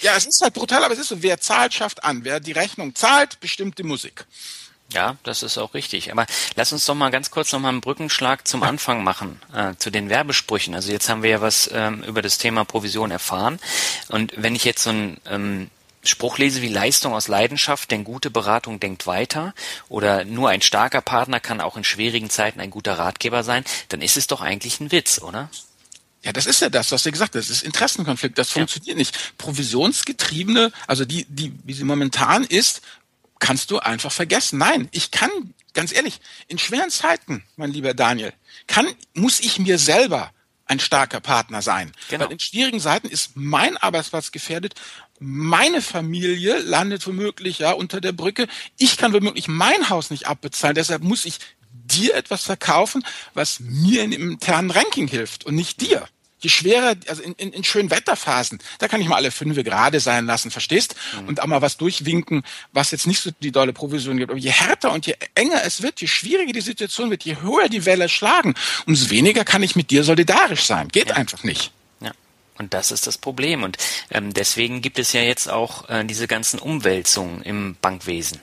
Ja, 0.00 0.14
es 0.16 0.26
ist 0.26 0.40
halt 0.42 0.54
brutal, 0.54 0.84
aber 0.84 0.94
es 0.94 1.00
ist 1.00 1.08
so, 1.08 1.22
wer 1.22 1.40
zahlt, 1.40 1.74
schafft 1.74 2.04
an. 2.04 2.24
Wer 2.24 2.40
die 2.40 2.52
Rechnung 2.52 2.94
zahlt, 2.94 3.40
bestimmt 3.40 3.78
die 3.78 3.82
Musik. 3.82 4.26
Ja, 4.92 5.16
das 5.24 5.42
ist 5.42 5.58
auch 5.58 5.74
richtig. 5.74 6.12
Aber 6.12 6.26
lass 6.54 6.72
uns 6.72 6.84
doch 6.84 6.94
mal 6.94 7.10
ganz 7.10 7.30
kurz 7.30 7.52
noch 7.52 7.58
mal 7.58 7.70
einen 7.70 7.80
Brückenschlag 7.80 8.46
zum 8.46 8.62
Anfang 8.62 9.02
machen, 9.02 9.40
äh, 9.52 9.74
zu 9.76 9.90
den 9.90 10.08
Werbesprüchen. 10.08 10.74
Also 10.74 10.92
jetzt 10.92 11.08
haben 11.08 11.22
wir 11.22 11.30
ja 11.30 11.40
was 11.40 11.68
ähm, 11.72 12.02
über 12.04 12.22
das 12.22 12.38
Thema 12.38 12.64
Provision 12.64 13.10
erfahren. 13.10 13.58
Und 14.08 14.32
wenn 14.36 14.54
ich 14.54 14.64
jetzt 14.64 14.84
so 14.84 14.90
einen 14.90 15.20
ähm, 15.28 15.70
Spruch 16.04 16.38
lese 16.38 16.62
wie 16.62 16.68
Leistung 16.68 17.14
aus 17.14 17.26
Leidenschaft, 17.26 17.90
denn 17.90 18.04
gute 18.04 18.30
Beratung 18.30 18.78
denkt 18.78 19.08
weiter 19.08 19.54
oder 19.88 20.24
nur 20.24 20.50
ein 20.50 20.62
starker 20.62 21.00
Partner 21.00 21.40
kann 21.40 21.60
auch 21.60 21.76
in 21.76 21.82
schwierigen 21.82 22.30
Zeiten 22.30 22.60
ein 22.60 22.70
guter 22.70 22.96
Ratgeber 22.98 23.42
sein, 23.42 23.64
dann 23.88 24.02
ist 24.02 24.16
es 24.16 24.28
doch 24.28 24.40
eigentlich 24.40 24.80
ein 24.80 24.92
Witz, 24.92 25.20
oder? 25.20 25.50
Ja, 26.26 26.32
das 26.32 26.46
ist 26.46 26.60
ja 26.60 26.68
das, 26.68 26.90
was 26.90 27.04
du 27.04 27.12
gesagt 27.12 27.36
hast. 27.36 27.48
Das 27.48 27.58
ist 27.58 27.62
Interessenkonflikt. 27.62 28.36
Das 28.36 28.50
funktioniert 28.50 28.96
ja. 28.96 28.98
nicht. 28.98 29.38
Provisionsgetriebene, 29.38 30.72
also 30.88 31.04
die, 31.04 31.24
die, 31.28 31.52
wie 31.62 31.72
sie 31.72 31.84
momentan 31.84 32.42
ist, 32.42 32.82
kannst 33.38 33.70
du 33.70 33.78
einfach 33.78 34.10
vergessen. 34.10 34.58
Nein, 34.58 34.88
ich 34.90 35.12
kann, 35.12 35.30
ganz 35.72 35.92
ehrlich, 35.92 36.18
in 36.48 36.58
schweren 36.58 36.90
Zeiten, 36.90 37.44
mein 37.54 37.70
lieber 37.70 37.94
Daniel, 37.94 38.32
kann, 38.66 38.88
muss 39.14 39.38
ich 39.38 39.60
mir 39.60 39.78
selber 39.78 40.32
ein 40.64 40.80
starker 40.80 41.20
Partner 41.20 41.62
sein. 41.62 41.92
Genau. 42.08 42.24
Weil 42.24 42.32
in 42.32 42.40
schwierigen 42.40 42.80
Zeiten 42.80 43.06
ist 43.06 43.36
mein 43.36 43.76
Arbeitsplatz 43.76 44.32
gefährdet, 44.32 44.74
meine 45.20 45.80
Familie 45.80 46.58
landet 46.58 47.06
womöglich 47.06 47.60
ja 47.60 47.70
unter 47.70 48.00
der 48.00 48.10
Brücke, 48.10 48.48
ich 48.78 48.96
kann 48.96 49.12
womöglich 49.12 49.46
mein 49.46 49.90
Haus 49.90 50.10
nicht 50.10 50.26
abbezahlen, 50.26 50.74
deshalb 50.74 51.04
muss 51.04 51.24
ich 51.24 51.38
dir 51.70 52.16
etwas 52.16 52.42
verkaufen, 52.42 53.04
was 53.32 53.60
mir 53.60 54.02
dem 54.08 54.32
internen 54.32 54.72
Ranking 54.72 55.06
hilft 55.06 55.46
und 55.46 55.54
nicht 55.54 55.80
dir 55.80 56.08
je 56.38 56.50
schwerer, 56.50 56.96
also 57.08 57.22
in, 57.22 57.32
in, 57.34 57.52
in 57.52 57.64
schönen 57.64 57.90
Wetterphasen, 57.90 58.58
da 58.78 58.88
kann 58.88 59.00
ich 59.00 59.08
mal 59.08 59.16
alle 59.16 59.30
fünf 59.30 59.56
gerade 59.56 60.00
sein 60.00 60.26
lassen, 60.26 60.50
verstehst? 60.50 60.94
Mhm. 61.20 61.28
Und 61.28 61.42
auch 61.42 61.46
mal 61.46 61.62
was 61.62 61.76
durchwinken, 61.76 62.42
was 62.72 62.90
jetzt 62.90 63.06
nicht 63.06 63.20
so 63.20 63.30
die 63.40 63.52
dolle 63.52 63.72
Provision 63.72 64.18
gibt. 64.18 64.30
Aber 64.30 64.38
je 64.38 64.50
härter 64.50 64.92
und 64.92 65.06
je 65.06 65.14
enger 65.34 65.62
es 65.64 65.82
wird, 65.82 66.00
je 66.00 66.08
schwieriger 66.08 66.52
die 66.52 66.60
Situation 66.60 67.10
wird, 67.10 67.24
je 67.24 67.36
höher 67.40 67.68
die 67.68 67.86
Welle 67.86 68.08
schlagen, 68.08 68.54
umso 68.86 69.10
weniger 69.10 69.44
kann 69.44 69.62
ich 69.62 69.76
mit 69.76 69.90
dir 69.90 70.04
solidarisch 70.04 70.64
sein. 70.64 70.88
Geht 70.88 71.08
ja. 71.08 71.16
einfach 71.16 71.42
nicht. 71.42 71.72
Ja. 72.00 72.12
Und 72.58 72.74
das 72.74 72.90
ist 72.90 73.06
das 73.06 73.18
Problem. 73.18 73.62
Und 73.62 73.78
ähm, 74.10 74.34
deswegen 74.34 74.82
gibt 74.82 74.98
es 74.98 75.12
ja 75.12 75.22
jetzt 75.22 75.48
auch 75.48 75.88
äh, 75.88 76.04
diese 76.04 76.26
ganzen 76.26 76.58
Umwälzungen 76.58 77.42
im 77.42 77.76
Bankwesen. 77.80 78.40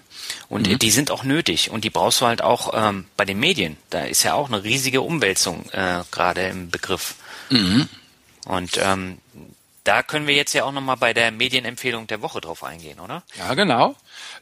Und 0.50 0.68
mhm. 0.68 0.80
die 0.80 0.92
sind 0.92 1.12
auch 1.12 1.24
nötig 1.24 1.70
und 1.72 1.84
die 1.84 1.90
brauchst 1.90 2.22
du 2.22 2.26
halt 2.26 2.42
auch 2.42 2.72
ähm, 2.74 3.06
bei 3.18 3.26
den 3.26 3.40
Medien. 3.40 3.78
Da 3.90 4.04
ist 4.04 4.24
ja 4.24 4.34
auch 4.34 4.48
eine 4.48 4.64
riesige 4.64 5.02
Umwälzung 5.02 5.70
äh, 5.72 6.04
gerade 6.12 6.48
im 6.48 6.70
Begriff. 6.70 7.16
Mhm. 7.50 7.90
Und 8.46 8.78
ähm, 8.78 9.18
da 9.84 10.02
können 10.02 10.28
wir 10.28 10.36
jetzt 10.36 10.54
ja 10.54 10.64
auch 10.64 10.72
nochmal 10.72 10.98
bei 10.98 11.14
der 11.14 11.32
Medienempfehlung 11.32 12.08
der 12.08 12.22
Woche 12.22 12.40
drauf 12.40 12.64
eingehen, 12.64 13.00
oder? 13.00 13.24
Ja, 13.38 13.54
genau. 13.54 13.96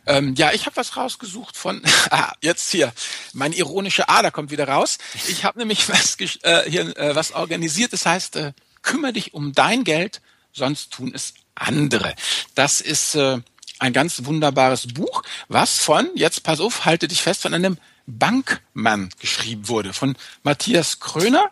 Ähm, 0.06 0.36
ja, 0.36 0.52
ich 0.52 0.66
habe 0.66 0.76
was 0.76 0.98
rausgesucht 0.98 1.58
von, 1.58 1.82
ah, 2.12 2.34
jetzt 2.42 2.72
hier, 2.72 2.94
meine 3.34 3.56
ironische 3.56 4.08
Ader 4.08 4.32
kommt 4.32 4.52
wieder 4.52 4.68
raus. 4.68 5.00
Ich 5.28 5.44
habe 5.44 5.60
nämlich 5.60 5.90
was, 5.90 6.18
äh, 6.44 6.70
hier, 6.70 6.96
äh, 6.98 7.16
was 7.16 7.32
organisiert, 7.32 7.94
das 7.94 8.06
heißt, 8.06 8.36
äh, 8.36 8.54
kümmere 8.84 9.14
dich 9.14 9.34
um 9.34 9.54
dein 9.54 9.84
Geld, 9.84 10.22
sonst 10.54 10.92
tun 10.92 11.12
es 11.14 11.34
andere. 11.56 12.16
Das 12.56 12.82
ist 12.82 13.16
äh, 13.16 13.40
ein 13.82 13.94
ganz 13.94 14.26
wunderbares 14.26 14.94
Buch, 14.94 15.24
was 15.48 15.80
von, 15.80 16.08
jetzt 16.14 16.44
pass 16.44 16.60
auf, 16.60 16.86
halte 16.86 17.08
dich 17.08 17.22
fest, 17.22 17.42
von 17.42 17.54
einem 17.54 17.78
Bankmann 18.06 19.10
geschrieben 19.20 19.68
wurde, 19.68 19.94
von 19.94 20.16
Matthias 20.44 21.00
Kröner. 21.00 21.50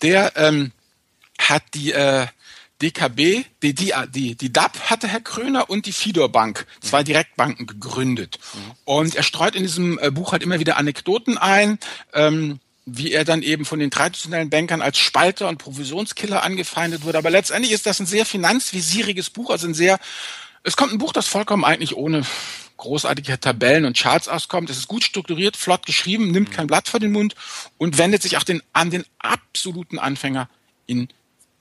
Der 0.00 0.36
ähm, 0.36 0.70
hat 1.38 1.64
die 1.74 1.90
äh, 1.90 2.28
DKB, 2.82 3.46
die, 3.62 3.74
die, 3.74 3.92
die, 4.10 4.36
die 4.36 4.52
DAP 4.52 4.78
hatte 4.90 5.08
Herr 5.08 5.20
Kröner 5.20 5.68
und 5.68 5.86
die 5.86 5.92
Fidor 5.92 6.30
Bank, 6.30 6.66
zwei 6.80 7.02
Direktbanken 7.02 7.66
gegründet. 7.66 8.38
Mhm. 8.54 8.60
Und 8.84 9.14
er 9.16 9.24
streut 9.24 9.56
in 9.56 9.64
diesem 9.64 9.98
äh, 9.98 10.12
Buch 10.12 10.30
halt 10.30 10.44
immer 10.44 10.60
wieder 10.60 10.76
Anekdoten 10.76 11.36
ein, 11.36 11.80
ähm, 12.12 12.60
wie 12.84 13.10
er 13.10 13.24
dann 13.24 13.42
eben 13.42 13.64
von 13.64 13.80
den 13.80 13.90
traditionellen 13.90 14.50
Bankern 14.50 14.82
als 14.82 14.98
Spalter 14.98 15.48
und 15.48 15.58
Provisionskiller 15.58 16.44
angefeindet 16.44 17.02
wurde. 17.02 17.18
Aber 17.18 17.30
letztendlich 17.30 17.72
ist 17.72 17.86
das 17.86 17.98
ein 17.98 18.06
sehr 18.06 18.24
finanzvisieriges 18.24 19.30
Buch, 19.30 19.50
also 19.50 19.66
ein 19.66 19.74
sehr, 19.74 19.98
es 20.66 20.76
kommt 20.76 20.92
ein 20.92 20.98
Buch, 20.98 21.12
das 21.12 21.28
vollkommen 21.28 21.64
eigentlich 21.64 21.96
ohne 21.96 22.26
großartige 22.76 23.38
Tabellen 23.38 23.84
und 23.84 23.96
Charts 23.96 24.26
auskommt. 24.26 24.68
Es 24.68 24.78
ist 24.78 24.88
gut 24.88 25.04
strukturiert, 25.04 25.56
flott 25.56 25.86
geschrieben, 25.86 26.32
nimmt 26.32 26.50
kein 26.50 26.66
Blatt 26.66 26.88
vor 26.88 26.98
den 26.98 27.12
Mund 27.12 27.36
und 27.78 27.98
wendet 27.98 28.20
sich 28.20 28.36
auch 28.36 28.42
den, 28.42 28.60
an 28.72 28.90
den 28.90 29.04
absoluten 29.20 30.00
Anfänger 30.00 30.50
in 30.86 31.08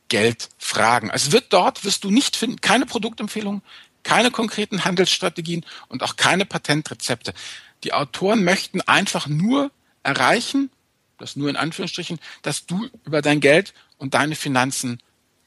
Geldfragen. 0.08 1.12
Also 1.12 1.32
wird 1.32 1.54
dort, 1.54 1.86
wirst 1.86 2.04
du 2.04 2.10
nicht 2.10 2.36
finden, 2.36 2.62
keine 2.62 2.88
Produktempfehlungen, 2.88 3.62
keine 4.02 4.32
konkreten 4.32 4.86
Handelsstrategien 4.86 5.66
und 5.88 6.02
auch 6.02 6.16
keine 6.16 6.46
Patentrezepte. 6.46 7.36
Die 7.84 7.94
Autoren 7.94 8.44
möchten 8.44 8.82
einfach 8.82 9.28
nur 9.28 9.70
erreichen, 10.02 10.72
das 11.20 11.36
nur 11.36 11.50
in 11.50 11.58
Anführungsstrichen, 11.58 12.20
dass 12.42 12.66
du 12.66 12.90
über 13.06 13.22
dein 13.22 13.40
Geld 13.40 13.76
und 13.98 14.16
deine 14.16 14.36
Finanzen 14.36 15.00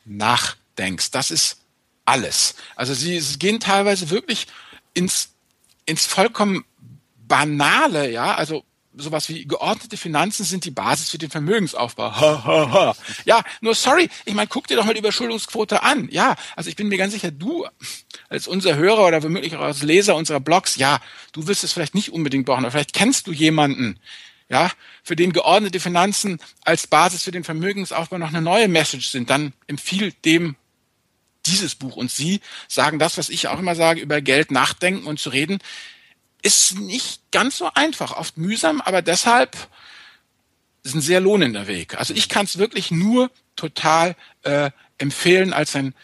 nachdenkst. 0.04 1.10
Das 1.10 1.32
ist 1.32 1.58
alles. 2.08 2.54
Also 2.74 2.94
sie, 2.94 3.20
sie 3.20 3.38
gehen 3.38 3.60
teilweise 3.60 4.10
wirklich 4.10 4.46
ins, 4.94 5.30
ins 5.86 6.06
vollkommen 6.06 6.64
Banale, 7.28 8.10
ja, 8.10 8.34
also 8.34 8.64
sowas 8.96 9.28
wie 9.28 9.46
geordnete 9.46 9.96
Finanzen 9.96 10.44
sind 10.44 10.64
die 10.64 10.70
Basis 10.70 11.10
für 11.10 11.18
den 11.18 11.30
Vermögensaufbau. 11.30 12.16
Ha, 12.16 12.44
ha, 12.44 12.72
ha. 12.72 12.96
Ja, 13.24 13.42
nur 13.60 13.74
sorry, 13.74 14.08
ich 14.24 14.34
meine, 14.34 14.48
guck 14.48 14.66
dir 14.66 14.76
doch 14.76 14.84
mal 14.84 14.94
die 14.94 15.00
Überschuldungsquote 15.00 15.82
an. 15.82 16.08
Ja, 16.10 16.34
also 16.56 16.68
ich 16.70 16.76
bin 16.76 16.88
mir 16.88 16.98
ganz 16.98 17.12
sicher, 17.12 17.30
du 17.30 17.66
als 18.28 18.48
unser 18.48 18.76
Hörer 18.76 19.06
oder 19.06 19.22
womöglich 19.22 19.54
auch 19.56 19.60
als 19.60 19.82
Leser 19.82 20.16
unserer 20.16 20.40
Blogs, 20.40 20.76
ja, 20.76 21.00
du 21.32 21.46
wirst 21.46 21.62
es 21.62 21.72
vielleicht 21.72 21.94
nicht 21.94 22.12
unbedingt 22.12 22.46
brauchen, 22.46 22.64
aber 22.64 22.72
vielleicht 22.72 22.94
kennst 22.94 23.26
du 23.26 23.32
jemanden, 23.32 24.00
ja, 24.48 24.70
für 25.04 25.14
den 25.14 25.32
geordnete 25.32 25.78
Finanzen 25.78 26.40
als 26.64 26.86
Basis 26.86 27.22
für 27.22 27.30
den 27.30 27.44
Vermögensaufbau 27.44 28.18
noch 28.18 28.28
eine 28.28 28.42
neue 28.42 28.68
Message 28.68 29.08
sind, 29.08 29.30
dann 29.30 29.52
empfiehlt 29.66 30.24
dem 30.24 30.56
dieses 31.48 31.74
Buch. 31.74 31.96
Und 31.96 32.10
Sie 32.10 32.40
sagen 32.68 32.98
das, 32.98 33.18
was 33.18 33.28
ich 33.28 33.48
auch 33.48 33.58
immer 33.58 33.74
sage, 33.74 34.00
über 34.00 34.20
Geld 34.20 34.50
nachdenken 34.50 35.06
und 35.06 35.18
zu 35.18 35.30
reden 35.30 35.58
ist 36.42 36.78
nicht 36.78 37.32
ganz 37.32 37.58
so 37.58 37.70
einfach, 37.74 38.12
oft 38.12 38.36
mühsam, 38.38 38.80
aber 38.80 39.02
deshalb 39.02 39.56
ist 40.84 40.94
ein 40.94 41.00
sehr 41.00 41.20
lohnender 41.20 41.66
Weg. 41.66 41.98
Also 41.98 42.14
ich 42.14 42.28
kann 42.28 42.44
es 42.46 42.58
wirklich 42.58 42.90
nur 42.90 43.30
total 43.56 44.14
äh, 44.42 44.70
empfehlen 44.98 45.52
als 45.52 45.74
ein 45.74 45.94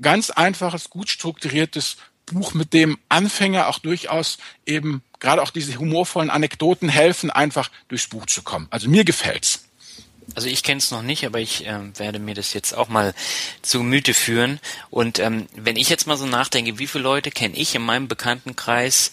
ganz 0.00 0.30
einfaches, 0.30 0.90
gut 0.90 1.08
strukturiertes 1.08 1.96
Buch, 2.26 2.52
mit 2.54 2.74
dem 2.74 2.98
Anfänger 3.08 3.68
auch 3.68 3.78
durchaus 3.78 4.38
eben 4.66 5.02
gerade 5.18 5.42
auch 5.42 5.50
diese 5.50 5.76
humorvollen 5.78 6.30
Anekdoten 6.30 6.88
helfen, 6.88 7.30
einfach 7.30 7.70
durchs 7.88 8.08
Buch 8.08 8.26
zu 8.26 8.42
kommen. 8.42 8.68
Also 8.70 8.88
mir 8.88 9.04
gefällt's. 9.04 9.67
Also 10.34 10.48
ich 10.48 10.62
kenne 10.62 10.78
es 10.78 10.90
noch 10.90 11.02
nicht, 11.02 11.24
aber 11.24 11.40
ich 11.40 11.66
äh, 11.66 11.98
werde 11.98 12.18
mir 12.18 12.34
das 12.34 12.52
jetzt 12.52 12.72
auch 12.74 12.88
mal 12.88 13.14
zu 13.62 13.78
Gemüte 13.78 14.14
führen. 14.14 14.60
Und 14.90 15.18
ähm, 15.18 15.46
wenn 15.56 15.76
ich 15.76 15.88
jetzt 15.88 16.06
mal 16.06 16.16
so 16.16 16.26
nachdenke, 16.26 16.78
wie 16.78 16.86
viele 16.86 17.04
Leute 17.04 17.30
kenne 17.30 17.56
ich 17.56 17.74
in 17.74 17.82
meinem 17.82 18.08
Bekanntenkreis, 18.08 19.10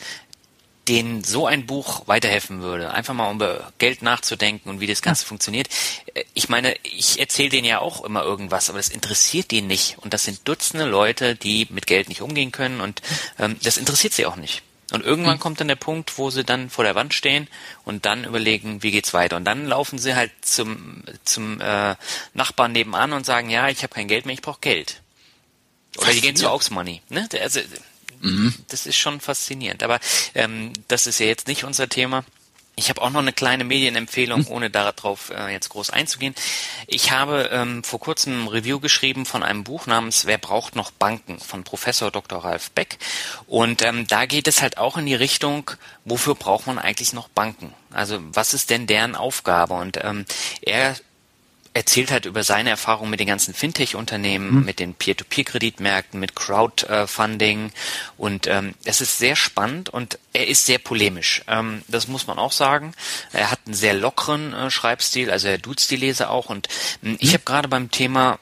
denen 0.88 1.24
so 1.24 1.48
ein 1.48 1.66
Buch 1.66 2.08
weiterhelfen 2.08 2.62
würde, 2.62 2.92
einfach 2.92 3.14
mal 3.14 3.30
um 3.30 3.38
über 3.38 3.74
Geld 3.80 4.02
nachzudenken 4.02 4.70
und 4.70 4.80
wie 4.80 4.88
das 4.88 5.02
Ganze 5.02 5.24
ja. 5.24 5.28
funktioniert. 5.28 5.68
Äh, 6.14 6.26
ich 6.34 6.50
meine, 6.50 6.76
ich 6.84 7.20
erzähle 7.20 7.50
denen 7.50 7.66
ja 7.66 7.80
auch 7.80 8.04
immer 8.04 8.24
irgendwas, 8.24 8.70
aber 8.70 8.80
das 8.80 8.90
interessiert 8.90 9.52
die 9.52 9.62
nicht. 9.62 9.98
Und 10.00 10.14
das 10.14 10.26
sind 10.26 10.48
Dutzende 10.48 10.86
Leute, 10.86 11.36
die 11.36 11.68
mit 11.70 11.88
Geld 11.88 12.10
nicht 12.10 12.22
umgehen 12.22 12.52
können 12.52 12.82
und 12.82 13.02
ähm, 13.40 13.58
das 13.64 13.78
interessiert 13.78 14.14
sie 14.14 14.26
auch 14.26 14.36
nicht. 14.36 14.64
Und 14.92 15.04
irgendwann 15.04 15.38
mhm. 15.38 15.40
kommt 15.40 15.60
dann 15.60 15.68
der 15.68 15.76
Punkt, 15.76 16.18
wo 16.18 16.30
sie 16.30 16.44
dann 16.44 16.70
vor 16.70 16.84
der 16.84 16.94
Wand 16.94 17.14
stehen 17.14 17.48
und 17.86 18.06
dann 18.06 18.24
überlegen, 18.24 18.84
wie 18.84 18.92
geht's 18.92 19.14
weiter. 19.14 19.36
Und 19.36 19.46
dann 19.46 19.66
laufen 19.66 19.98
sie 19.98 20.16
halt 20.16 20.32
zum, 20.42 21.04
zum 21.24 21.60
äh, 21.60 21.96
Nachbarn 22.34 22.72
nebenan 22.72 23.14
und 23.14 23.26
sagen, 23.26 23.50
ja, 23.50 23.68
ich 23.70 23.82
habe 23.82 23.94
kein 23.94 24.08
Geld 24.08 24.26
mehr, 24.26 24.34
ich 24.34 24.44
brauche 24.44 24.60
Geld. 24.62 25.02
Oder 25.98 26.12
die 26.12 26.22
gehen 26.22 26.36
zu 26.36 26.50
Aux 26.50 26.70
Money. 26.70 27.02
Ne? 27.10 27.28
Also, 27.42 27.62
Mhm. 28.22 28.54
Das 28.70 28.86
ist 28.86 28.98
schon 28.98 29.20
faszinierend. 29.20 29.84
Aber 29.84 30.00
ähm, 30.34 30.74
das 30.88 31.08
ist 31.08 31.20
ja 31.20 31.28
jetzt 31.28 31.48
nicht 31.48 31.64
unser 31.64 31.88
Thema. 31.88 32.24
Ich 32.78 32.90
habe 32.90 33.02
auch 33.02 33.10
noch 33.10 33.22
eine 33.22 33.32
kleine 33.32 33.64
Medienempfehlung, 33.64 34.42
mhm. 34.42 34.48
ohne 34.48 34.70
darauf 34.70 35.30
äh, 35.30 35.52
jetzt 35.52 35.70
groß 35.70 35.92
einzugehen. 35.92 36.36
Ich 36.88 37.12
habe 37.12 37.50
ähm, 37.52 37.84
vor 37.84 38.00
kurzem 38.00 38.44
ein 38.44 38.48
Review 38.48 38.80
geschrieben 38.80 39.26
von 39.26 39.44
einem 39.44 39.64
Buch 39.64 39.88
namens 39.88 40.26
Wer 40.26 40.38
braucht 40.38 40.76
noch 40.76 40.92
Banken 40.92 41.40
von 41.40 41.64
Professor 41.64 42.12
Dr. 42.12 42.44
Ralf 42.44 42.72
Beck. 42.72 42.98
Und 43.48 43.82
ähm, 43.82 44.08
da 44.08 44.26
geht 44.26 44.48
es 44.48 44.62
halt 44.62 44.78
auch 44.78 44.98
in 44.98 45.06
die 45.06 45.16
Richtung, 45.16 45.72
wofür 46.04 46.36
braucht 46.36 46.68
man 46.68 46.78
eigentlich 46.78 47.14
noch 47.14 47.30
Banken? 47.30 47.74
Also 47.92 48.20
was 48.34 48.54
ist 48.54 48.70
denn 48.70 48.88
deren 48.88 49.16
Aufgabe? 49.16 49.76
Und 49.76 49.98
ähm, 50.04 50.26
er 50.62 50.96
erzählt 51.76 52.10
halt 52.10 52.26
über 52.26 52.44
seine 52.44 52.70
Erfahrungen 52.70 53.12
mit 53.12 53.20
den 53.20 53.28
ganzen 53.28 53.54
Fintech-Unternehmen, 53.54 54.60
mhm. 54.60 54.66
mit 54.66 54.80
den 54.80 54.94
Peer-to-Peer-Kreditmärkten, 54.94 56.20
mit 56.20 56.34
Crowdfunding 56.34 57.72
und 58.18 58.48
ähm, 58.48 58.76
es 58.86 59.02
ist 59.02 59.18
sehr 59.18 59.36
spannend 59.36 59.90
und 59.90 60.18
er 60.32 60.48
ist 60.48 60.66
sehr 60.66 60.80
polemisch. 60.80 61.44
Ähm, 61.48 61.82
das 61.90 62.08
muss 62.08 62.28
man 62.28 62.40
auch 62.40 62.54
sagen. 62.54 62.94
Er 63.34 63.52
hat 63.52 63.60
einen 63.66 63.76
sehr 63.76 63.94
lockeren 63.94 64.54
äh, 64.54 64.72
Schreibstil, 64.72 65.30
also 65.30 65.50
er 65.50 65.58
duzt 65.58 65.92
die 65.92 65.98
Leser 65.98 66.32
auch 66.32 66.50
und 66.50 66.68
äh, 67.04 67.18
ich 67.20 67.30
mhm. 67.30 67.34
habe 67.34 67.44
gerade 67.44 67.68
beim 67.68 67.92
Thema 67.92 68.40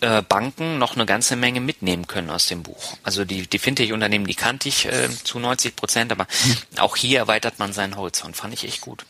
äh, 0.00 0.22
Banken 0.22 0.78
noch 0.78 0.96
eine 0.96 1.06
ganze 1.06 1.36
Menge 1.36 1.60
mitnehmen 1.60 2.08
können 2.08 2.28
aus 2.28 2.48
dem 2.48 2.64
Buch. 2.64 2.96
Also 3.04 3.24
die, 3.24 3.46
die 3.46 3.58
Fintech-Unternehmen, 3.60 4.26
die 4.26 4.34
kannte 4.34 4.68
ich 4.68 4.86
äh, 4.86 5.08
zu 5.22 5.38
90 5.38 5.76
Prozent, 5.76 6.10
aber 6.10 6.26
mhm. 6.44 6.78
auch 6.78 6.96
hier 6.96 7.20
erweitert 7.20 7.60
man 7.60 7.72
seinen 7.72 7.96
Horizont. 7.96 8.36
Fand 8.36 8.52
ich 8.52 8.64
echt 8.64 8.80
gut. 8.80 9.04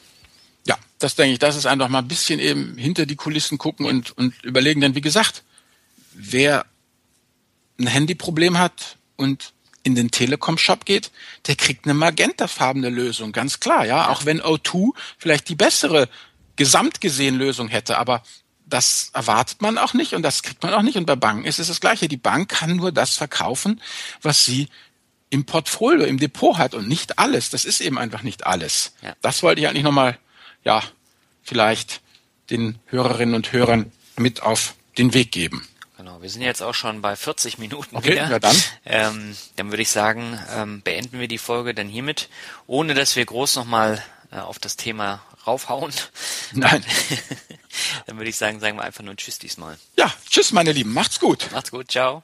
Das 0.98 1.14
denke 1.14 1.34
ich, 1.34 1.38
das 1.38 1.56
ist 1.56 1.66
einfach 1.66 1.88
mal 1.88 2.00
ein 2.00 2.08
bisschen 2.08 2.40
eben 2.40 2.76
hinter 2.76 3.06
die 3.06 3.16
Kulissen 3.16 3.58
gucken 3.58 3.86
und, 3.86 4.16
und 4.16 4.34
überlegen. 4.42 4.80
Denn 4.80 4.94
wie 4.94 5.00
gesagt, 5.00 5.44
wer 6.12 6.66
ein 7.78 7.86
Handyproblem 7.86 8.58
hat 8.58 8.96
und 9.16 9.52
in 9.84 9.94
den 9.94 10.10
Telekom-Shop 10.10 10.84
geht, 10.84 11.10
der 11.46 11.56
kriegt 11.56 11.84
eine 11.84 11.94
magentafarbene 11.94 12.90
Lösung, 12.90 13.32
ganz 13.32 13.60
klar, 13.60 13.86
ja. 13.86 14.08
Auch 14.08 14.24
wenn 14.24 14.40
O2 14.40 14.90
vielleicht 15.16 15.48
die 15.48 15.54
bessere 15.54 16.08
gesamtgesehen 16.56 17.36
Lösung 17.36 17.68
hätte, 17.68 17.98
aber 17.98 18.22
das 18.66 19.10
erwartet 19.14 19.62
man 19.62 19.78
auch 19.78 19.94
nicht 19.94 20.12
und 20.12 20.22
das 20.22 20.42
kriegt 20.42 20.62
man 20.62 20.74
auch 20.74 20.82
nicht. 20.82 20.96
Und 20.96 21.06
bei 21.06 21.16
Banken 21.16 21.44
ist 21.44 21.58
es 21.58 21.68
das 21.68 21.80
Gleiche. 21.80 22.08
Die 22.08 22.16
Bank 22.16 22.50
kann 22.50 22.76
nur 22.76 22.92
das 22.92 23.14
verkaufen, 23.14 23.80
was 24.20 24.44
sie 24.44 24.68
im 25.30 25.44
Portfolio, 25.44 26.04
im 26.04 26.18
Depot 26.18 26.58
hat 26.58 26.74
und 26.74 26.88
nicht 26.88 27.18
alles. 27.18 27.50
Das 27.50 27.64
ist 27.64 27.80
eben 27.80 27.98
einfach 27.98 28.22
nicht 28.22 28.46
alles. 28.46 28.92
Ja. 29.02 29.14
Das 29.22 29.42
wollte 29.42 29.60
ich 29.60 29.68
eigentlich 29.68 29.84
nochmal 29.84 30.18
ja, 30.64 30.82
vielleicht 31.42 32.00
den 32.50 32.78
Hörerinnen 32.86 33.34
und 33.34 33.52
Hörern 33.52 33.92
mit 34.16 34.42
auf 34.42 34.74
den 34.96 35.14
Weg 35.14 35.32
geben. 35.32 35.66
Genau, 35.96 36.22
wir 36.22 36.30
sind 36.30 36.42
jetzt 36.42 36.62
auch 36.62 36.74
schon 36.74 37.02
bei 37.02 37.16
40 37.16 37.58
Minuten 37.58 37.96
okay, 37.96 38.12
wieder. 38.12 38.30
Ja, 38.30 38.38
dann. 38.38 38.56
Ähm, 38.84 39.36
dann 39.56 39.70
würde 39.70 39.82
ich 39.82 39.90
sagen, 39.90 40.38
ähm, 40.54 40.80
beenden 40.82 41.18
wir 41.18 41.26
die 41.26 41.38
Folge 41.38 41.74
dann 41.74 41.88
hiermit, 41.88 42.28
ohne 42.66 42.94
dass 42.94 43.16
wir 43.16 43.26
groß 43.26 43.56
nochmal 43.56 44.02
äh, 44.30 44.38
auf 44.38 44.58
das 44.60 44.76
Thema 44.76 45.22
raufhauen. 45.46 45.92
Nein. 46.52 46.84
dann 48.06 48.16
würde 48.16 48.30
ich 48.30 48.36
sagen, 48.36 48.60
sagen 48.60 48.76
wir 48.76 48.84
einfach 48.84 49.02
nur 49.02 49.16
Tschüss 49.16 49.38
diesmal. 49.38 49.76
Ja, 49.96 50.12
Tschüss, 50.30 50.52
meine 50.52 50.72
Lieben. 50.72 50.92
Macht's 50.92 51.18
gut. 51.18 51.48
Macht's 51.52 51.72
gut. 51.72 51.90
Ciao. 51.90 52.22